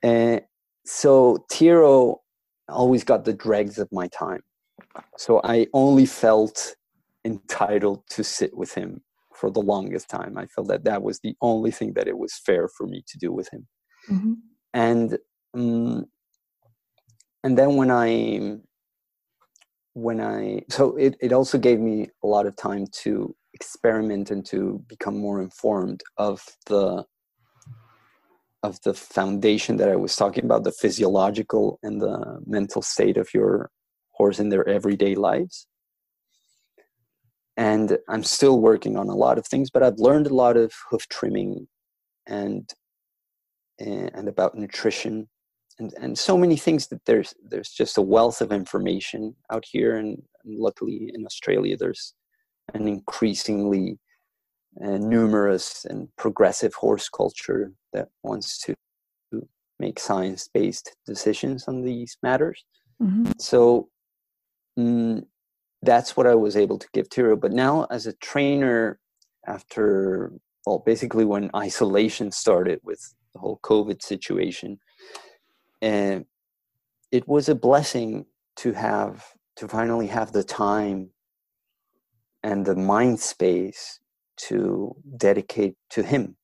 and 0.03 0.41
so 0.85 1.45
Tiro 1.49 2.21
always 2.67 3.03
got 3.03 3.25
the 3.25 3.33
dregs 3.33 3.79
of 3.79 3.89
my 3.91 4.07
time. 4.07 4.41
So 5.17 5.41
I 5.43 5.67
only 5.73 6.05
felt 6.05 6.75
entitled 7.25 8.03
to 8.11 8.23
sit 8.23 8.55
with 8.55 8.73
him 8.73 9.01
for 9.35 9.49
the 9.49 9.61
longest 9.61 10.09
time. 10.09 10.37
I 10.37 10.45
felt 10.47 10.67
that 10.67 10.83
that 10.83 11.01
was 11.01 11.19
the 11.19 11.35
only 11.41 11.71
thing 11.71 11.93
that 11.93 12.07
it 12.07 12.17
was 12.17 12.39
fair 12.45 12.67
for 12.67 12.85
me 12.87 13.03
to 13.07 13.17
do 13.17 13.31
with 13.31 13.49
him. 13.51 13.67
Mm-hmm. 14.09 14.33
And 14.73 15.17
um, 15.53 16.05
and 17.43 17.57
then 17.57 17.75
when 17.75 17.91
I 17.91 18.57
when 19.93 20.21
I 20.21 20.63
so 20.69 20.95
it, 20.97 21.15
it 21.21 21.33
also 21.33 21.57
gave 21.57 21.79
me 21.79 22.09
a 22.23 22.27
lot 22.27 22.45
of 22.45 22.55
time 22.55 22.85
to 23.03 23.35
experiment 23.53 24.31
and 24.31 24.45
to 24.45 24.83
become 24.87 25.17
more 25.17 25.41
informed 25.41 26.01
of 26.17 26.43
the 26.67 27.03
of 28.61 28.81
the 28.81 28.93
foundation 28.93 29.77
that 29.77 29.87
I 29.87 29.95
was 29.95 30.17
talking 30.17 30.43
about, 30.43 30.65
the 30.65 30.73
physiological 30.73 31.79
and 31.81 32.01
the 32.01 32.41
mental 32.45 32.81
state 32.81 33.15
of 33.15 33.33
your 33.33 33.71
horse 34.11 34.37
in 34.37 34.49
their 34.49 34.67
everyday 34.67 35.15
lives. 35.15 35.65
And 37.55 37.97
i'm 38.07 38.23
still 38.23 38.61
working 38.61 38.95
on 38.95 39.09
a 39.09 39.15
lot 39.15 39.37
of 39.37 39.45
things 39.45 39.69
but 39.69 39.83
i've 39.83 39.99
learned 39.99 40.27
a 40.27 40.33
lot 40.33 40.55
of 40.55 40.71
hoof 40.89 41.05
trimming 41.09 41.67
and 42.25 42.73
eh, 43.81 44.09
and 44.13 44.29
about 44.29 44.55
nutrition 44.55 45.27
and 45.79 45.93
and 45.99 46.17
so 46.17 46.37
many 46.37 46.55
things 46.55 46.87
that 46.87 47.03
there's 47.05 47.33
there's 47.49 47.69
just 47.69 47.97
a 47.97 48.01
wealth 48.01 48.41
of 48.41 48.51
information 48.51 49.35
out 49.51 49.65
here. 49.69 49.97
And 49.97 50.21
luckily 50.45 51.11
in 51.13 51.25
australia 51.25 51.75
there's 51.77 52.13
an 52.73 52.87
increasingly 52.87 53.97
uh, 54.83 54.97
numerous 54.97 55.85
and 55.85 56.07
progressive 56.17 56.73
horse 56.73 57.09
culture 57.09 57.71
that 57.93 58.07
wants 58.23 58.59
to 58.59 58.75
make 59.79 59.99
science-based 59.99 60.95
decisions 61.05 61.67
on 61.67 61.81
these 61.81 62.17
matters 62.21 62.65
mm-hmm. 63.01 63.31
so 63.37 63.87
mm, 64.77 65.23
that's 65.81 66.17
what 66.17 66.27
I 66.27 66.35
was 66.35 66.57
able 66.57 66.77
to 66.77 66.87
give 66.93 67.09
to 67.09 67.21
Tiro. 67.21 67.35
But 67.35 67.51
now, 67.51 67.85
as 67.89 68.05
a 68.05 68.13
trainer, 68.13 68.99
after 69.47 70.33
well, 70.65 70.83
basically 70.85 71.25
when 71.25 71.49
isolation 71.55 72.31
started 72.31 72.79
with 72.83 73.01
the 73.33 73.39
whole 73.39 73.59
COVID 73.63 74.01
situation, 74.01 74.79
and 75.81 76.25
it 77.11 77.27
was 77.27 77.49
a 77.49 77.55
blessing 77.55 78.25
to 78.57 78.73
have 78.73 79.25
to 79.55 79.67
finally 79.67 80.07
have 80.07 80.31
the 80.31 80.43
time 80.43 81.09
and 82.43 82.65
the 82.65 82.75
mind 82.75 83.19
space 83.19 83.99
to 84.37 84.95
dedicate 85.17 85.75
to 85.91 86.03
him. 86.03 86.37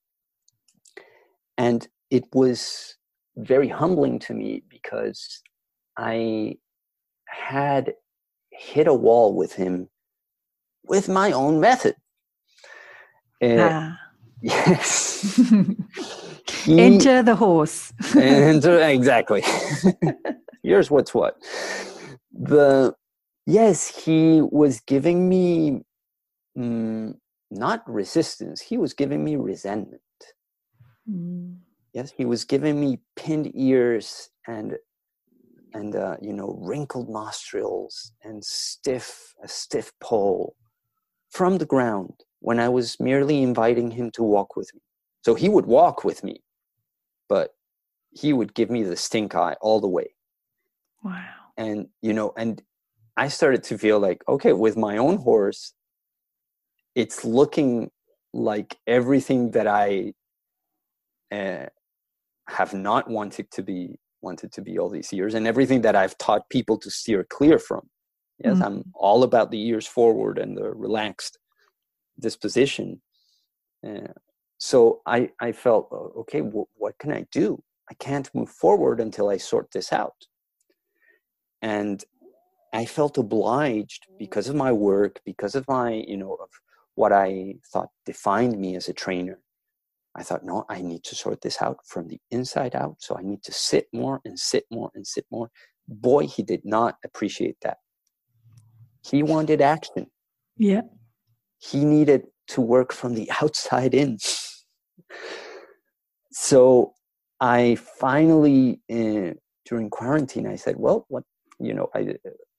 And 1.58 1.88
it 2.10 2.26
was 2.34 2.96
very 3.38 3.68
humbling 3.68 4.20
to 4.20 4.34
me 4.34 4.64
because 4.70 5.42
I 5.98 6.58
had 7.28 7.94
hit 8.52 8.88
a 8.88 8.94
wall 8.94 9.36
with 9.36 9.54
him 9.54 9.90
with 10.88 11.10
my 11.10 11.32
own 11.32 11.60
method. 11.60 11.96
Uh, 13.42 13.58
ah. 13.60 14.00
Yes. 14.42 15.42
he, 16.66 16.80
enter 16.80 17.24
the 17.24 17.36
horse. 17.36 17.94
enter 18.16 18.80
exactly. 18.80 19.44
Here's 20.64 20.92
what's 20.92 21.16
what. 21.16 21.38
The 22.32 22.94
yes, 23.46 23.88
he 24.06 24.42
was 24.42 24.80
giving 24.82 25.30
me 25.30 25.82
mm, 26.58 27.16
not 27.52 27.84
resistance. 27.90 28.62
He 28.62 28.78
was 28.78 28.94
giving 28.94 29.24
me 29.24 29.36
resentment. 29.36 30.02
Mm. 31.10 31.58
Yes, 31.94 32.12
he 32.16 32.26
was 32.26 32.44
giving 32.44 32.80
me 32.80 33.00
pinned 33.16 33.52
ears 33.56 34.30
and 34.48 34.76
and 35.74 35.96
uh, 35.96 36.18
you 36.22 36.34
know 36.34 36.58
wrinkled 36.62 37.10
nostrils 37.10 38.12
and 38.24 38.44
stiff 38.44 39.34
a 39.44 39.48
stiff 39.48 39.92
poll 40.02 40.56
from 41.30 41.58
the 41.58 41.66
ground 41.66 42.14
when 42.40 42.60
I 42.60 42.70
was 42.70 43.00
merely 43.00 43.42
inviting 43.42 43.92
him 43.92 44.12
to 44.12 44.24
walk 44.24 44.56
with 44.56 44.74
me. 44.74 44.82
So 45.22 45.36
he 45.36 45.50
would 45.50 45.66
walk 45.66 46.04
with 46.04 46.24
me, 46.24 46.42
but 47.28 47.56
he 48.12 48.34
would 48.34 48.54
give 48.54 48.70
me 48.70 48.84
the 48.84 48.96
stink 48.96 49.36
eye 49.36 49.56
all 49.62 49.82
the 49.82 49.88
way. 49.88 50.16
Wow. 51.04 51.24
And 51.58 51.88
you 52.02 52.14
know, 52.14 52.34
and 52.38 52.62
I 53.18 53.28
started 53.30 53.64
to 53.64 53.78
feel 53.78 54.00
like, 54.00 54.24
okay, 54.28 54.54
with 54.54 54.76
my 54.78 54.98
own 54.98 55.18
horse, 55.18 55.74
it's 56.96 57.24
looking 57.24 57.92
like 58.34 58.78
everything 58.88 59.52
that 59.52 59.68
I 59.68 60.14
uh, 61.32 61.68
have 62.50 62.74
not 62.74 63.10
wanted 63.10 63.52
to 63.52 63.64
be 63.64 63.98
wanted 64.22 64.52
to 64.52 64.62
be 64.62 64.80
all 64.80 64.90
these 64.90 65.14
years 65.14 65.36
and 65.36 65.46
everything 65.46 65.82
that 65.82 65.96
I've 65.96 66.18
taught 66.18 66.50
people 66.50 66.78
to 66.80 66.90
steer 66.90 67.24
clear 67.30 67.60
from. 67.60 67.88
Yes, 68.44 68.56
mm-hmm. 68.56 68.64
I'm 68.64 68.84
all 68.94 69.24
about 69.24 69.52
the 69.52 69.62
ears 69.68 69.88
forward 69.88 70.40
and 70.40 70.58
the 70.58 70.72
relaxed 70.72 71.38
disposition. 72.20 73.02
Uh, 73.88 74.14
so 74.58 75.02
I, 75.06 75.30
I 75.40 75.52
felt, 75.52 75.90
okay, 75.92 76.42
w- 76.42 76.66
what 76.76 76.98
can 76.98 77.12
I 77.14 77.26
do? 77.32 77.62
I 77.90 77.94
can't 77.94 78.34
move 78.34 78.50
forward 78.50 79.00
until 79.00 79.30
I 79.30 79.38
sort 79.38 79.68
this 79.72 79.94
out. 79.94 80.16
And 81.62 82.04
I 82.76 82.86
felt 82.86 83.18
obliged 83.18 84.06
because 84.20 84.50
of 84.50 84.56
my 84.56 84.72
work, 84.72 85.22
because 85.26 85.56
of 85.56 85.66
my, 85.70 86.04
you 86.08 86.18
know, 86.18 86.34
of 86.34 86.50
what 86.96 87.14
I 87.14 87.56
thought 87.72 87.90
defined 88.06 88.60
me 88.60 88.76
as 88.76 88.90
a 88.90 88.94
trainer, 88.94 89.40
I 90.14 90.24
thought, 90.24 90.44
no, 90.44 90.66
I 90.68 90.82
need 90.82 91.04
to 91.06 91.16
sort 91.16 91.40
this 91.40 91.62
out 91.62 91.80
from 91.86 92.10
the 92.10 92.20
inside 92.32 92.76
out. 92.76 92.98
So 93.00 93.18
I 93.18 93.22
need 93.22 93.44
to 93.44 93.54
sit 93.54 93.88
more 93.94 94.20
and 94.26 94.38
sit 94.38 94.66
more 94.70 94.92
and 94.94 95.08
sit 95.08 95.26
more. 95.32 95.50
Boy, 95.88 96.28
he 96.28 96.44
did 96.44 96.66
not 96.66 96.96
appreciate 97.06 97.56
that. 97.62 97.78
He 99.10 99.24
wanted 99.24 99.62
action. 99.62 100.08
Yeah. 100.58 100.82
He 101.60 101.86
needed 101.86 102.24
to 102.50 102.62
work 102.62 102.92
from 102.92 103.14
the 103.14 103.32
outside 103.42 103.94
in. 103.94 104.18
so 106.32 106.94
I 107.40 107.76
finally, 107.76 108.82
uh, 108.92 109.34
during 109.66 109.90
quarantine, 109.90 110.46
I 110.46 110.58
said, 110.58 110.76
well, 110.78 111.06
what, 111.08 111.24
you 111.60 111.74
know, 111.74 111.90
I, 111.96 112.16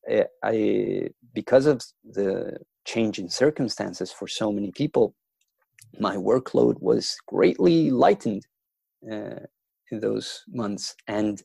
I, 0.09 0.25
I, 0.43 1.09
because 1.35 1.67
of 1.67 1.83
the 2.05 2.59
change 2.85 3.19
in 3.19 3.29
circumstances 3.29 4.13
for 4.13 4.29
so 4.29 4.53
many 4.53 4.71
people, 4.73 5.15
my 5.99 6.17
workload 6.17 6.81
was 6.81 7.17
greatly 7.27 7.91
lightened 7.91 8.47
uh, 9.11 9.41
in 9.91 10.01
those 10.01 10.45
months. 10.49 10.95
And 11.07 11.43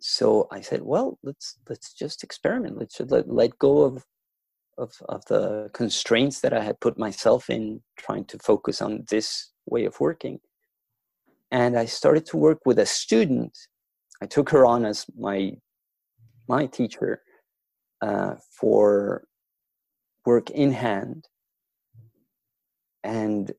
so 0.00 0.46
i 0.52 0.60
said 0.60 0.82
well 0.82 1.18
let's 1.22 1.56
let's 1.68 1.92
just 1.92 2.22
experiment. 2.22 2.78
Let's 2.78 3.00
let, 3.00 3.28
let 3.28 3.58
go 3.58 3.82
of, 3.82 4.04
of 4.76 4.92
of 5.08 5.24
the 5.26 5.70
constraints 5.72 6.40
that 6.40 6.52
i 6.52 6.62
had 6.62 6.80
put 6.80 6.98
myself 6.98 7.50
in 7.50 7.82
trying 7.98 8.24
to 8.26 8.38
focus 8.38 8.80
on 8.80 9.04
this 9.10 9.50
way 9.66 9.84
of 9.84 9.98
working. 10.00 10.38
And 11.50 11.76
i 11.76 11.84
started 11.84 12.26
to 12.26 12.36
work 12.36 12.60
with 12.64 12.78
a 12.78 12.86
student. 12.86 13.56
I 14.22 14.26
took 14.26 14.50
her 14.50 14.64
on 14.64 14.84
as 14.84 15.06
my 15.18 15.52
my 16.48 16.66
teacher 16.66 17.22
uh, 18.00 18.34
for 18.58 19.24
work 20.24 20.50
in 20.50 20.72
hand. 20.72 21.26
And 23.04 23.52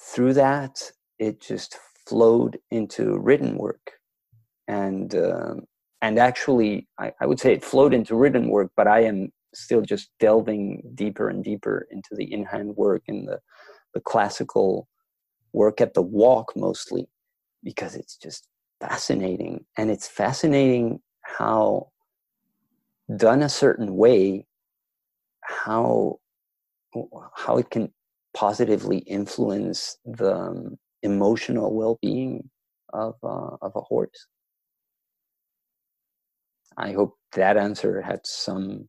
through 0.00 0.34
that 0.34 0.92
it 1.18 1.40
just 1.40 1.78
flowed 2.06 2.58
into 2.70 3.18
ridden 3.18 3.56
work. 3.56 3.92
And 4.68 5.14
um, 5.14 5.64
and 6.02 6.18
actually 6.18 6.86
I, 6.98 7.12
I, 7.20 7.26
would 7.26 7.40
say 7.40 7.52
it 7.52 7.64
flowed 7.64 7.94
into 7.94 8.16
ridden 8.16 8.48
work 8.50 8.70
but 8.76 8.86
i 8.86 9.00
am 9.00 9.32
still 9.54 9.80
just 9.80 10.10
delving 10.20 10.82
deeper 10.94 11.30
and 11.30 11.42
deeper 11.42 11.86
into 11.90 12.10
the 12.12 12.30
in-hand 12.30 12.76
work 12.76 13.02
and 13.08 13.26
the 13.26 13.38
the 13.94 14.00
classical 14.00 14.88
work 15.54 15.80
at 15.80 15.94
the 15.94 16.02
walk 16.02 16.52
mostly 16.54 17.08
because 17.64 17.94
it's 17.96 18.16
just 18.16 18.46
fascinating. 18.80 19.64
And 19.76 19.90
it's 19.90 20.06
fascinating 20.06 21.00
how 21.22 21.88
done 23.14 23.42
a 23.42 23.48
certain 23.48 23.96
way 23.96 24.46
how 25.42 26.18
how 27.34 27.58
it 27.58 27.70
can 27.70 27.92
positively 28.34 28.98
influence 28.98 29.98
the 30.04 30.34
um, 30.34 30.78
emotional 31.02 31.74
well-being 31.74 32.48
of 32.92 33.14
uh, 33.22 33.56
of 33.62 33.72
a 33.74 33.80
horse. 33.80 34.26
I 36.76 36.92
hope 36.92 37.16
that 37.32 37.56
answer 37.56 38.02
had 38.02 38.20
some 38.24 38.88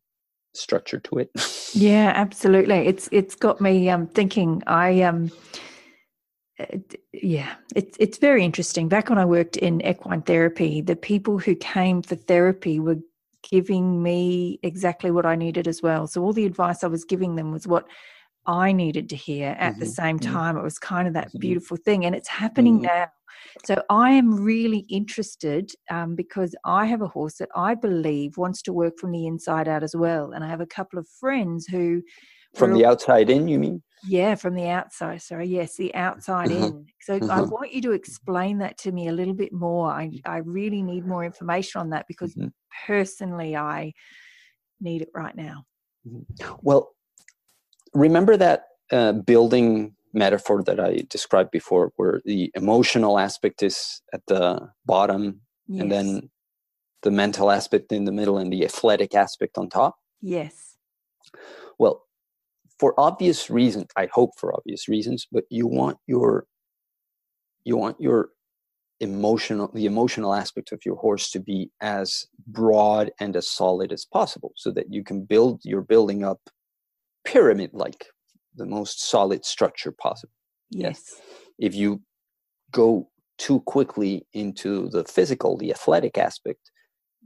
structure 0.54 1.00
to 1.00 1.20
it. 1.20 1.30
yeah, 1.74 2.12
absolutely. 2.16 2.76
It's 2.76 3.08
it's 3.12 3.36
got 3.36 3.62
me 3.62 3.90
um, 3.90 4.08
thinking. 4.08 4.64
I 4.68 5.02
um, 5.02 5.32
yeah, 7.14 7.56
it's 7.76 7.98
it's 8.00 8.18
very 8.18 8.44
interesting. 8.44 8.88
Back 8.88 9.10
when 9.10 9.20
I 9.20 9.26
worked 9.26 9.58
in 9.58 9.86
equine 9.86 10.24
therapy, 10.24 10.82
the 10.82 10.96
people 10.96 11.38
who 11.38 11.56
came 11.56 12.02
for 12.02 12.16
therapy 12.16 12.80
were 12.80 12.98
giving 13.50 14.02
me 14.02 14.60
exactly 14.64 15.12
what 15.12 15.26
I 15.26 15.36
needed 15.36 15.68
as 15.68 15.82
well. 15.82 16.08
So 16.08 16.22
all 16.22 16.34
the 16.34 16.46
advice 16.46 16.84
I 16.84 16.88
was 16.88 17.06
giving 17.06 17.36
them 17.36 17.52
was 17.52 17.68
what 17.68 17.88
I 18.46 18.72
needed 18.72 19.10
to 19.10 19.16
hear 19.16 19.56
at 19.60 19.72
mm-hmm. 19.72 19.80
the 19.82 19.86
same 19.86 20.20
mm-hmm. 20.20 20.34
time. 20.34 20.58
It 20.58 20.64
was 20.64 20.80
kind 20.80 21.08
of 21.08 21.14
that 21.14 21.30
mm-hmm. 21.30 21.40
beautiful 21.40 21.78
thing, 21.78 22.06
and 22.06 22.16
it's 22.16 22.30
happening 22.30 22.76
mm-hmm. 22.76 22.86
now. 22.86 23.08
So 23.66 23.82
I 23.90 24.12
am 24.12 24.44
really 24.44 24.86
interested 24.90 25.72
um, 25.90 26.16
because 26.16 26.56
I 26.66 26.86
have 26.86 27.02
a 27.02 27.08
horse 27.08 27.36
that 27.38 27.50
I 27.56 27.76
believe 27.76 28.38
wants 28.38 28.62
to 28.64 28.74
work 28.74 28.98
from 29.00 29.12
the 29.12 29.28
inside 29.28 29.68
out 29.68 29.84
as 29.84 29.96
well, 29.96 30.32
and 30.32 30.44
I 30.44 30.50
have 30.50 30.62
a 30.62 30.66
couple 30.66 31.00
of 31.00 31.08
friends 31.20 31.68
who 31.68 32.02
from 32.56 32.74
the 32.74 32.86
outside 32.86 33.30
in. 33.30 33.48
You 33.48 33.60
mean? 33.60 33.84
Yeah, 34.04 34.36
from 34.36 34.56
the 34.56 34.68
outside. 34.68 35.22
Sorry, 35.22 35.48
yes, 35.48 35.76
the 35.76 35.94
outside 35.96 36.50
mm-hmm. 36.50 36.64
in. 36.64 36.86
So 37.02 37.16
I 37.16 37.20
mm-hmm. 37.20 37.50
want 37.50 37.74
you 37.74 37.82
to 37.84 37.92
explain 37.92 38.60
that 38.60 38.78
to 38.80 38.92
me 38.92 39.08
a 39.08 39.12
little 39.12 39.34
bit 39.34 39.52
more. 39.52 39.90
I 39.90 40.12
I 40.26 40.38
really 40.38 40.84
need 40.84 41.06
more 41.06 41.26
information 41.26 41.82
on 41.82 41.90
that 41.90 42.06
because 42.08 42.38
personally, 42.86 43.56
I 43.56 43.94
need 44.80 45.02
it 45.02 45.10
right 45.14 45.36
now. 45.36 45.66
Well, 46.62 46.94
remember 47.94 48.38
that 48.38 48.66
uh, 48.92 49.14
building 49.14 49.96
metaphor 50.14 50.64
that 50.64 50.80
I 50.80 51.04
described 51.10 51.52
before, 51.52 51.92
where 51.96 52.22
the 52.24 52.52
emotional 52.56 53.20
aspect 53.20 53.64
is 53.64 54.02
at 54.14 54.22
the 54.28 54.70
bottom, 54.86 55.42
yes. 55.68 55.82
and 55.82 55.92
then 55.92 56.30
the 57.02 57.12
mental 57.12 57.52
aspect 57.52 57.92
in 57.92 58.06
the 58.06 58.12
middle, 58.12 58.38
and 58.38 58.52
the 58.54 58.64
athletic 58.64 59.16
aspect 59.16 59.58
on 59.58 59.70
top. 59.70 59.98
Yes. 60.22 60.78
Well, 61.78 62.07
for 62.80 63.00
obvious 63.00 63.50
reasons, 63.50 63.88
I 63.96 64.08
hope 64.12 64.32
for 64.38 64.56
obvious 64.56 64.88
reasons, 64.88 65.28
but 65.32 65.46
you 65.50 65.68
want 65.68 65.98
your 66.08 66.46
you 67.64 67.78
want 67.78 68.00
your 68.00 68.30
emotional 69.00 69.70
the 69.74 69.86
emotional 69.86 70.34
aspect 70.34 70.72
of 70.72 70.80
your 70.86 70.96
horse 70.96 71.30
to 71.30 71.40
be 71.40 71.70
as 71.82 72.26
broad 72.48 73.12
and 73.20 73.36
as 73.36 73.50
solid 73.50 73.92
as 73.92 74.06
possible 74.06 74.54
so 74.56 74.72
that 74.72 74.92
you 74.92 75.04
can 75.04 75.24
build 75.24 75.62
you're 75.64 75.82
building 75.82 76.24
up 76.24 76.40
pyramid 77.24 77.70
like 77.74 78.08
the 78.56 78.66
most 78.66 79.08
solid 79.08 79.46
structure 79.46 79.92
possible. 79.92 80.34
Yes. 80.72 81.22
If 81.60 81.76
you 81.76 82.02
go 82.72 83.10
too 83.38 83.62
quickly 83.62 84.26
into 84.34 84.90
the 84.90 85.04
physical, 85.04 85.58
the 85.58 85.72
athletic 85.72 86.18
aspect, 86.18 86.72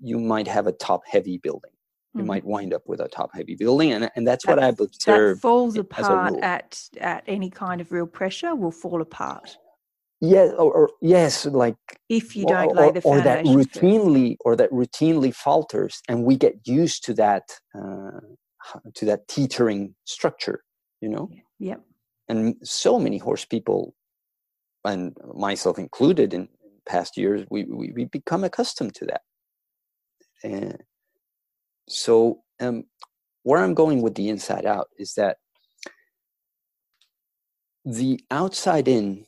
you 0.01 0.19
might 0.19 0.47
have 0.47 0.67
a 0.67 0.73
top 0.73 1.01
heavy 1.05 1.37
building. 1.37 1.70
You 2.13 2.19
mm-hmm. 2.19 2.27
might 2.27 2.45
wind 2.45 2.73
up 2.73 2.83
with 2.87 2.99
a 2.99 3.07
top 3.07 3.29
heavy 3.33 3.55
building, 3.55 3.93
and, 3.93 4.09
and 4.15 4.27
that's, 4.27 4.45
that's 4.45 4.47
what 4.47 4.63
I've 4.63 4.79
observed. 4.79 5.37
That 5.37 5.41
falls 5.41 5.77
apart 5.77 6.35
at 6.41 6.79
at 6.99 7.23
any 7.27 7.49
kind 7.49 7.79
of 7.79 7.91
real 7.91 8.07
pressure. 8.07 8.53
Will 8.55 8.71
fall 8.71 9.01
apart. 9.01 9.57
Yes, 10.23 10.51
or, 10.51 10.71
or, 10.71 10.89
yes, 11.01 11.47
like 11.47 11.77
if 12.07 12.35
you 12.35 12.45
don't 12.45 12.77
or, 12.77 12.85
lay 12.85 12.91
the 12.91 13.01
or 13.01 13.21
that 13.21 13.45
routinely, 13.45 14.35
or 14.41 14.55
that 14.55 14.69
routinely 14.71 15.33
falters, 15.33 15.99
and 16.07 16.25
we 16.25 16.35
get 16.35 16.59
used 16.65 17.03
to 17.05 17.13
that 17.15 17.43
uh, 17.73 18.19
to 18.93 19.05
that 19.05 19.27
teetering 19.27 19.95
structure 20.05 20.61
you 21.01 21.09
know 21.09 21.29
yep 21.59 21.81
and 22.29 22.55
so 22.63 22.99
many 22.99 23.17
horse 23.17 23.45
people 23.45 23.93
and 24.85 25.15
myself 25.33 25.77
included 25.77 26.33
in 26.33 26.47
past 26.87 27.17
years 27.17 27.45
we, 27.49 27.65
we, 27.65 27.91
we 27.91 28.05
become 28.05 28.43
accustomed 28.43 28.93
to 28.95 29.05
that 29.05 29.21
and 30.43 30.81
so 31.91 32.41
um, 32.59 32.83
where 33.43 33.61
i'm 33.61 33.73
going 33.73 34.01
with 34.01 34.15
the 34.15 34.29
inside 34.29 34.65
out 34.65 34.87
is 34.97 35.13
that 35.15 35.37
the 37.85 38.19
outside 38.29 38.87
in 38.87 39.25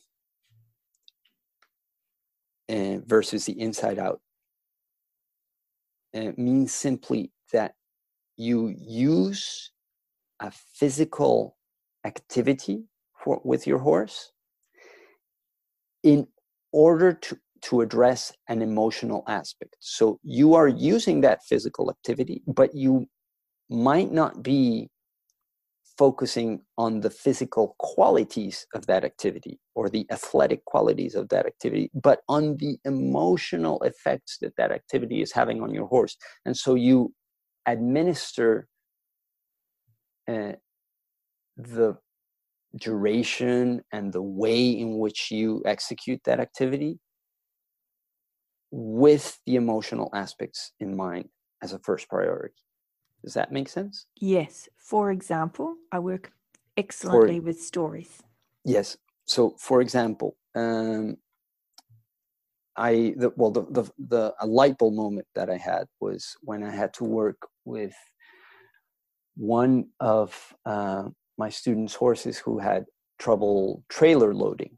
uh, 2.68 2.98
versus 3.06 3.44
the 3.46 3.60
inside 3.60 3.98
out 3.98 4.20
uh, 6.14 6.30
means 6.36 6.72
simply 6.72 7.32
that 7.52 7.74
you 8.36 8.74
use 8.78 9.70
a 10.40 10.50
physical 10.50 11.56
activity 12.04 12.84
for, 13.22 13.40
with 13.44 13.66
your 13.66 13.78
horse 13.78 14.32
in 16.02 16.26
order 16.72 17.12
to, 17.12 17.38
to 17.64 17.80
address 17.80 18.32
an 18.48 18.62
emotional 18.62 19.24
aspect. 19.26 19.76
So 19.80 20.18
you 20.22 20.54
are 20.54 20.68
using 20.68 21.22
that 21.22 21.40
physical 21.44 21.90
activity, 21.90 22.42
but 22.46 22.74
you 22.74 23.06
might 23.70 24.12
not 24.12 24.42
be 24.42 24.90
focusing 25.96 26.60
on 26.76 27.00
the 27.00 27.10
physical 27.10 27.76
qualities 27.78 28.66
of 28.74 28.86
that 28.86 29.04
activity 29.04 29.60
or 29.74 29.88
the 29.88 30.06
athletic 30.10 30.64
qualities 30.64 31.14
of 31.14 31.28
that 31.28 31.46
activity, 31.46 31.90
but 31.94 32.20
on 32.28 32.56
the 32.56 32.76
emotional 32.84 33.80
effects 33.82 34.38
that 34.40 34.54
that 34.56 34.72
activity 34.72 35.22
is 35.22 35.32
having 35.32 35.62
on 35.62 35.72
your 35.72 35.86
horse. 35.86 36.16
And 36.44 36.56
so 36.56 36.74
you 36.74 37.14
administer 37.66 38.66
uh, 40.28 40.52
the 41.56 41.96
duration 42.76 43.82
and 43.92 44.12
the 44.12 44.22
way 44.22 44.68
in 44.68 44.98
which 44.98 45.30
you 45.30 45.62
execute 45.64 46.20
that 46.24 46.40
activity 46.40 46.98
with 48.76 49.38
the 49.46 49.54
emotional 49.54 50.10
aspects 50.12 50.72
in 50.80 50.96
mind 50.96 51.28
as 51.62 51.72
a 51.72 51.78
first 51.78 52.08
priority. 52.08 52.54
Does 53.22 53.34
that 53.34 53.52
make 53.52 53.68
sense? 53.68 54.06
Yes. 54.16 54.68
For 54.76 55.12
example, 55.12 55.76
I 55.92 56.00
work 56.00 56.32
excellently 56.76 57.38
for, 57.38 57.46
with 57.46 57.60
stories. 57.60 58.20
Yes. 58.64 58.96
So, 59.26 59.54
for 59.60 59.80
example, 59.80 60.36
um, 60.56 61.18
I 62.76 63.14
the, 63.16 63.32
well 63.36 63.52
the, 63.52 63.62
the 63.70 63.84
the 63.98 64.34
a 64.40 64.46
light 64.46 64.76
bulb 64.78 64.94
moment 64.94 65.28
that 65.36 65.48
I 65.48 65.56
had 65.56 65.86
was 66.00 66.36
when 66.42 66.64
I 66.64 66.72
had 66.72 66.92
to 66.94 67.04
work 67.04 67.46
with 67.64 67.94
one 69.36 69.86
of 70.00 70.52
uh, 70.66 71.04
my 71.38 71.48
students' 71.48 71.94
horses 71.94 72.38
who 72.38 72.58
had 72.58 72.86
trouble 73.20 73.84
trailer 73.88 74.34
loading. 74.34 74.76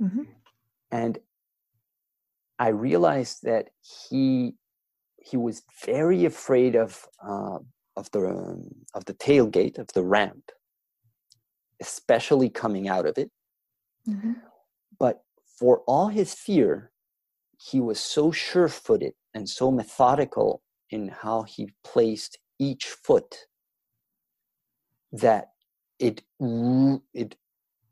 Mm-hmm. 0.00 0.22
And 0.90 1.18
I 2.58 2.68
realized 2.68 3.42
that 3.44 3.70
he 4.10 4.54
he 5.20 5.36
was 5.36 5.62
very 5.84 6.24
afraid 6.24 6.76
of 6.76 7.06
uh, 7.22 7.58
of 7.96 8.10
the 8.12 8.28
um, 8.28 8.70
of 8.94 9.04
the 9.04 9.14
tailgate 9.14 9.78
of 9.78 9.88
the 9.94 10.02
ramp, 10.02 10.50
especially 11.80 12.48
coming 12.50 12.88
out 12.88 13.06
of 13.06 13.18
it. 13.18 13.30
Mm-hmm. 14.08 14.32
But 14.98 15.22
for 15.58 15.82
all 15.86 16.08
his 16.08 16.34
fear, 16.34 16.92
he 17.58 17.80
was 17.80 18.00
so 18.00 18.30
sure-footed 18.30 19.14
and 19.34 19.48
so 19.48 19.70
methodical 19.70 20.62
in 20.90 21.08
how 21.08 21.42
he 21.42 21.70
placed 21.84 22.38
each 22.58 22.86
foot 22.86 23.46
that 25.12 25.48
it 25.98 26.22
it 27.14 27.36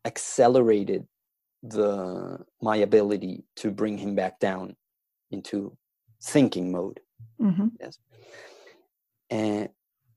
accelerated 0.04 1.06
the 1.62 2.38
my 2.62 2.76
ability 2.76 3.44
to 3.56 3.70
bring 3.70 3.98
him 3.98 4.14
back 4.14 4.38
down 4.38 4.76
into 5.30 5.76
thinking 6.22 6.70
mode 6.70 7.00
mm-hmm. 7.40 7.68
yes 7.80 7.98
and 9.30 9.68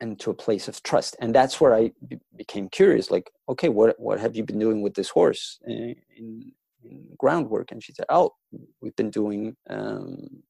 and 0.01 0.19
to 0.19 0.29
a 0.29 0.33
place 0.33 0.67
of 0.67 0.81
trust 0.83 1.15
and 1.19 1.33
that's 1.33 1.59
where 1.59 1.73
I 1.73 1.91
b- 2.07 2.19
became 2.35 2.69
curious 2.69 3.09
like 3.11 3.29
okay 3.47 3.69
what 3.69 3.99
what 3.99 4.19
have 4.19 4.35
you 4.35 4.43
been 4.43 4.59
doing 4.59 4.81
with 4.81 4.93
this 4.93 5.09
horse 5.09 5.59
in, 5.65 5.95
in, 6.15 6.51
in 6.83 7.07
groundwork 7.17 7.71
and 7.71 7.83
she 7.83 7.93
said 7.93 8.05
oh 8.09 8.31
we've 8.81 8.95
been 8.95 9.09
doing 9.09 9.55
um, 9.69 10.43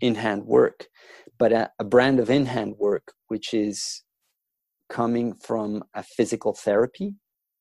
in 0.00 0.14
hand 0.14 0.44
work 0.46 0.86
but 1.38 1.52
a, 1.52 1.70
a 1.78 1.84
brand 1.84 2.18
of 2.18 2.30
in 2.30 2.46
hand 2.46 2.74
work 2.78 3.12
which 3.28 3.52
is 3.52 4.02
coming 4.88 5.34
from 5.34 5.82
a 5.94 6.02
physical 6.02 6.54
therapy 6.54 7.14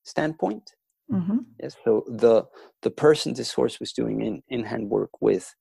standpoint. 0.03 0.71
Mm-hmm. 1.11 1.37
Yes, 1.61 1.75
so 1.83 2.03
the 2.07 2.45
the 2.81 2.89
person 2.89 3.33
this 3.33 3.53
horse 3.53 3.79
was 3.79 3.91
doing 3.93 4.21
in 4.21 4.41
in 4.49 4.63
hand 4.63 4.89
work 4.89 5.11
with 5.21 5.53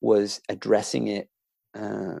was 0.00 0.40
addressing 0.48 1.08
it 1.08 1.28
uh, 1.74 2.18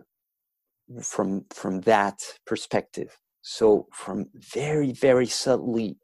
from 1.02 1.44
from 1.50 1.80
that 1.82 2.20
perspective. 2.46 3.18
So 3.42 3.88
from 3.92 4.26
very 4.34 4.92
very 4.92 5.26
subtly 5.26 5.98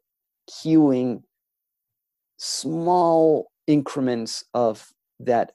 cueing 0.49 1.23
small 2.37 3.51
increments 3.67 4.43
of 4.53 4.89
that 5.19 5.53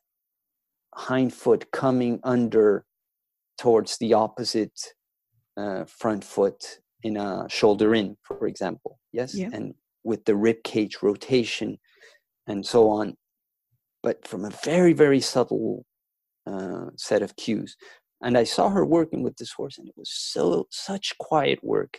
hind 0.95 1.33
foot 1.33 1.71
coming 1.71 2.19
under 2.25 2.85
towards 3.59 3.99
the 3.99 4.15
opposite 4.15 4.95
uh, 5.57 5.85
front 5.85 6.25
foot 6.25 6.81
in 7.03 7.17
a 7.17 7.47
shoulder 7.49 7.95
in, 7.95 8.17
for 8.23 8.47
example. 8.47 8.99
Yes, 9.13 9.35
yeah. 9.35 9.51
and 9.53 9.75
with 10.07 10.25
the 10.25 10.37
rib 10.37 10.59
cage 10.63 10.97
rotation 11.03 11.79
and 12.47 12.65
so 12.65 12.89
on, 12.89 13.15
but 14.03 14.27
from 14.27 14.45
a 14.45 14.51
very 14.65 14.93
very 14.93 15.21
subtle 15.21 15.85
uh, 16.47 16.87
set 16.97 17.23
of 17.23 17.37
cues. 17.37 17.77
and 18.23 18.39
I 18.39 18.45
saw 18.45 18.69
her 18.71 18.85
working 18.85 19.23
with 19.23 19.37
this 19.37 19.53
horse, 19.53 19.77
and 19.79 19.89
it 19.89 19.95
was 19.97 20.11
so 20.11 20.67
such 20.71 21.19
quiet 21.19 21.59
work. 21.63 21.93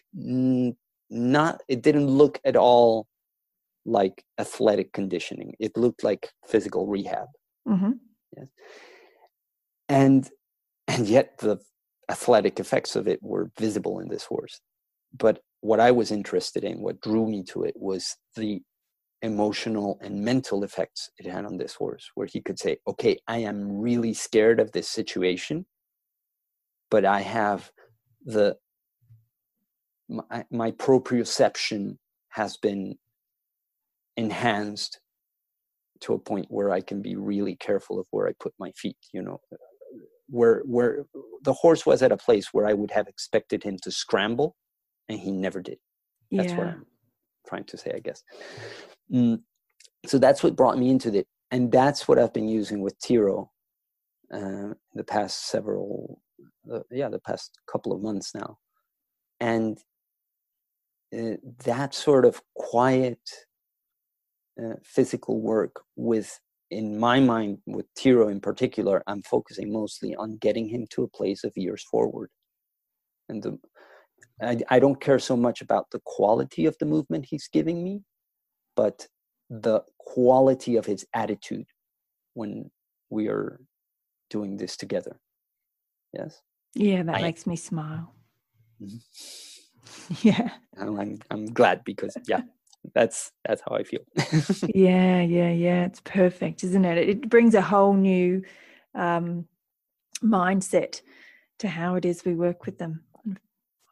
Not 1.10 1.62
it 1.68 1.82
didn't 1.84 2.08
look 2.22 2.40
at 2.44 2.56
all 2.56 3.08
like 3.86 4.24
athletic 4.38 4.92
conditioning. 4.94 5.54
It 5.60 5.78
looked 5.78 6.04
like 6.04 6.30
physical 6.46 6.88
rehab. 6.88 7.28
Mm-hmm. 7.68 7.92
Yes. 8.36 8.48
And 9.90 10.30
and 10.88 11.08
yet 11.08 11.38
the 11.40 11.58
athletic 12.10 12.60
effects 12.60 12.96
of 12.96 13.08
it 13.08 13.20
were 13.22 13.52
visible 13.60 14.00
in 14.00 14.08
this 14.10 14.26
horse. 14.26 14.60
But 15.18 15.40
what 15.68 15.82
I 15.82 15.92
was 15.92 16.12
interested 16.12 16.64
in, 16.64 16.80
what 16.80 17.02
drew 17.02 17.28
me 17.28 17.44
to 17.52 17.64
it, 17.64 17.76
was 17.76 18.16
the 18.36 18.62
emotional 19.22 20.00
and 20.02 20.24
mental 20.24 20.64
effects 20.64 21.10
it 21.18 21.30
had 21.30 21.44
on 21.44 21.58
this 21.58 21.76
horse, 21.76 22.10
where 22.16 22.28
he 22.28 22.40
could 22.40 22.58
say, 22.58 22.78
Okay, 22.88 23.20
I 23.28 23.40
am 23.40 23.78
really 23.78 24.14
scared 24.14 24.62
of 24.62 24.72
this 24.72 24.90
situation, 24.90 25.66
but 26.90 27.04
I 27.04 27.22
have 27.22 27.70
the 28.26 28.56
my, 30.08 30.46
my 30.50 30.72
proprioception 30.72 31.98
has 32.30 32.56
been 32.56 32.96
enhanced 34.16 35.02
to 36.00 36.14
a 36.14 36.20
point 36.20 36.46
where 36.50 36.72
I 36.72 36.80
can 36.80 37.02
be 37.02 37.18
really 37.18 37.58
careful 37.58 38.00
of 38.00 38.06
where 38.12 38.28
I 38.30 38.32
put 38.40 38.54
my 38.58 38.72
feet, 38.72 38.98
you 39.14 39.22
know, 39.22 39.42
where 40.30 40.62
where 40.66 41.06
the 41.44 41.54
horse 41.54 41.86
was 41.86 42.02
at 42.02 42.14
a 42.14 42.18
place 42.18 42.54
where 42.54 42.66
I 42.66 42.74
would 42.74 42.92
have 42.92 43.10
expected 43.10 43.64
him 43.64 43.78
to 43.84 43.92
scramble 43.92 44.56
and 45.10 45.20
he 45.20 45.32
never 45.32 45.62
did. 45.62 45.78
That's 46.32 46.52
yeah. 46.52 46.58
what 46.58 46.68
I'm 46.68 46.86
trying 47.48 47.66
to 47.66 47.78
say, 47.78 47.92
I 47.96 48.00
guess. 48.00 48.24
Mm, 49.12 49.42
so 50.06 50.18
that's 50.18 50.44
what 50.44 50.56
brought 50.56 50.78
me 50.78 50.90
into 50.90 51.14
it. 51.16 51.28
And 51.52 51.72
that's 51.72 52.08
what 52.08 52.20
I've 52.20 52.34
been 52.34 52.50
using 52.50 52.82
with 52.82 53.00
Tiro 53.00 53.52
uh, 54.34 54.74
the 54.94 55.04
past 55.06 55.48
several, 55.48 56.22
uh, 56.72 56.80
yeah, 56.92 57.10
the 57.10 57.20
past 57.20 57.60
couple 57.72 57.94
of 57.94 58.02
months 58.02 58.34
now. 58.36 58.58
And 59.40 59.78
uh, 61.18 61.38
that 61.64 61.94
sort 61.94 62.26
of 62.26 62.42
quiet 62.56 63.20
uh, 64.62 64.76
physical 64.84 65.40
work 65.40 65.82
with 65.96 66.40
in 66.70 67.00
my 67.00 67.20
mind 67.20 67.60
with 67.66 67.86
tiro 67.96 68.28
in 68.28 68.42
particular 68.42 69.02
i'm 69.08 69.22
focusing 69.22 69.72
mostly 69.72 70.14
on 70.16 70.36
getting 70.38 70.68
him 70.68 70.86
to 70.90 71.04
a 71.04 71.08
place 71.08 71.46
of 71.46 71.54
ears 71.56 71.86
forward 71.90 72.30
and 73.30 73.42
the, 73.42 73.58
I, 74.42 74.60
I 74.70 74.80
don't 74.80 75.00
care 75.00 75.20
so 75.20 75.36
much 75.36 75.62
about 75.62 75.88
the 75.92 76.02
quality 76.06 76.66
of 76.66 76.78
the 76.80 76.86
movement 76.86 77.26
he's 77.30 77.48
giving 77.48 77.84
me 77.84 78.02
but 78.76 79.08
the 79.50 79.82
quality 79.98 80.76
of 80.76 80.86
his 80.86 81.06
attitude 81.14 81.68
when 82.34 82.70
we 83.10 83.28
are 83.28 83.60
doing 84.30 84.58
this 84.58 84.78
together 84.78 85.20
yes 86.14 86.42
yeah 86.76 87.04
that 87.04 87.16
I, 87.16 87.22
makes 87.22 87.48
me 87.48 87.56
smile 87.56 88.14
mm-hmm. 88.82 90.14
yeah 90.28 90.52
I'm, 90.78 91.20
I'm 91.32 91.46
glad 91.46 91.84
because 91.84 92.16
yeah 92.28 92.42
that's 92.94 93.32
that's 93.46 93.62
how 93.68 93.76
I 93.76 93.84
feel. 93.84 94.02
yeah, 94.74 95.22
yeah, 95.22 95.52
yeah. 95.52 95.86
It's 95.86 96.02
perfect, 96.02 96.64
isn't 96.64 96.86
it? 96.86 96.98
It 96.98 97.30
brings 97.30 97.54
a 97.56 97.62
whole 97.62 97.94
new 97.94 98.44
um, 98.96 99.46
mindset 100.24 101.02
to 101.60 101.68
how 101.68 101.96
it 101.96 102.06
is 102.06 102.26
we 102.26 102.34
work 102.34 102.66
with 102.66 102.78
them. 102.78 103.04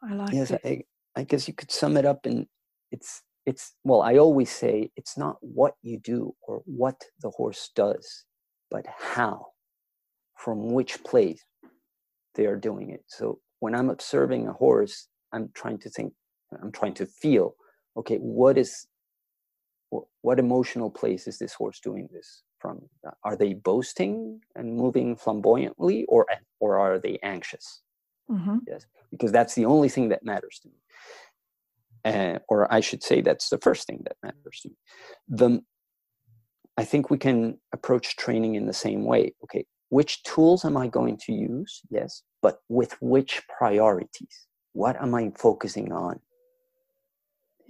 I 0.02 0.14
like 0.14 0.32
yes, 0.32 0.50
it. 0.50 0.60
I, 0.64 0.82
I 1.16 1.24
guess 1.24 1.48
you 1.48 1.54
could 1.54 1.70
sum 1.70 1.96
it 1.96 2.04
up 2.04 2.26
in 2.26 2.46
it's 2.92 3.22
it's 3.46 3.74
well, 3.84 4.02
I 4.02 4.16
always 4.16 4.50
say 4.50 4.90
it's 4.96 5.16
not 5.16 5.36
what 5.40 5.74
you 5.82 5.98
do 5.98 6.34
or 6.42 6.62
what 6.66 7.00
the 7.20 7.30
horse 7.30 7.70
does, 7.74 8.24
but 8.70 8.84
how, 8.98 9.46
from 10.36 10.72
which 10.72 11.02
place 11.04 11.42
they 12.34 12.46
are 12.46 12.56
doing 12.56 12.90
it. 12.90 13.04
So 13.06 13.40
when 13.60 13.74
I'm 13.74 13.90
observing 13.90 14.48
a 14.48 14.52
horse, 14.52 15.08
I'm 15.32 15.50
trying 15.54 15.78
to 15.78 15.90
think, 15.90 16.12
I'm 16.60 16.72
trying 16.72 16.94
to 16.94 17.06
feel 17.06 17.54
okay 17.96 18.16
what 18.16 18.58
is 18.58 18.86
what 20.22 20.38
emotional 20.38 20.90
place 20.90 21.26
is 21.26 21.38
this 21.38 21.54
horse 21.54 21.80
doing 21.80 22.08
this 22.12 22.42
from 22.58 22.80
are 23.24 23.36
they 23.36 23.54
boasting 23.54 24.40
and 24.56 24.76
moving 24.76 25.16
flamboyantly 25.16 26.04
or 26.08 26.26
or 26.60 26.78
are 26.78 26.98
they 26.98 27.18
anxious 27.22 27.82
mm-hmm. 28.30 28.58
yes 28.66 28.86
because 29.10 29.32
that's 29.32 29.54
the 29.54 29.64
only 29.64 29.88
thing 29.88 30.08
that 30.08 30.24
matters 30.24 30.58
to 30.62 30.68
me 30.68 30.74
uh, 32.04 32.38
or 32.48 32.72
i 32.72 32.80
should 32.80 33.02
say 33.02 33.20
that's 33.20 33.48
the 33.48 33.58
first 33.58 33.86
thing 33.86 34.00
that 34.04 34.16
matters 34.22 34.60
to 34.62 34.68
me 34.68 34.76
the 35.28 35.60
i 36.76 36.84
think 36.84 37.10
we 37.10 37.18
can 37.18 37.58
approach 37.72 38.16
training 38.16 38.54
in 38.54 38.66
the 38.66 38.72
same 38.72 39.04
way 39.04 39.32
okay 39.42 39.64
which 39.88 40.22
tools 40.22 40.64
am 40.64 40.76
i 40.76 40.86
going 40.86 41.16
to 41.16 41.32
use 41.32 41.82
yes 41.90 42.22
but 42.42 42.58
with 42.68 42.96
which 43.00 43.42
priorities 43.58 44.46
what 44.72 45.00
am 45.00 45.14
i 45.14 45.30
focusing 45.36 45.92
on 45.92 46.20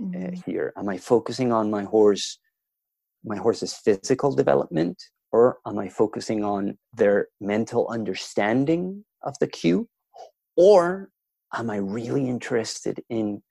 mm-hmm. 0.00 0.34
uh, 0.34 0.40
here? 0.44 0.72
Am 0.76 0.88
I 0.88 0.98
focusing 0.98 1.52
on 1.52 1.70
my 1.70 1.84
horse, 1.84 2.38
my 3.24 3.36
horse's 3.36 3.74
physical 3.74 4.34
development, 4.34 5.02
or 5.32 5.58
am 5.66 5.78
I 5.78 5.88
focusing 5.88 6.44
on 6.44 6.78
their 6.94 7.28
mental 7.40 7.88
understanding 7.88 9.04
of 9.22 9.34
the 9.40 9.46
cue, 9.46 9.88
or 10.56 11.10
am 11.54 11.70
I 11.70 11.76
really 11.76 12.28
interested 12.28 13.02
in 13.08 13.42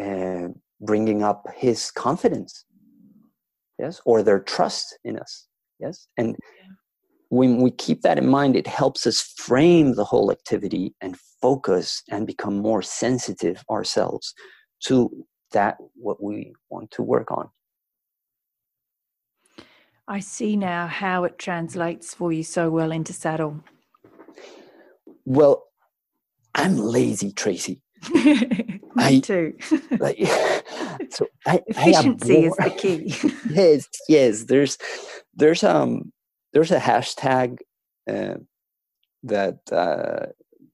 uh, 0.00 0.48
bringing 0.80 1.22
up 1.22 1.44
his 1.56 1.90
confidence? 1.90 2.64
Yes, 3.78 4.00
or 4.04 4.22
their 4.22 4.40
trust 4.40 4.98
in 5.04 5.18
us. 5.18 5.46
Yes, 5.78 6.06
and 6.16 6.36
when 7.30 7.58
we 7.58 7.70
keep 7.70 8.02
that 8.02 8.18
in 8.18 8.26
mind, 8.26 8.56
it 8.56 8.66
helps 8.66 9.06
us 9.06 9.20
frame 9.20 9.94
the 9.94 10.04
whole 10.04 10.30
activity 10.30 10.94
and 11.00 11.16
focus 11.40 12.02
and 12.10 12.26
become 12.26 12.58
more 12.58 12.82
sensitive 12.82 13.62
ourselves 13.70 14.34
to 14.84 15.26
that 15.52 15.76
what 15.94 16.22
we 16.22 16.52
want 16.68 16.90
to 16.90 17.02
work 17.02 17.30
on. 17.30 17.48
I 20.08 20.18
see 20.18 20.56
now 20.56 20.88
how 20.88 21.22
it 21.22 21.38
translates 21.38 22.14
for 22.14 22.32
you 22.32 22.42
so 22.42 22.68
well 22.68 22.90
into 22.90 23.12
saddle. 23.12 23.62
Well, 25.24 25.69
I'm 26.54 26.76
lazy, 26.76 27.32
Tracy. 27.32 27.82
Me 28.14 28.80
I, 28.96 29.20
too. 29.20 29.54
like, 29.98 30.18
so 31.10 31.26
I, 31.46 31.60
efficiency 31.66 32.36
I 32.36 32.48
is 32.48 32.56
the 32.56 32.70
key. 32.70 33.14
yes, 33.50 33.88
yes. 34.08 34.44
There's 34.44 34.78
there's 35.34 35.62
um 35.62 36.12
there's 36.52 36.70
a 36.70 36.80
hashtag 36.80 37.58
uh, 38.10 38.36
that 39.22 39.58
uh, 39.70 40.26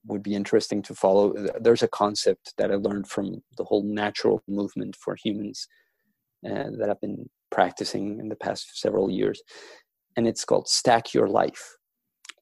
would 0.05 0.23
be 0.23 0.35
interesting 0.35 0.81
to 0.83 0.95
follow. 0.95 1.33
There's 1.59 1.83
a 1.83 1.87
concept 1.87 2.53
that 2.57 2.71
I 2.71 2.75
learned 2.75 3.07
from 3.07 3.43
the 3.57 3.65
whole 3.65 3.83
natural 3.83 4.41
movement 4.47 4.95
for 4.95 5.15
humans 5.15 5.67
uh, 6.45 6.71
that 6.79 6.87
I've 6.89 7.01
been 7.01 7.29
practicing 7.51 8.19
in 8.19 8.29
the 8.29 8.35
past 8.35 8.79
several 8.79 9.11
years, 9.11 9.41
and 10.15 10.27
it's 10.27 10.45
called 10.45 10.67
"Stack 10.67 11.13
Your 11.13 11.27
Life," 11.27 11.75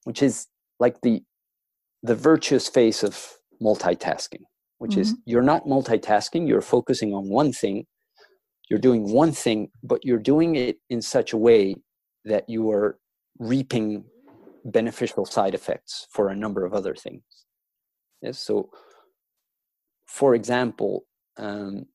which 0.03 0.21
is 0.21 0.47
like 0.79 1.01
the 1.01 1.23
the 2.05 2.15
virtuous 2.15 2.67
face 2.67 3.03
of 3.03 3.33
multitasking. 3.61 4.43
Which 4.77 4.91
mm-hmm. 4.91 5.01
is 5.01 5.15
you're 5.25 5.41
not 5.41 5.65
multitasking; 5.65 6.47
you're 6.47 6.61
focusing 6.61 7.13
on 7.13 7.29
one 7.29 7.51
thing. 7.51 7.85
You're 8.69 8.79
doing 8.79 9.11
one 9.11 9.31
thing, 9.31 9.69
but 9.83 10.03
you're 10.03 10.19
doing 10.19 10.55
it 10.55 10.77
in 10.89 11.01
such 11.01 11.33
a 11.33 11.37
way 11.37 11.75
that 12.25 12.49
you 12.49 12.71
are 12.71 12.97
reaping 13.39 14.05
beneficial 14.65 15.25
side 15.25 15.53
effects 15.53 16.07
for 16.11 16.29
a 16.29 16.35
number 16.35 16.65
of 16.65 16.73
other 16.73 16.95
things. 16.95 17.23
Yes, 18.21 18.39
so 18.39 18.69
for 20.07 20.33
example, 20.35 21.05
um, 21.37 21.85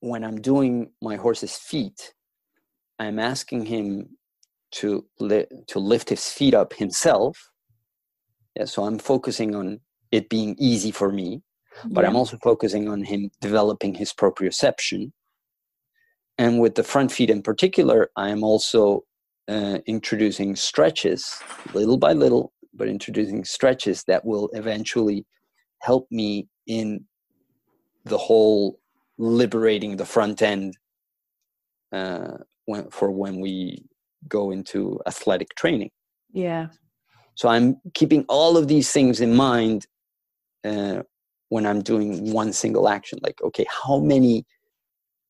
when 0.00 0.24
I'm 0.24 0.40
doing 0.40 0.90
my 1.02 1.16
horse's 1.16 1.56
feet, 1.56 2.14
I'm 2.98 3.18
asking 3.18 3.66
him 3.66 4.16
to 4.72 5.06
li- 5.18 5.46
to 5.68 5.78
lift 5.78 6.08
his 6.08 6.28
feet 6.28 6.54
up 6.54 6.74
himself. 6.74 7.49
Yeah, 8.56 8.64
so 8.64 8.84
I'm 8.84 8.98
focusing 8.98 9.54
on 9.54 9.80
it 10.10 10.28
being 10.28 10.56
easy 10.58 10.90
for 10.90 11.12
me, 11.12 11.42
but 11.86 12.02
yeah. 12.02 12.08
I'm 12.08 12.16
also 12.16 12.36
focusing 12.42 12.88
on 12.88 13.04
him 13.04 13.30
developing 13.40 13.94
his 13.94 14.12
proprioception. 14.12 15.12
And 16.36 16.58
with 16.58 16.74
the 16.74 16.82
front 16.82 17.12
feet 17.12 17.30
in 17.30 17.42
particular, 17.42 18.10
I 18.16 18.30
am 18.30 18.42
also 18.42 19.04
uh, 19.48 19.78
introducing 19.86 20.56
stretches 20.56 21.40
little 21.74 21.96
by 21.96 22.12
little 22.12 22.52
but 22.74 22.88
introducing 22.88 23.44
stretches 23.44 24.04
that 24.04 24.24
will 24.24 24.48
eventually 24.52 25.26
help 25.80 26.06
me 26.10 26.48
in 26.66 27.04
the 28.04 28.18
whole 28.18 28.78
liberating 29.18 29.96
the 29.96 30.04
front 30.04 30.40
end 30.42 30.76
uh, 31.92 32.38
when, 32.66 32.90
for 32.90 33.10
when 33.10 33.40
we 33.40 33.84
go 34.28 34.50
into 34.50 35.00
athletic 35.06 35.48
training. 35.56 35.90
Yeah. 36.32 36.68
So 37.40 37.48
I'm 37.48 37.80
keeping 37.94 38.24
all 38.28 38.56
of 38.56 38.68
these 38.68 38.92
things 38.92 39.20
in 39.20 39.34
mind 39.34 39.86
uh, 40.62 41.02
when 41.48 41.64
I'm 41.64 41.80
doing 41.80 42.32
one 42.32 42.52
single 42.52 42.86
action. 42.88 43.18
Like, 43.22 43.40
okay, 43.42 43.66
how 43.84 43.98
many 43.98 44.44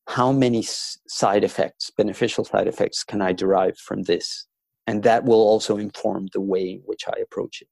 how 0.08 0.32
many 0.32 0.64
side 1.06 1.44
effects, 1.44 1.90
beneficial 1.96 2.44
side 2.44 2.66
effects, 2.66 3.04
can 3.04 3.22
I 3.22 3.32
derive 3.32 3.78
from 3.78 4.02
this? 4.02 4.48
and 4.90 5.04
that 5.04 5.24
will 5.24 5.40
also 5.40 5.76
inform 5.76 6.26
the 6.32 6.40
way 6.40 6.70
in 6.72 6.82
which 6.84 7.04
I 7.06 7.20
approach 7.22 7.62
it. 7.62 7.68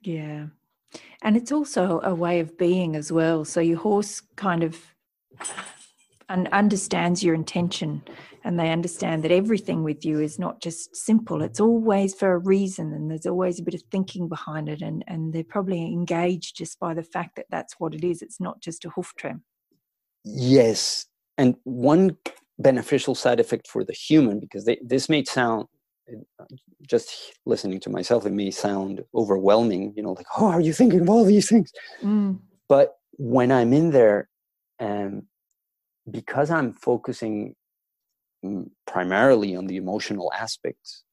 Yeah. 0.00 0.46
And 1.20 1.36
it's 1.36 1.52
also 1.52 2.00
a 2.02 2.14
way 2.14 2.40
of 2.40 2.56
being 2.56 2.96
as 2.96 3.12
well. 3.12 3.44
So 3.44 3.60
your 3.60 3.76
horse 3.78 4.22
kind 4.36 4.62
of 4.62 4.94
and 6.28 6.48
understands 6.48 7.22
your 7.22 7.34
intention 7.34 8.02
and 8.44 8.58
they 8.58 8.70
understand 8.70 9.24
that 9.24 9.32
everything 9.32 9.82
with 9.82 10.04
you 10.04 10.20
is 10.20 10.38
not 10.38 10.60
just 10.60 10.94
simple. 10.94 11.42
It's 11.42 11.60
always 11.60 12.14
for 12.14 12.32
a 12.32 12.38
reason 12.38 12.92
and 12.92 13.10
there's 13.10 13.26
always 13.26 13.58
a 13.58 13.62
bit 13.62 13.74
of 13.74 13.82
thinking 13.90 14.28
behind 14.28 14.68
it 14.68 14.82
and 14.82 15.04
and 15.06 15.32
they're 15.32 15.44
probably 15.44 15.82
engaged 15.84 16.56
just 16.56 16.78
by 16.78 16.94
the 16.94 17.02
fact 17.02 17.36
that 17.36 17.46
that's 17.50 17.74
what 17.78 17.94
it 17.94 18.04
is. 18.04 18.22
It's 18.22 18.40
not 18.40 18.60
just 18.60 18.84
a 18.84 18.90
hoof 18.90 19.12
trim. 19.16 19.42
Yes 20.24 21.06
and 21.38 21.54
one 21.64 22.16
beneficial 22.58 23.14
side 23.14 23.40
effect 23.40 23.68
for 23.68 23.84
the 23.84 23.92
human 23.92 24.40
because 24.40 24.64
they, 24.64 24.78
this 24.82 25.08
may 25.08 25.24
sound 25.24 25.66
just 26.88 27.34
listening 27.46 27.78
to 27.78 27.90
myself 27.90 28.26
it 28.26 28.32
may 28.32 28.50
sound 28.50 29.04
overwhelming 29.14 29.92
you 29.94 30.02
know 30.02 30.12
like 30.12 30.26
oh 30.38 30.46
are 30.46 30.60
you 30.60 30.72
thinking 30.72 31.00
of 31.00 31.10
all 31.10 31.24
these 31.24 31.48
things? 31.48 31.70
Mm. 32.02 32.38
but 32.66 32.94
when 33.18 33.52
i'm 33.52 33.74
in 33.74 33.90
there 33.90 34.28
and 34.78 35.22
because 36.10 36.50
i'm 36.50 36.72
focusing 36.72 37.54
primarily 38.86 39.56
on 39.56 39.66
the 39.66 39.76
emotional 39.76 40.32
aspects 40.32 41.04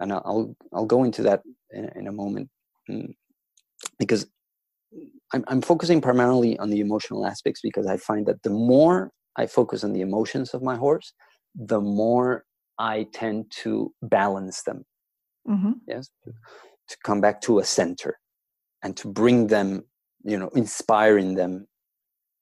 and 0.00 0.12
i'll 0.12 0.54
i'll 0.72 0.86
go 0.86 1.04
into 1.04 1.22
that 1.22 1.42
in, 1.70 1.90
in 1.96 2.06
a 2.06 2.12
moment 2.12 2.48
mm, 2.88 3.12
because 3.98 4.26
I'm, 5.34 5.44
I'm 5.48 5.60
focusing 5.60 6.00
primarily 6.00 6.58
on 6.58 6.70
the 6.70 6.80
emotional 6.80 7.26
aspects 7.26 7.60
because 7.62 7.86
i 7.86 7.96
find 7.96 8.26
that 8.26 8.42
the 8.42 8.50
more 8.50 9.10
i 9.36 9.46
focus 9.46 9.84
on 9.84 9.92
the 9.92 10.00
emotions 10.00 10.54
of 10.54 10.62
my 10.62 10.76
horse 10.76 11.12
the 11.54 11.80
more 11.80 12.44
i 12.78 13.06
tend 13.12 13.50
to 13.50 13.92
balance 14.02 14.62
them. 14.62 14.84
Mm-hmm. 15.48 15.72
yes? 15.86 16.10
To 16.24 16.96
come 17.04 17.20
back 17.20 17.40
to 17.42 17.58
a 17.58 17.64
center 17.64 18.18
and 18.82 18.96
to 18.98 19.08
bring 19.08 19.48
them 19.48 19.84
you 20.24 20.38
know 20.38 20.48
inspiring 20.54 21.34
them 21.34 21.66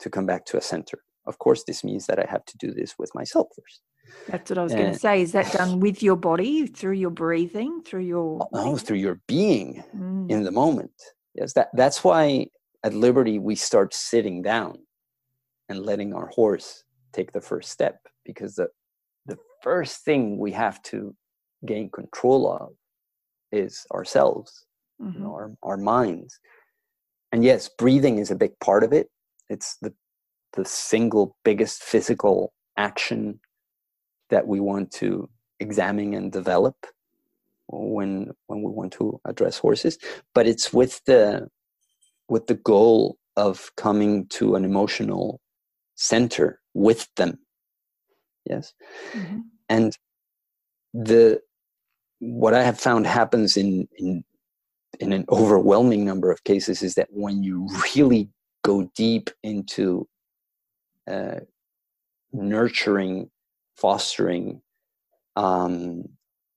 to 0.01 0.11
come 0.11 0.27
back 0.27 0.45
to 0.47 0.57
a 0.57 0.61
center 0.61 0.99
of 1.27 1.39
course 1.39 1.65
this 1.65 1.85
means 1.85 2.07
that 2.07 2.19
i 2.19 2.27
have 2.29 2.45
to 2.45 2.57
do 2.59 2.73
this 2.73 2.95
with 2.99 3.15
myself 3.15 3.49
first 3.57 3.83
that's 4.29 4.51
what 4.51 4.59
I 4.59 4.63
was 4.63 4.75
going 4.75 4.93
to 4.93 4.99
say. 4.99 5.23
Is 5.23 5.33
that 5.33 5.53
done 5.53 5.81
with 5.81 6.03
your 6.03 6.17
body, 6.17 6.67
through 6.67 6.95
your 6.95 7.11
breathing, 7.11 7.83
through 7.83 8.05
your 8.05 8.49
oh, 8.53 8.77
through 8.77 8.99
your 8.99 9.21
being 9.27 9.83
mm. 9.95 10.31
in 10.31 10.43
the 10.43 10.51
moment? 10.51 10.93
Yes, 11.35 11.53
that 11.55 11.69
that's 11.75 12.03
why 12.03 12.47
at 12.85 12.95
Liberty 12.95 13.39
we 13.39 13.55
start 13.55 13.95
sitting 13.95 14.43
down 14.43 14.79
and 15.69 15.85
letting 15.85 16.13
our 16.15 16.29
horse 16.29 16.85
take 17.13 17.33
the 17.33 17.41
first 17.41 17.71
step 17.71 17.99
because 18.25 18.55
the 18.55 18.69
the 19.27 19.39
first 19.63 20.05
thing 20.05 20.39
we 20.39 20.53
have 20.53 20.83
to 20.83 21.15
gain 21.65 21.91
control 21.91 22.51
of 22.53 22.71
is 23.53 23.87
ourselves, 23.93 24.67
mm-hmm. 25.01 25.15
you 25.15 25.21
know, 25.21 25.31
mm-hmm. 25.31 25.55
our 25.65 25.75
our 25.75 25.77
minds. 25.77 26.39
And 27.33 27.45
yes, 27.45 27.69
breathing 27.69 28.19
is 28.19 28.31
a 28.31 28.37
big 28.37 28.59
part 28.61 28.83
of 28.83 28.93
it. 28.93 29.09
It's 29.49 29.77
the 29.83 29.93
the 30.57 30.65
single 30.65 31.37
biggest 31.45 31.83
physical 31.83 32.53
action 32.77 33.41
that 34.31 34.47
we 34.47 34.61
want 34.61 34.91
to 34.91 35.29
examine 35.61 36.15
and 36.15 36.33
develop 36.33 36.75
when 37.69 38.31
when 38.47 38.63
we 38.63 38.71
want 38.71 38.93
to 38.95 39.21
address 39.25 39.59
horses. 39.59 39.99
But 40.35 40.47
it's 40.47 40.73
with 40.73 41.01
the 41.07 41.49
with 42.29 42.47
the 42.47 42.55
goal 42.55 43.19
of 43.37 43.71
coming 43.77 44.27
to 44.27 44.57
an 44.57 44.65
emotional 44.65 45.41
center 45.95 46.61
with 46.75 47.09
them. 47.17 47.39
Yes? 48.45 48.73
Mm-hmm. 49.13 49.39
and 49.69 49.99
the 50.95 51.41
what 52.21 52.55
i 52.55 52.63
have 52.63 52.79
found 52.81 53.07
happens 53.07 53.57
in 53.57 53.87
in 53.99 54.25
in 55.01 55.13
an 55.13 55.25
overwhelming 55.31 56.05
number 56.05 56.31
of 56.31 56.45
cases 56.45 56.83
is 56.83 56.95
that 56.95 57.09
when 57.11 57.43
you 57.43 57.69
really 57.97 58.31
go 58.65 58.91
deep 58.95 59.31
into 59.43 60.09
uh, 61.11 61.41
nurturing 62.33 63.31
fostering 63.77 64.63
um, 65.37 66.05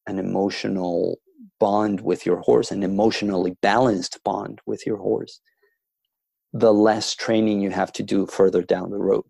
an 0.08 0.20
emotional 0.20 1.20
bond 1.60 2.02
with 2.02 2.26
your 2.26 2.38
horse, 2.38 2.72
an 2.72 2.84
emotionally 2.84 3.58
balanced 3.62 4.20
bond 4.24 4.60
with 4.66 4.86
your 4.86 4.98
horse, 4.98 5.42
the 6.54 6.74
less 6.74 7.14
training 7.14 7.62
you 7.62 7.70
have 7.70 7.92
to 7.94 8.04
do 8.04 8.26
further 8.26 8.64
down 8.64 8.90
the 8.90 8.98
road. 8.98 9.26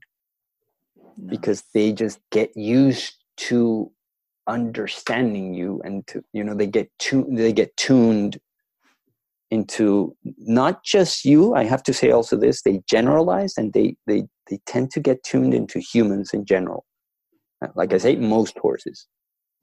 Because 1.26 1.64
they 1.74 1.92
just 1.92 2.20
get 2.32 2.56
used 2.56 3.16
to 3.38 3.92
understanding 4.48 5.54
you 5.54 5.80
and 5.84 6.06
to 6.08 6.24
you 6.34 6.44
know 6.44 6.56
they 6.56 6.66
get 6.66 6.90
tuned 6.98 7.38
they 7.38 7.54
get 7.54 7.76
tuned 7.78 8.40
into 9.52 10.16
not 10.40 10.84
just 10.84 11.24
you 11.24 11.54
i 11.54 11.64
have 11.64 11.84
to 11.84 11.94
say 11.94 12.10
also 12.10 12.36
this 12.36 12.64
they 12.64 12.82
generalize 12.90 13.54
and 13.58 13.74
they 13.74 13.96
they 14.08 14.24
they 14.50 14.60
tend 14.66 14.92
to 14.92 15.00
get 15.00 15.24
tuned 15.24 15.54
into 15.54 15.80
humans 15.80 16.32
in 16.34 16.46
general 16.46 16.86
uh, 17.62 17.68
like 17.76 17.94
I 17.94 17.98
say, 17.98 18.16
mm-hmm. 18.16 18.30
most 18.30 18.58
horses. 18.58 19.08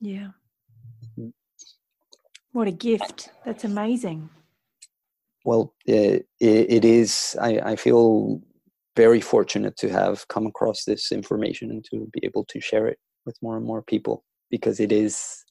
Yeah. 0.00 0.28
Mm-hmm. 1.18 1.28
What 2.52 2.68
a 2.68 2.72
gift. 2.72 3.30
That's 3.44 3.64
amazing. 3.64 4.28
Well, 5.44 5.74
uh, 5.88 5.92
it, 5.92 6.24
it 6.40 6.84
is, 6.84 7.36
I, 7.40 7.58
I 7.60 7.76
feel 7.76 8.40
very 8.96 9.20
fortunate 9.20 9.76
to 9.78 9.90
have 9.90 10.26
come 10.28 10.46
across 10.46 10.84
this 10.84 11.12
information 11.12 11.70
and 11.70 11.84
to 11.90 12.08
be 12.12 12.20
able 12.24 12.44
to 12.46 12.60
share 12.60 12.86
it 12.86 12.98
with 13.26 13.36
more 13.42 13.56
and 13.56 13.66
more 13.66 13.82
people 13.82 14.24
because 14.50 14.80
it 14.80 14.90
is 14.90 15.42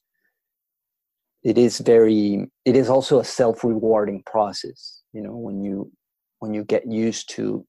it 1.44 1.56
is 1.56 1.78
very 1.78 2.50
it 2.64 2.74
is 2.74 2.88
also 2.88 3.20
a 3.20 3.24
self-rewarding 3.24 4.20
process 4.26 5.02
you 5.12 5.22
know 5.22 5.36
when 5.36 5.62
you 5.62 5.92
when 6.40 6.54
you 6.54 6.64
get 6.64 6.90
used 6.90 7.28
to 7.28 7.64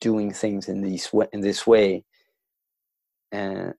doing 0.00 0.32
things 0.32 0.68
in 0.68 0.80
these 0.80 1.10
in 1.32 1.40
this 1.40 1.66
way 1.66 2.04
and 3.32 3.74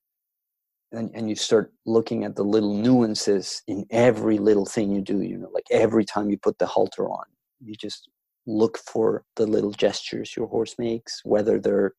and, 0.93 1.09
and 1.13 1.29
you 1.29 1.35
start 1.35 1.71
looking 1.85 2.25
at 2.25 2.35
the 2.35 2.43
little 2.43 2.75
nuances 2.75 3.61
in 3.67 3.85
every 3.91 4.37
little 4.37 4.65
thing 4.65 4.91
you 4.91 5.01
do 5.01 5.21
you 5.21 5.37
know 5.37 5.49
like 5.53 5.65
every 5.71 6.05
time 6.05 6.29
you 6.29 6.37
put 6.37 6.57
the 6.59 6.65
halter 6.65 7.07
on 7.09 7.25
you 7.59 7.75
just 7.75 8.09
look 8.47 8.77
for 8.77 9.23
the 9.35 9.45
little 9.45 9.71
gestures 9.71 10.35
your 10.35 10.47
horse 10.47 10.75
makes 10.77 11.21
whether 11.23 11.59
they're 11.59 11.93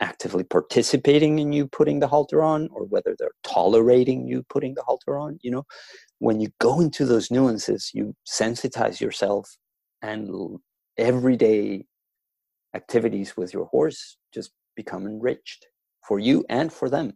actively 0.00 0.44
participating 0.44 1.38
in 1.38 1.52
you 1.52 1.66
putting 1.66 1.98
the 1.98 2.06
halter 2.08 2.42
on 2.42 2.68
or 2.72 2.84
whether 2.84 3.16
they're 3.18 3.30
tolerating 3.42 4.26
you 4.26 4.44
putting 4.48 4.74
the 4.74 4.82
halter 4.82 5.18
on 5.18 5.38
you 5.42 5.50
know? 5.50 5.64
When 6.20 6.40
you 6.40 6.48
go 6.60 6.80
into 6.80 7.04
those 7.04 7.30
nuances 7.30 7.90
you 7.94 8.14
sensitize 8.26 9.00
yourself 9.00 9.56
and 10.02 10.58
everyday 10.96 11.84
activities 12.78 13.36
with 13.36 13.50
your 13.52 13.66
horse 13.74 14.00
just 14.32 14.50
become 14.76 15.06
enriched 15.12 15.66
for 16.06 16.18
you 16.18 16.36
and 16.48 16.72
for 16.78 16.88
them. 16.88 17.08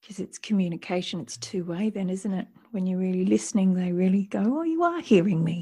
Because 0.00 0.18
it's 0.24 0.38
communication 0.38 1.20
it's 1.20 1.36
two 1.36 1.64
way 1.72 1.90
then 1.90 2.08
isn't 2.10 2.36
it? 2.42 2.48
When 2.72 2.86
you're 2.86 3.04
really 3.08 3.26
listening 3.36 3.68
they 3.74 3.92
really 3.92 4.24
go 4.38 4.44
oh 4.58 4.62
you 4.74 4.82
are 4.90 5.00
hearing 5.00 5.42
me. 5.50 5.58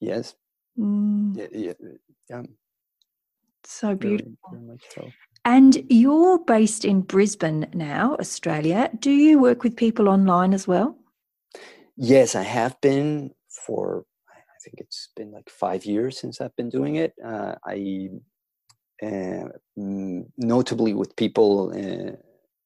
Yes. 0.00 0.34
Mm. 0.78 1.36
yeah, 1.36 1.46
yeah, 1.52 1.72
yeah, 2.30 2.42
so 3.64 3.94
beautiful 3.94 4.34
very, 4.50 4.64
very 4.66 4.78
so. 4.94 5.12
and 5.44 5.72
you're 5.88 6.38
based 6.54 6.84
in 6.84 7.00
brisbane 7.00 7.66
now 7.72 8.16
australia. 8.24 8.90
Do 9.06 9.10
you 9.10 9.38
work 9.38 9.62
with 9.64 9.76
people 9.84 10.08
online 10.16 10.52
as 10.58 10.66
well? 10.72 10.88
Yes 11.96 12.34
i 12.34 12.42
have 12.42 12.74
been 12.80 13.08
for 13.66 14.04
think 14.64 14.76
it's 14.78 15.10
been 15.16 15.30
like 15.30 15.48
five 15.50 15.84
years 15.84 16.18
since 16.18 16.40
i've 16.40 16.56
been 16.56 16.70
doing 16.70 16.96
it 16.96 17.12
uh, 17.24 17.54
i 17.66 18.08
uh, 19.02 19.48
notably 19.76 20.94
with 20.94 21.16
people 21.16 21.72
uh, 21.74 22.16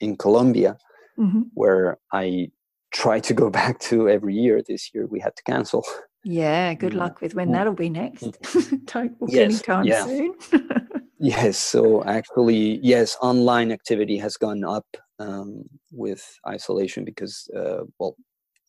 in 0.01 0.17
Colombia, 0.17 0.77
mm-hmm. 1.19 1.43
where 1.55 1.99
I 2.13 2.51
try 2.93 3.21
to 3.21 3.35
go 3.35 3.51
back 3.61 3.79
to 3.81 4.09
every 4.09 4.35
year. 4.35 4.63
This 4.67 4.91
year 4.95 5.07
we 5.07 5.21
had 5.21 5.37
to 5.37 5.43
cancel. 5.45 5.85
Yeah, 6.25 6.75
good 6.75 6.95
yeah. 6.95 6.99
luck 6.99 7.21
with 7.21 7.35
when 7.35 7.53
that'll 7.53 7.75
be 7.75 7.91
next. 7.91 8.37
Don't 8.87 9.19
book 9.19 9.31
yes, 9.33 9.53
anytime 9.53 9.85
yeah. 9.85 10.05
soon. 10.05 10.35
yes, 11.21 11.59
so 11.59 12.05
actually, 12.05 12.81
yes, 12.83 13.17
online 13.23 13.71
activity 13.73 14.19
has 14.19 14.37
gone 14.37 14.65
up 14.65 14.87
um, 15.19 15.65
with 15.93 16.23
isolation 16.47 17.05
because, 17.05 17.49
uh, 17.57 17.85
well, 17.99 18.17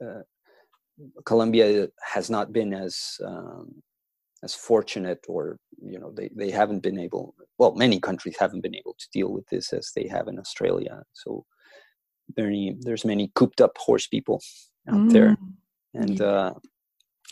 uh, 0.01 0.21
Colombia 1.25 1.87
has 2.01 2.29
not 2.29 2.51
been 2.51 2.73
as 2.73 3.17
um, 3.25 3.81
as 4.43 4.55
fortunate 4.55 5.19
or 5.27 5.57
you 5.81 5.99
know 5.99 6.11
they, 6.11 6.29
they 6.35 6.49
haven't 6.49 6.79
been 6.79 6.99
able 6.99 7.35
well 7.57 7.73
many 7.75 7.99
countries 7.99 8.37
haven't 8.39 8.61
been 8.61 8.75
able 8.75 8.95
to 8.97 9.07
deal 9.13 9.29
with 9.29 9.45
this 9.49 9.73
as 9.73 9.91
they 9.95 10.07
have 10.07 10.27
in 10.27 10.39
australia. 10.39 11.03
So 11.13 11.45
many 12.37 12.75
there's 12.79 13.05
many 13.05 13.31
cooped 13.35 13.61
up 13.61 13.77
horse 13.77 14.07
people 14.07 14.41
out 14.87 14.95
mm. 14.95 15.11
there 15.11 15.37
and 15.93 16.21
uh, 16.21 16.53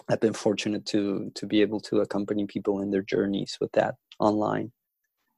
i've 0.10 0.20
been 0.20 0.34
fortunate 0.34 0.86
to 0.86 1.32
to 1.36 1.46
be 1.46 1.62
able 1.62 1.80
to 1.80 2.00
accompany 2.00 2.46
people 2.46 2.82
in 2.82 2.92
their 2.92 3.04
journeys 3.04 3.58
with 3.62 3.72
that 3.74 3.96
online. 4.20 4.72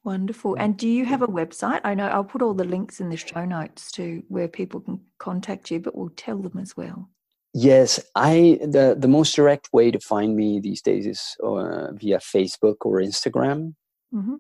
Wonderful. 0.06 0.56
And 0.56 0.78
do 0.78 0.88
you 0.88 1.04
have 1.04 1.22
a 1.22 1.28
website? 1.28 1.82
I 1.84 1.94
know 1.94 2.08
i'll 2.08 2.24
put 2.24 2.42
all 2.42 2.54
the 2.54 2.64
links 2.64 3.02
in 3.02 3.10
the 3.10 3.18
show 3.18 3.46
notes 3.46 3.92
to 3.94 4.24
where 4.30 4.48
people 4.48 4.80
can 4.80 5.02
contact 5.20 5.70
you 5.72 5.80
but 5.80 5.96
we'll 5.96 6.14
tell 6.16 6.38
them 6.38 6.58
as 6.58 6.76
well 6.78 7.10
Yes, 7.54 8.00
I 8.16 8.60
the 8.62 8.95
the 8.97 9.08
most 9.08 9.36
direct 9.36 9.70
way 9.74 9.89
to 9.89 10.00
find 10.00 10.36
me 10.36 10.60
these 10.60 10.82
days 10.82 11.08
is 11.08 11.36
uh, 11.43 11.91
via 11.93 12.20
Facebook 12.20 12.76
or 12.82 13.02
Instagram. 13.02 13.74
Mm-hmm. 14.14 14.36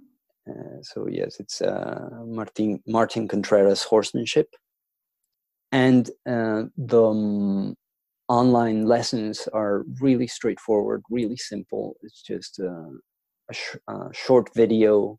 Uh, 0.47 0.81
so 0.83 1.07
yes, 1.07 1.39
it's 1.39 1.61
uh, 1.61 2.09
Martin 2.25 2.83
Martin 2.85 3.27
Contreras 3.27 3.83
Horsemanship, 3.83 4.49
and 5.71 6.09
uh, 6.27 6.63
the 6.77 7.03
um, 7.03 7.75
online 8.27 8.85
lessons 8.85 9.47
are 9.53 9.85
really 9.99 10.27
straightforward, 10.27 11.01
really 11.09 11.37
simple. 11.37 11.95
It's 12.03 12.21
just 12.21 12.59
uh, 12.59 12.93
a, 13.49 13.53
sh- 13.53 13.77
a 13.87 14.13
short 14.13 14.53
video 14.53 15.17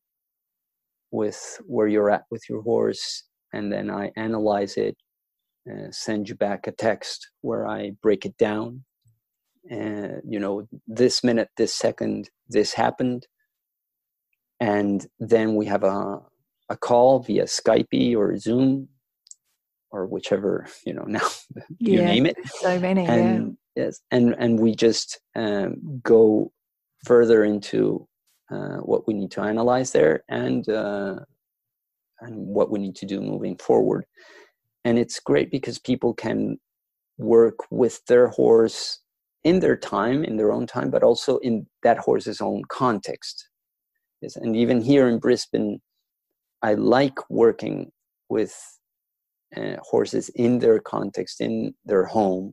with 1.10 1.60
where 1.66 1.88
you're 1.88 2.10
at 2.10 2.22
with 2.30 2.48
your 2.48 2.62
horse, 2.62 3.24
and 3.52 3.72
then 3.72 3.90
I 3.90 4.12
analyze 4.14 4.76
it 4.76 4.96
uh, 5.68 5.90
send 5.90 6.28
you 6.28 6.34
back 6.34 6.66
a 6.66 6.72
text 6.72 7.30
where 7.42 7.66
I 7.66 7.92
break 8.02 8.24
it 8.24 8.36
down. 8.36 8.84
And, 9.70 10.22
you 10.26 10.38
know, 10.38 10.66
this 10.86 11.22
minute, 11.22 11.50
this 11.56 11.74
second, 11.74 12.30
this 12.48 12.72
happened. 12.72 13.26
And 14.58 15.06
then 15.18 15.54
we 15.54 15.66
have 15.66 15.84
a, 15.84 16.20
a 16.68 16.76
call 16.76 17.20
via 17.20 17.44
Skype 17.44 18.16
or 18.16 18.36
Zoom 18.38 18.88
or 19.90 20.06
whichever, 20.06 20.66
you 20.86 20.94
know, 20.94 21.04
now 21.06 21.28
you 21.78 21.98
yeah, 21.98 22.06
name 22.06 22.26
it. 22.26 22.36
So 22.46 22.78
many, 22.78 23.06
and, 23.06 23.56
yeah. 23.76 23.84
Yes. 23.84 24.00
And, 24.10 24.34
and 24.38 24.58
we 24.58 24.74
just 24.74 25.20
um, 25.36 26.00
go 26.02 26.52
further 27.04 27.44
into 27.44 28.06
uh, 28.50 28.78
what 28.78 29.06
we 29.06 29.14
need 29.14 29.30
to 29.32 29.42
analyze 29.42 29.92
there 29.92 30.24
and, 30.28 30.68
uh, 30.68 31.16
and 32.20 32.46
what 32.46 32.70
we 32.70 32.78
need 32.78 32.96
to 32.96 33.06
do 33.06 33.20
moving 33.20 33.56
forward 33.56 34.04
and 34.84 34.98
it's 34.98 35.20
great 35.20 35.50
because 35.50 35.78
people 35.78 36.14
can 36.14 36.58
work 37.18 37.56
with 37.70 38.04
their 38.06 38.28
horse 38.28 39.00
in 39.44 39.60
their 39.60 39.76
time 39.76 40.24
in 40.24 40.36
their 40.36 40.52
own 40.52 40.66
time 40.66 40.90
but 40.90 41.02
also 41.02 41.38
in 41.38 41.66
that 41.82 41.98
horse's 41.98 42.40
own 42.40 42.62
context. 42.68 43.48
Yes 44.20 44.36
and 44.36 44.54
even 44.56 44.82
here 44.82 45.08
in 45.08 45.18
brisbane 45.18 45.80
i 46.62 46.74
like 46.74 47.18
working 47.30 47.90
with 48.28 48.54
uh, 49.56 49.76
horses 49.82 50.28
in 50.30 50.58
their 50.58 50.78
context 50.78 51.40
in 51.40 51.74
their 51.84 52.04
home. 52.04 52.52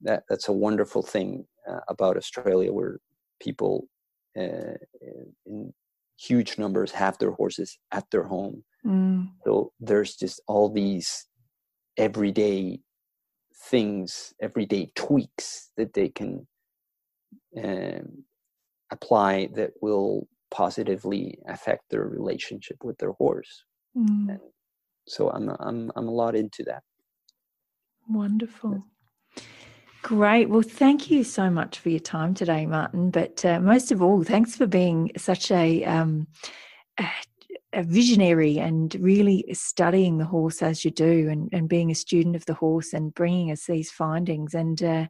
That 0.00 0.24
that's 0.28 0.48
a 0.48 0.52
wonderful 0.52 1.02
thing 1.02 1.46
uh, 1.68 1.80
about 1.88 2.16
australia 2.16 2.72
where 2.72 2.98
people 3.40 3.86
uh, 4.36 4.76
in 5.46 5.72
huge 6.18 6.58
numbers 6.58 6.92
have 6.92 7.18
their 7.18 7.32
horses 7.32 7.78
at 7.92 8.04
their 8.10 8.24
home. 8.24 8.64
Mm. 8.84 9.30
so 9.44 9.72
there's 9.80 10.14
just 10.14 10.42
all 10.46 10.68
these 10.68 11.26
everyday 11.96 12.80
things, 13.70 14.34
everyday 14.40 14.90
tweaks 14.94 15.70
that 15.76 15.92
they 15.94 16.08
can 16.08 16.46
um, 17.62 18.24
apply 18.90 19.48
that 19.54 19.72
will 19.80 20.26
positively 20.50 21.38
affect 21.48 21.82
their 21.90 22.04
relationship 22.06 22.76
with 22.84 22.98
their 22.98 23.12
horse. 23.12 23.64
Mm. 23.96 24.30
And 24.30 24.40
so 25.06 25.30
I'm 25.30 25.48
I'm 25.60 25.90
I'm 25.96 26.08
a 26.08 26.12
lot 26.12 26.34
into 26.34 26.62
that. 26.64 26.82
Wonderful. 28.08 28.84
Great. 30.02 30.50
Well, 30.50 30.60
thank 30.60 31.10
you 31.10 31.24
so 31.24 31.48
much 31.48 31.78
for 31.78 31.88
your 31.88 31.98
time 31.98 32.34
today, 32.34 32.66
Martin. 32.66 33.10
But 33.10 33.42
uh, 33.42 33.58
most 33.60 33.90
of 33.90 34.02
all, 34.02 34.22
thanks 34.22 34.54
for 34.54 34.66
being 34.66 35.10
such 35.16 35.50
a, 35.50 35.82
um, 35.84 36.26
a 37.00 37.06
a 37.74 37.82
visionary 37.82 38.58
and 38.58 38.94
really 38.96 39.44
studying 39.52 40.18
the 40.18 40.24
horse 40.24 40.62
as 40.62 40.84
you 40.84 40.90
do 40.90 41.28
and, 41.30 41.48
and 41.52 41.68
being 41.68 41.90
a 41.90 41.94
student 41.94 42.36
of 42.36 42.46
the 42.46 42.54
horse 42.54 42.92
and 42.92 43.14
bringing 43.14 43.50
us 43.50 43.66
these 43.66 43.90
findings. 43.90 44.54
And 44.54 44.82
uh, 44.82 45.06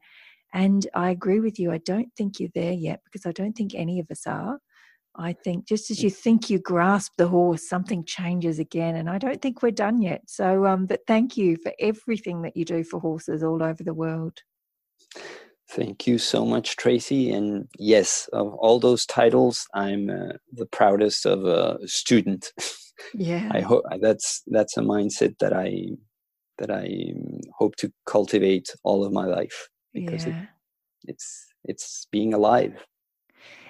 and 0.53 0.87
I 0.95 1.11
agree 1.11 1.41
with 1.41 1.59
you 1.59 1.73
I 1.73 1.79
don't 1.79 2.09
think 2.17 2.39
you're 2.39 2.49
there 2.55 2.73
yet 2.73 3.01
because 3.05 3.27
I 3.27 3.33
don't 3.33 3.55
think 3.55 3.75
any 3.75 4.01
of 4.01 4.11
us 4.11 4.27
are. 4.27 4.59
I 5.17 5.33
think 5.33 5.67
just 5.67 5.91
as 5.91 6.03
you 6.03 6.11
think 6.11 6.51
you 6.51 6.59
grasp 6.59 7.13
the 7.19 7.29
horse 7.29 7.69
something 7.69 8.05
changes 8.05 8.59
again 8.59 8.97
and 8.97 9.09
I 9.09 9.19
don't 9.19 9.41
think 9.43 9.63
we're 9.63 9.71
done 9.71 10.01
yet. 10.01 10.23
So 10.27 10.67
um 10.67 10.87
but 10.87 11.01
thank 11.07 11.37
you 11.37 11.57
for 11.63 11.73
everything 11.79 12.43
that 12.43 12.57
you 12.57 12.65
do 12.65 12.85
for 12.85 13.01
horses 13.01 13.43
all 13.43 13.63
over 13.63 13.83
the 13.83 13.95
world 13.95 14.41
Thank 15.71 16.07
you 16.07 16.19
so 16.19 16.45
much, 16.45 16.77
Tracy. 16.77 17.31
And 17.33 17.69
yes, 17.79 18.29
of 18.33 18.53
all 18.55 18.79
those 18.79 19.07
titles, 19.07 19.67
I'm 19.75 20.11
uh, 20.11 20.35
the 20.53 20.67
proudest 20.67 21.27
of 21.27 21.45
a 21.45 21.79
student. 21.87 22.53
Yeah, 23.13 23.49
I 23.51 23.61
hope 23.61 23.83
that's 24.01 24.43
that's 24.47 24.77
a 24.77 24.81
mindset 24.81 25.39
that 25.41 25.53
I 25.53 25.89
that 26.59 26.71
I 26.71 27.13
hope 27.59 27.75
to 27.77 27.93
cultivate 28.07 28.69
all 28.85 29.05
of 29.05 29.13
my 29.13 29.25
life 29.27 29.69
because 29.93 30.27
yeah. 30.27 30.43
it, 30.43 30.49
it's 31.09 31.47
it's 31.65 32.07
being 32.13 32.33
alive. 32.33 32.85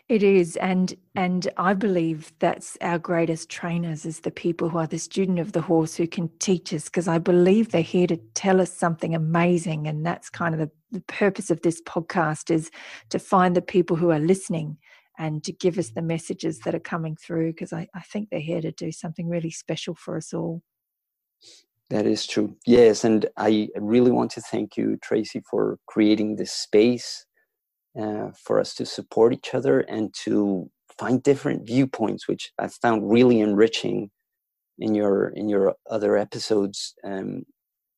It 0.06 0.22
is, 0.22 0.56
and 0.56 0.94
and 1.14 1.48
I 1.56 1.72
believe 1.72 2.30
that's 2.38 2.76
our 2.82 2.98
greatest 2.98 3.48
trainers 3.48 4.04
is 4.04 4.20
the 4.20 4.30
people 4.30 4.68
who 4.68 4.76
are 4.76 4.86
the 4.86 4.98
student 4.98 5.38
of 5.38 5.52
the 5.52 5.62
horse 5.62 5.94
who 5.94 6.06
can 6.06 6.28
teach 6.40 6.74
us 6.74 6.84
because 6.84 7.08
I 7.08 7.16
believe 7.16 7.70
they're 7.70 7.80
here 7.80 8.06
to 8.08 8.18
tell 8.34 8.60
us 8.60 8.70
something 8.70 9.14
amazing, 9.14 9.86
and 9.86 10.04
that's 10.04 10.28
kind 10.28 10.54
of 10.54 10.60
the, 10.60 10.70
the 10.92 11.00
purpose 11.02 11.50
of 11.50 11.62
this 11.62 11.80
podcast 11.80 12.50
is 12.50 12.70
to 13.08 13.18
find 13.18 13.56
the 13.56 13.62
people 13.62 13.96
who 13.96 14.10
are 14.10 14.18
listening 14.18 14.76
and 15.18 15.42
to 15.44 15.52
give 15.52 15.78
us 15.78 15.90
the 15.90 16.02
messages 16.02 16.58
that 16.60 16.74
are 16.74 16.80
coming 16.80 17.16
through 17.16 17.52
because 17.52 17.72
I, 17.72 17.88
I 17.94 18.00
think 18.00 18.28
they're 18.28 18.40
here 18.40 18.60
to 18.60 18.72
do 18.72 18.92
something 18.92 19.26
really 19.28 19.50
special 19.50 19.94
for 19.94 20.18
us 20.18 20.34
all. 20.34 20.60
That 21.88 22.06
is 22.06 22.26
true. 22.26 22.56
Yes, 22.66 23.04
and 23.04 23.24
I 23.38 23.70
really 23.76 24.10
want 24.10 24.32
to 24.32 24.42
thank 24.42 24.76
you, 24.76 24.98
Tracy, 25.02 25.42
for 25.48 25.78
creating 25.86 26.36
this 26.36 26.52
space 26.52 27.24
uh, 28.00 28.30
for 28.42 28.58
us 28.60 28.74
to 28.74 28.86
support 28.86 29.32
each 29.32 29.54
other 29.54 29.80
and 29.80 30.14
to 30.24 30.70
find 30.98 31.22
different 31.22 31.66
viewpoints, 31.66 32.28
which 32.28 32.52
I 32.58 32.68
found 32.68 33.10
really 33.10 33.40
enriching 33.40 34.10
in 34.78 34.94
your 34.94 35.28
in 35.28 35.48
your 35.48 35.74
other 35.90 36.16
episodes. 36.16 36.94
Um, 37.04 37.44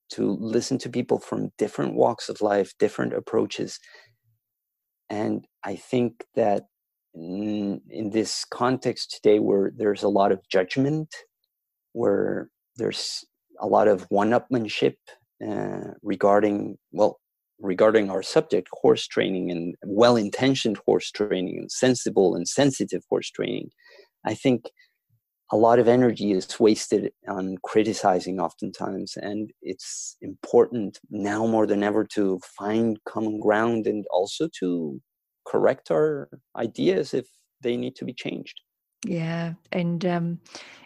to 0.09 0.39
listen 0.41 0.79
to 0.79 0.89
people 0.89 1.19
from 1.19 1.51
different 1.59 1.95
walks 1.95 2.29
of 2.29 2.41
life, 2.41 2.73
different 2.79 3.13
approaches, 3.13 3.81
and 5.11 5.45
I 5.65 5.77
think 5.77 6.25
that 6.35 6.65
in, 7.15 7.81
in 7.91 8.11
this 8.11 8.45
context 8.45 9.19
today, 9.23 9.39
where 9.39 9.73
there's 9.77 10.03
a 10.03 10.09
lot 10.09 10.33
of 10.33 10.41
judgment, 10.49 11.15
where 11.93 12.49
there's 12.77 13.25
a 13.59 13.67
lot 13.67 13.89
of 13.89 14.07
one-upmanship 14.11 14.97
uh, 15.47 15.93
regarding 16.03 16.79
well 16.93 17.19
regarding 17.59 18.11
our 18.11 18.23
subject, 18.23 18.69
horse 18.73 19.07
training 19.07 19.51
and 19.51 19.75
well 19.85 20.17
intentioned 20.17 20.79
horse 20.87 21.11
training 21.11 21.59
and 21.59 21.71
sensible 21.71 22.35
and 22.35 22.47
sensitive 22.47 23.03
horse 23.09 23.31
training, 23.31 23.71
I 24.25 24.35
think 24.35 24.71
a 25.53 25.57
lot 25.57 25.79
of 25.79 25.87
energy 25.87 26.33
is 26.33 26.59
wasted 26.59 27.13
on 27.29 27.57
criticizing 27.63 28.41
oftentimes. 28.41 29.17
And 29.17 29.53
it's 29.63 30.17
important 30.21 30.99
now 31.11 31.47
more 31.47 31.67
than 31.67 31.83
ever 31.83 32.05
to 32.15 32.41
find 32.59 32.99
common 33.09 33.39
ground 33.39 33.87
and 33.87 34.05
also 34.11 34.49
to 34.61 35.01
correct 35.47 35.91
our 35.91 36.29
ideas 36.57 37.15
if 37.15 37.29
they 37.63 37.77
need 37.77 37.95
to 37.97 38.05
be 38.05 38.13
changed. 38.13 38.61
Yeah. 39.07 39.55
And 39.73 40.05
um, 40.05 40.41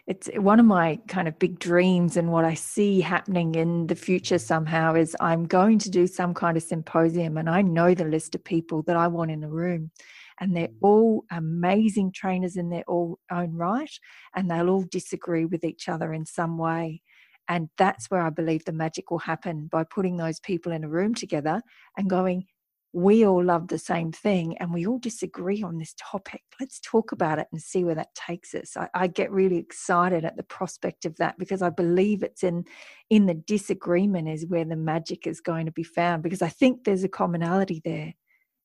it's 0.06 0.28
one 0.36 0.60
of 0.60 0.66
my 0.66 0.98
kind 1.08 1.26
of 1.26 1.38
big 1.38 1.58
dreams 1.58 2.16
and 2.16 2.30
what 2.30 2.44
I 2.44 2.54
see 2.54 3.00
happening 3.00 3.54
in 3.54 3.86
the 3.86 3.94
future 3.94 4.38
somehow 4.38 4.94
is 4.94 5.16
I'm 5.20 5.46
going 5.46 5.78
to 5.80 5.90
do 5.90 6.06
some 6.06 6.34
kind 6.34 6.56
of 6.56 6.62
symposium 6.62 7.38
and 7.38 7.48
I 7.48 7.62
know 7.62 7.94
the 7.94 8.04
list 8.04 8.34
of 8.34 8.44
people 8.44 8.82
that 8.82 8.96
I 8.96 9.06
want 9.06 9.30
in 9.30 9.40
the 9.40 9.48
room 9.48 9.90
and 10.38 10.54
they're 10.54 10.68
all 10.82 11.24
amazing 11.30 12.12
trainers 12.12 12.56
in 12.56 12.70
their 12.70 12.84
own 12.88 13.16
right 13.30 13.90
and 14.34 14.50
they'll 14.50 14.70
all 14.70 14.84
disagree 14.90 15.46
with 15.46 15.64
each 15.64 15.88
other 15.88 16.12
in 16.12 16.26
some 16.26 16.58
way 16.58 17.02
and 17.48 17.68
that's 17.78 18.10
where 18.10 18.22
I 18.22 18.30
believe 18.30 18.64
the 18.64 18.72
magic 18.72 19.10
will 19.10 19.18
happen 19.18 19.66
by 19.66 19.84
putting 19.84 20.16
those 20.16 20.40
people 20.40 20.72
in 20.72 20.84
a 20.84 20.88
room 20.88 21.14
together 21.14 21.62
and 21.96 22.10
going 22.10 22.46
we 22.92 23.24
all 23.24 23.42
love 23.42 23.68
the 23.68 23.78
same 23.78 24.10
thing 24.10 24.58
and 24.58 24.72
we 24.72 24.84
all 24.84 24.98
disagree 24.98 25.62
on 25.62 25.78
this 25.78 25.94
topic. 25.96 26.42
Let's 26.58 26.80
talk 26.80 27.12
about 27.12 27.38
it 27.38 27.46
and 27.52 27.62
see 27.62 27.84
where 27.84 27.94
that 27.94 28.14
takes 28.14 28.52
us. 28.52 28.76
I, 28.76 28.88
I, 28.94 29.06
get 29.06 29.30
really 29.30 29.58
excited 29.58 30.24
at 30.24 30.36
the 30.36 30.42
prospect 30.42 31.04
of 31.04 31.16
that 31.18 31.38
because 31.38 31.62
I 31.62 31.70
believe 31.70 32.24
it's 32.24 32.42
in 32.42 32.64
in 33.08 33.26
the 33.26 33.34
disagreement 33.34 34.28
is 34.28 34.46
where 34.46 34.64
the 34.64 34.76
magic 34.76 35.28
is 35.28 35.40
going 35.40 35.66
to 35.66 35.72
be 35.72 35.84
found 35.84 36.24
because 36.24 36.42
I 36.42 36.48
think 36.48 36.82
there's 36.82 37.04
a 37.04 37.08
commonality 37.08 37.80
there 37.84 38.14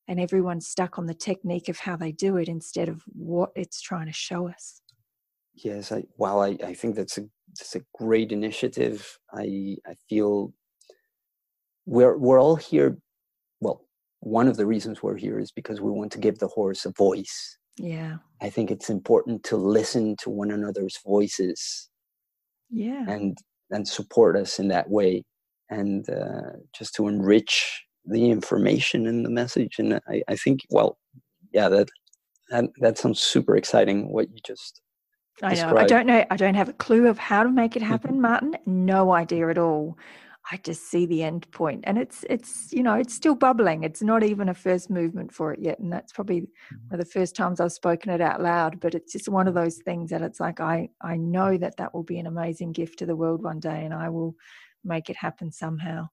and 0.07 0.19
everyone's 0.19 0.68
stuck 0.68 0.97
on 0.97 1.06
the 1.06 1.14
technique 1.14 1.69
of 1.69 1.80
how 1.80 1.95
they 1.95 2.11
do 2.11 2.38
it 2.38 2.47
instead 2.47 2.89
of 2.89 3.03
what 3.14 3.52
it's 3.56 3.80
trying 3.80 4.07
to 4.07 4.14
show 4.14 4.47
us. 4.47 4.81
Yes, 5.53 5.91
I, 5.91 6.03
well, 6.18 6.41
I, 6.41 6.57
I 6.64 6.73
think 6.73 6.95
that's 6.95 7.18
a 7.19 7.26
that's 7.57 7.76
a 7.76 7.81
great 7.93 8.31
initiative. 8.31 9.19
I 9.31 9.77
I 9.88 9.93
feel 10.10 10.52
we're 11.85 12.18
we're 12.18 12.41
all 12.41 12.56
here 12.56 12.97
well 13.61 13.85
one 14.19 14.47
of 14.47 14.57
the 14.57 14.65
reasons 14.65 15.03
we're 15.03 15.17
here 15.17 15.39
is 15.39 15.51
because 15.51 15.81
we 15.81 15.91
want 15.91 16.11
to 16.13 16.19
give 16.19 16.39
the 16.39 16.47
horse 16.47 16.85
a 16.85 16.91
voice. 16.91 17.57
Yeah. 17.77 18.17
I 18.41 18.49
think 18.49 18.71
it's 18.71 18.89
important 18.89 19.43
to 19.45 19.57
listen 19.57 20.15
to 20.21 20.29
one 20.29 20.51
another's 20.51 20.97
voices. 21.05 21.89
Yeah. 22.69 23.05
And 23.07 23.37
and 23.71 23.87
support 23.87 24.35
us 24.35 24.59
in 24.59 24.67
that 24.69 24.89
way 24.89 25.23
and 25.69 26.07
uh, 26.09 26.57
just 26.77 26.93
to 26.95 27.07
enrich 27.07 27.83
the 28.05 28.29
information 28.29 29.07
and 29.07 29.25
the 29.25 29.29
message. 29.29 29.79
And 29.79 29.99
I, 30.07 30.21
I 30.27 30.35
think, 30.35 30.61
well, 30.69 30.97
yeah, 31.51 31.69
that, 31.69 31.89
that 32.49 32.65
that 32.79 32.97
sounds 32.97 33.21
super 33.21 33.55
exciting. 33.55 34.11
What 34.11 34.29
you 34.31 34.39
just 34.45 34.81
I 35.41 35.55
know. 35.55 35.77
I 35.77 35.85
don't 35.85 36.07
know. 36.07 36.25
I 36.29 36.37
don't 36.37 36.55
have 36.55 36.69
a 36.69 36.73
clue 36.73 37.07
of 37.07 37.17
how 37.17 37.43
to 37.43 37.49
make 37.49 37.75
it 37.75 37.81
happen, 37.81 38.11
mm-hmm. 38.11 38.21
Martin. 38.21 38.57
No 38.65 39.11
idea 39.11 39.49
at 39.49 39.57
all. 39.57 39.97
I 40.51 40.57
just 40.57 40.91
see 40.91 41.05
the 41.05 41.23
end 41.23 41.49
point, 41.51 41.85
and 41.85 41.97
it's 41.97 42.23
it's 42.30 42.72
you 42.72 42.84
know 42.84 42.93
it's 42.93 43.13
still 43.13 43.34
bubbling. 43.34 43.84
It's 43.84 44.03
not 44.03 44.23
even 44.23 44.49
a 44.49 44.53
first 44.53 44.89
movement 44.89 45.34
for 45.34 45.53
it 45.53 45.59
yet, 45.59 45.80
and 45.80 45.91
that's 45.91 46.13
probably 46.13 46.41
mm-hmm. 46.41 46.76
one 46.89 46.99
of 46.99 47.05
the 47.05 47.11
first 47.11 47.35
times 47.35 47.59
I've 47.59 47.72
spoken 47.72 48.11
it 48.11 48.22
out 48.22 48.41
loud. 48.41 48.80
But 48.80 48.93
it's 48.93 49.11
just 49.11 49.27
one 49.27 49.47
of 49.47 49.55
those 49.55 49.77
things 49.77 50.11
that 50.11 50.22
it's 50.22 50.39
like 50.39 50.59
I 50.59 50.89
I 51.01 51.17
know 51.17 51.57
that 51.57 51.77
that 51.77 51.93
will 51.93 52.03
be 52.03 52.19
an 52.19 52.27
amazing 52.27 52.73
gift 52.73 52.99
to 52.99 53.05
the 53.07 53.15
world 53.15 53.43
one 53.43 53.59
day, 53.59 53.85
and 53.85 53.93
I 53.93 54.09
will 54.09 54.35
make 54.84 55.09
it 55.09 55.17
happen 55.17 55.51
somehow. 55.51 56.09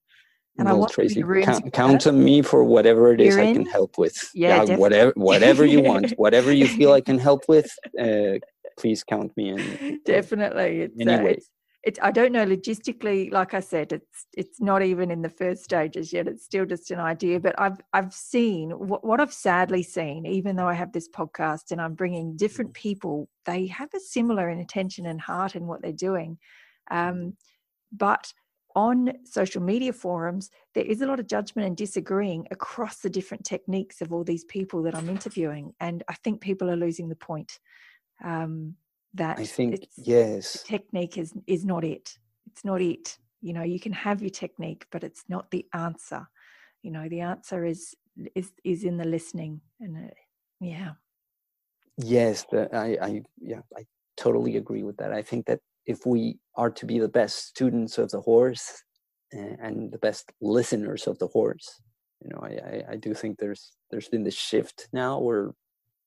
And 0.59 0.67
well, 0.67 0.77
I 0.77 0.79
want 0.79 0.93
Tracy, 0.93 1.23
count, 1.23 1.73
count 1.73 2.07
on 2.07 2.23
me 2.23 2.43
for 2.43 2.63
whatever 2.63 3.13
it 3.13 3.21
is 3.21 3.37
I 3.37 3.53
can 3.53 3.67
help 3.67 3.97
with. 3.97 4.31
Yeah, 4.35 4.63
yeah 4.65 4.77
whatever 4.77 5.13
whatever 5.17 5.65
you 5.65 5.81
want, 5.81 6.11
whatever 6.17 6.53
you 6.53 6.69
feel 6.69 6.93
I 6.93 7.01
can 7.01 7.19
help 7.19 7.45
with. 7.49 7.71
Uh, 7.99 8.39
please 8.79 9.05
count 9.05 9.35
me 9.37 9.51
in. 9.51 10.01
Definitely, 10.05 10.81
it's, 10.83 11.07
uh, 11.07 11.25
it's, 11.25 11.51
it's 11.83 11.99
I 12.01 12.13
don't 12.13 12.33
know 12.33 12.47
logistically. 12.47 13.33
Like 13.33 13.55
I 13.55 13.61
said, 13.61 13.93
it's 13.93 14.27
it's 14.37 14.61
not 14.61 14.83
even 14.83 15.11
in 15.11 15.23
the 15.23 15.29
first 15.29 15.65
stages 15.65 16.13
yet. 16.13 16.29
It's 16.29 16.45
still 16.45 16.65
just 16.65 16.91
an 16.91 17.01
idea. 17.01 17.41
But 17.41 17.59
I've 17.59 17.81
I've 17.93 18.15
seen 18.15 18.71
what, 18.71 19.05
what 19.05 19.21
I've 19.21 19.33
sadly 19.33 19.83
seen. 19.83 20.25
Even 20.25 20.55
though 20.55 20.69
I 20.69 20.75
have 20.75 20.93
this 20.93 21.09
podcast 21.09 21.73
and 21.73 21.81
I'm 21.81 21.95
bringing 21.95 22.37
different 22.37 22.73
people, 22.73 23.29
they 23.47 23.67
have 23.67 23.93
a 23.95 24.01
similar 24.01 24.49
intention 24.49 25.07
and 25.07 25.21
heart 25.21 25.57
in 25.57 25.67
what 25.67 25.83
they're 25.83 25.93
doing. 25.93 26.39
Um, 26.91 27.37
but 27.91 28.33
on 28.75 29.13
social 29.25 29.61
media 29.63 29.93
forums, 29.93 30.51
there 30.75 30.85
is 30.85 31.03
a 31.03 31.07
lot 31.07 31.21
of 31.21 31.27
judgment 31.27 31.67
and 31.67 31.77
disagreeing 31.77 32.47
across 32.51 32.99
the 32.99 33.11
different 33.11 33.45
techniques 33.45 34.01
of 34.01 34.13
all 34.13 34.25
these 34.25 34.45
people 34.45 34.83
that 34.85 34.95
I'm 34.95 35.09
interviewing. 35.09 35.75
And 35.81 36.03
I 36.09 36.15
think 36.15 36.41
people 36.41 36.71
are 36.71 36.77
losing 36.77 37.09
the 37.09 37.17
point. 37.17 37.59
Um, 38.25 38.77
that 39.15 39.39
I 39.39 39.45
think, 39.45 39.87
yes. 39.97 40.63
technique 40.63 41.19
is, 41.19 41.35
is 41.47 41.65
not 41.65 41.85
it. 41.85 42.17
It's 42.47 42.65
not 42.65 42.81
it. 42.81 43.19
You 43.41 43.53
know, 43.53 43.63
you 43.63 43.81
can 43.81 43.93
have 43.93 44.23
your 44.23 44.31
technique, 44.31 44.87
but 44.91 45.05
it's 45.05 45.25
not 45.29 45.51
the 45.51 45.67
answer. 45.75 46.29
You 46.83 46.91
know, 46.91 47.09
the 47.09 47.21
answer 47.21 47.65
is 47.65 47.95
is 48.35 48.53
is 48.65 48.85
in 48.85 48.97
the 48.97 49.05
listening 49.05 49.61
and 49.81 49.97
uh, 49.97 50.15
yeah 50.61 50.91
yes 51.97 52.45
I, 52.53 52.99
I 53.01 53.23
yeah 53.41 53.61
i 53.77 53.85
totally 54.17 54.57
agree 54.57 54.83
with 54.83 54.97
that 54.99 55.13
i 55.13 55.23
think 55.23 55.47
that 55.47 55.61
if 55.87 56.07
we 56.07 56.39
are 56.57 56.71
to 56.71 56.87
be 56.87 56.99
the 56.99 57.09
best 57.09 57.47
students 57.49 57.99
of 57.99 58.11
the 58.11 58.21
horse 58.21 58.83
and 59.33 59.91
the 59.91 59.99
best 59.99 60.31
listeners 60.41 61.07
of 61.07 61.19
the 61.19 61.29
horse 61.29 61.81
you 62.21 62.31
know 62.31 62.41
I, 62.43 62.49
I, 62.49 62.85
I 62.93 62.97
do 62.97 63.15
think 63.15 63.39
there's 63.39 63.73
there's 63.91 64.09
been 64.09 64.25
this 64.25 64.37
shift 64.37 64.89
now 64.93 65.19
where 65.19 65.55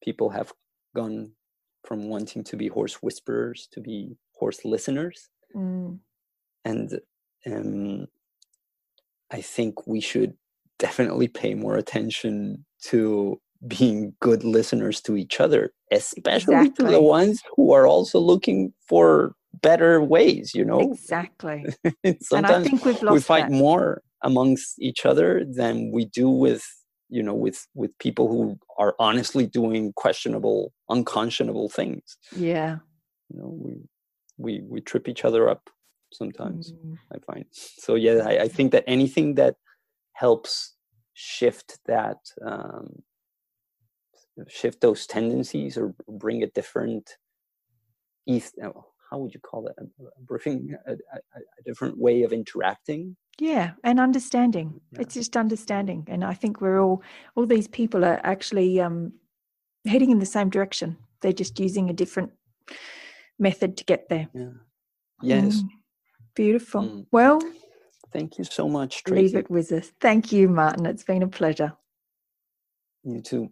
people 0.04 0.30
have 0.30 0.54
gone 0.96 1.32
from 1.86 2.10
wanting 2.10 2.44
to 2.44 2.56
be 2.56 2.68
horse 2.68 2.96
whisperers 3.02 3.68
to 3.72 3.80
be 3.82 4.18
horse 4.34 4.66
listeners 4.66 5.30
mm. 5.56 5.98
and 6.64 7.00
um, 7.46 8.08
i 9.32 9.42
think 9.42 9.88
we 9.88 10.00
should 10.00 10.34
definitely 10.80 11.28
pay 11.28 11.54
more 11.54 11.78
attention 11.78 12.66
to 12.82 13.40
being 13.68 14.14
good 14.20 14.44
listeners 14.44 15.02
to 15.02 15.16
each 15.16 15.40
other 15.40 15.72
especially 15.92 16.56
exactly. 16.56 16.86
to 16.86 16.92
the 16.92 17.02
ones 17.02 17.42
who 17.56 17.72
are 17.72 17.88
also 17.88 18.20
looking 18.20 18.74
for 18.88 19.34
better 19.62 20.02
ways 20.02 20.52
you 20.54 20.66
know 20.66 20.80
exactly 20.80 21.66
sometimes 22.22 22.26
and 22.32 22.46
I 22.46 22.64
think 22.64 22.84
we've 22.84 23.02
lost 23.02 23.14
we 23.14 23.22
fight 23.22 23.50
that. 23.50 23.52
more 23.52 24.02
amongst 24.22 24.80
each 24.80 25.06
other 25.06 25.46
than 25.50 25.92
we 25.94 26.06
do 26.06 26.30
with 26.30 26.66
you 27.16 27.24
know 27.24 27.34
with 27.34 27.68
with 27.74 27.98
people 28.00 28.28
who 28.28 28.60
are 28.78 28.94
honestly 29.00 29.46
doing 29.48 29.94
questionable 29.94 30.74
unconscionable 30.90 31.70
things 31.70 32.18
yeah 32.36 32.78
you 33.30 33.40
know 33.40 33.50
we 33.66 33.74
we 34.38 34.62
we 34.68 34.82
trip 34.82 35.08
each 35.08 35.24
other 35.24 35.50
up 35.50 35.70
sometimes 36.12 36.74
mm. 36.74 36.98
i 37.14 37.18
find 37.26 37.46
so 37.52 37.96
yeah 37.96 38.18
I, 38.26 38.34
I 38.46 38.48
think 38.48 38.72
that 38.74 38.84
anything 38.86 39.36
that 39.36 39.56
helps 40.14 40.76
shift 41.14 41.80
that 41.86 42.18
um 42.46 43.04
shift 44.50 44.82
those 44.82 45.08
tendencies 45.08 45.78
or 45.78 45.96
bring 46.10 46.44
a 46.44 46.48
different 46.48 47.16
eth- 48.28 48.60
how 49.10 49.20
would 49.20 49.34
you 49.34 49.40
call 49.40 49.68
it? 49.68 49.76
Bring 50.26 50.76
a, 50.88 50.92
a, 50.92 50.96
a 50.96 51.64
different 51.64 51.98
way 51.98 52.24
of 52.24 52.34
interacting. 52.34 53.16
Yeah, 53.40 53.72
and 53.84 54.00
understanding. 54.00 54.80
Yeah. 54.92 55.02
It's 55.02 55.14
just 55.14 55.36
understanding, 55.36 56.06
and 56.08 56.24
I 56.24 56.34
think 56.34 56.62
we're 56.62 56.82
all 56.82 57.04
all 57.36 57.46
these 57.46 57.68
people 57.68 58.06
are 58.06 58.22
actually 58.24 58.80
um, 58.80 59.14
heading 59.86 60.12
in 60.12 60.20
the 60.20 60.26
same 60.26 60.50
direction. 60.50 60.98
They're 61.22 61.34
just 61.34 61.60
using 61.60 61.90
a 61.90 61.94
different 61.94 62.32
method 63.38 63.78
to 63.78 63.84
get 63.84 64.08
there. 64.10 64.30
Yeah. 64.34 64.52
Yes. 65.22 65.62
Mm. 65.62 65.70
Beautiful. 66.36 66.82
Mm. 66.82 67.06
Well, 67.12 67.42
thank 68.14 68.38
you 68.38 68.44
so 68.46 68.70
much. 68.70 69.04
Tracy. 69.04 69.24
Leave 69.24 69.36
it 69.36 69.50
with 69.50 69.72
us. 69.72 69.92
Thank 70.00 70.32
you, 70.32 70.48
Martin. 70.48 70.86
It's 70.86 71.04
been 71.04 71.24
a 71.24 71.28
pleasure. 71.28 71.74
You 73.04 73.22
too. 73.22 73.52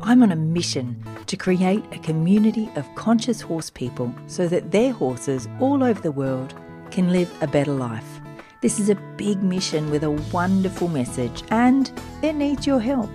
I'm 0.00 0.22
on 0.22 0.32
a 0.32 0.36
mission 0.36 1.04
to 1.26 1.36
create 1.36 1.84
a 1.92 1.98
community 1.98 2.70
of 2.76 2.94
conscious 2.94 3.42
horse 3.42 3.68
people 3.68 4.14
so 4.26 4.48
that 4.48 4.70
their 4.70 4.92
horses 4.92 5.48
all 5.60 5.84
over 5.84 6.00
the 6.00 6.12
world 6.12 6.54
can 6.90 7.10
live 7.10 7.30
a 7.42 7.46
better 7.46 7.72
life. 7.72 8.21
This 8.62 8.78
is 8.78 8.88
a 8.90 8.94
big 8.94 9.42
mission 9.42 9.90
with 9.90 10.04
a 10.04 10.12
wonderful 10.32 10.86
message, 10.86 11.42
and 11.50 11.90
it 12.22 12.34
needs 12.34 12.64
your 12.64 12.78
help. 12.78 13.10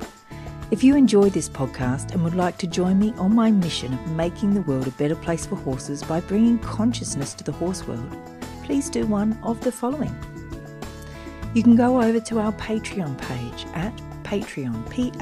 If 0.72 0.84
you 0.84 0.98
enjoy 0.98 1.30
this 1.30 1.48
podcast 1.48 2.12
and 2.12 2.22
would 2.26 2.36
like 2.36 2.58
to 2.58 2.68
join 2.68 3.00
me 3.00 3.14
on 3.14 3.34
my 3.34 3.50
mission 3.50 3.94
of 3.94 4.12
making 4.12 4.54
the 4.54 4.62
world 4.64 4.88
a 4.88 4.92
better 4.92 5.16
place 5.16 5.46
for 5.46 5.56
horses 5.56 6.04
by 6.04 6.20
bringing 6.20 6.60
consciousness 6.60 7.34
to 7.36 7.46
the 7.46 7.54
horse 7.54 7.88
world, 7.88 8.14
please 8.66 8.90
do 8.90 9.06
one 9.06 9.40
of 9.42 9.62
the 9.62 9.72
following. 9.72 10.14
You 11.54 11.64
can 11.64 11.78
go 11.78 12.02
over 12.02 12.20
to 12.20 12.40
our 12.40 12.52
Patreon 12.52 13.18
page 13.18 13.66
at 13.74 13.98
Patreon, 14.24 14.90
P-A-T-R-E-O-N 14.90 15.14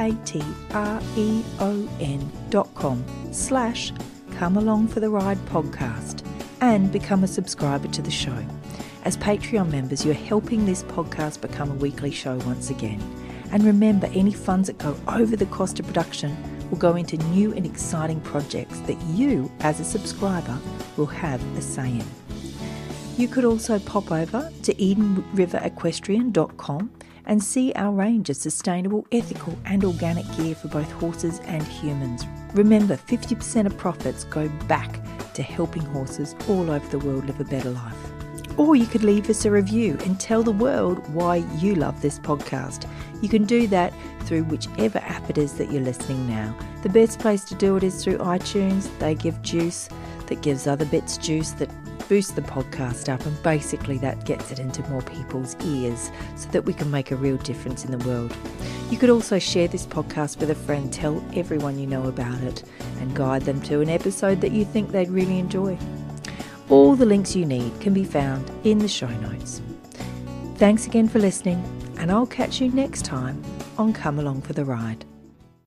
dot 2.49 2.73
com 2.73 3.06
slash 3.31 3.93
Come 4.31 4.57
Along 4.57 4.88
for 4.88 5.02
the 5.02 5.11
Ride 5.11 5.38
podcast 5.45 6.26
and 6.61 6.91
become 6.91 7.23
a 7.23 7.27
subscriber 7.27 7.89
to 7.89 8.02
the 8.02 8.10
show. 8.10 8.43
As 9.06 9.15
Patreon 9.18 9.72
members, 9.72 10.03
you're 10.03 10.15
helping 10.15 10.65
this 10.65 10.82
podcast 10.82 11.40
become 11.40 11.69
a 11.69 11.76
weekly 11.76 12.10
show 12.10 12.38
once 12.38 12.72
again. 12.72 12.99
And 13.52 13.64
remember, 13.64 14.10
any 14.15 14.34
funds 14.34 14.65
that 14.65 14.80
go 14.80 14.98
over 15.07 15.36
the 15.36 15.45
cost 15.45 15.80
of 15.80 15.86
production 15.86 16.36
will 16.72 16.80
go 16.80 16.95
into 16.95 17.18
new 17.30 17.53
and 17.53 17.68
exciting 17.68 18.19
projects 18.22 18.80
that 18.82 18.99
you, 19.03 19.52
as 19.60 19.80
a 19.80 19.86
subscriber, 19.86 20.57
will 20.98 21.06
have 21.06 21.40
a 21.56 21.61
say 21.61 21.91
in. 21.91 22.03
You 23.15 23.27
could 23.27 23.45
also 23.45 23.77
pop 23.77 24.11
over 24.11 24.52
to 24.64 24.73
EdenRiverEquestrian.com 24.73 26.91
and 27.27 27.44
see 27.44 27.73
our 27.73 27.91
range 27.91 28.32
of 28.32 28.38
sustainable, 28.38 29.06
ethical, 29.11 29.56
and 29.65 29.86
organic 29.86 30.26
gear 30.36 30.56
for 30.56 30.69
both 30.69 30.91
horses 30.94 31.41
and 31.45 31.61
humans. 31.61 32.26
Remember, 32.56 32.98
50% 32.98 33.68
of 33.68 33.77
profits 33.77 34.23
go 34.23 34.49
back 34.68 34.99
to 35.36 35.44
helping 35.44 35.84
horses 35.84 36.34
all 36.49 36.72
over 36.72 36.88
the 36.88 36.98
world 37.06 37.27
live 37.27 37.40
a 37.40 37.44
better 37.44 37.69
life. 37.69 38.14
Or 38.57 38.76
you 38.76 38.86
could 38.86 39.03
leave 39.03 39.30
us 39.30 39.44
a 39.45 39.52
review 39.52 39.98
and 40.06 40.19
tell 40.19 40.41
the 40.41 40.52
world 40.52 41.07
why 41.14 41.38
you 41.57 41.76
love 41.76 42.02
this 42.02 42.19
podcast. 42.19 42.90
You 43.22 43.27
can 43.27 43.44
do 43.44 43.68
that 43.68 43.94
through 44.22 44.44
whichever 44.45 44.99
app 44.99 45.30
it 45.30 45.38
is 45.38 45.53
that 45.57 45.72
you're 45.72 45.82
listening 45.82 46.27
now. 46.27 46.56
The 46.82 46.90
best 46.90 47.19
place 47.19 47.44
to 47.45 47.56
do 47.56 47.76
it 47.76 47.84
is 47.84 48.03
through 48.03 48.18
iTunes. 48.19 48.90
They 48.99 49.15
give 49.15 49.41
juice 49.41 49.90
that 50.27 50.41
gives 50.41 50.68
other 50.68 50.86
bits 50.86 51.18
juice 51.18 51.52
that 51.52 51.69
boosts 52.07 52.34
the 52.34 52.41
podcast 52.41 53.11
up, 53.11 53.26
and 53.26 53.44
basically 53.44 53.98
that 53.98 54.26
gets 54.26 54.52
it 54.52 54.60
into 54.60 54.88
more 54.90 55.02
people's 55.02 55.56
ears 55.65 56.11
so 56.36 56.48
that 56.49 56.64
we 56.64 56.73
can 56.73 56.90
make 56.91 57.11
a 57.11 57.15
real 57.15 57.38
difference 57.38 57.84
in 57.84 57.91
the 57.91 58.07
world. 58.07 58.36
You 58.90 58.98
could 58.98 59.10
also 59.10 59.40
share 59.40 59.68
this 59.68 59.86
podcast 59.86 60.40
with 60.40 60.52
a 60.52 60.56
friend, 60.56 60.94
tell 60.94 61.23
everyone 61.36 61.80
you 61.80 61.88
know 61.88 62.03
about 62.03 62.40
it, 62.41 62.64
and 62.99 63.15
guide 63.15 63.41
them 63.44 63.61
to 63.64 63.82
an 63.82 63.90
episode 63.90 64.41
that 64.41 64.52
you 64.52 64.65
think 64.65 64.91
they'd 64.91 65.10
really 65.10 65.40
enjoy. 65.40 65.77
All 66.69 66.95
the 66.95 67.05
links 67.05 67.35
you 67.35 67.45
need 67.45 67.79
can 67.79 67.93
be 67.93 68.03
found 68.03 68.49
in 68.63 68.79
the 68.79 68.87
show 68.87 69.07
notes. 69.07 69.61
Thanks 70.55 70.87
again 70.87 71.07
for 71.07 71.19
listening, 71.19 71.63
and 71.97 72.11
I'll 72.11 72.25
catch 72.25 72.59
you 72.59 72.69
next 72.71 73.05
time 73.05 73.41
on 73.77 73.93
Come 73.93 74.19
Along 74.19 74.41
for 74.41 74.53
the 74.53 74.65
Ride. 74.65 75.05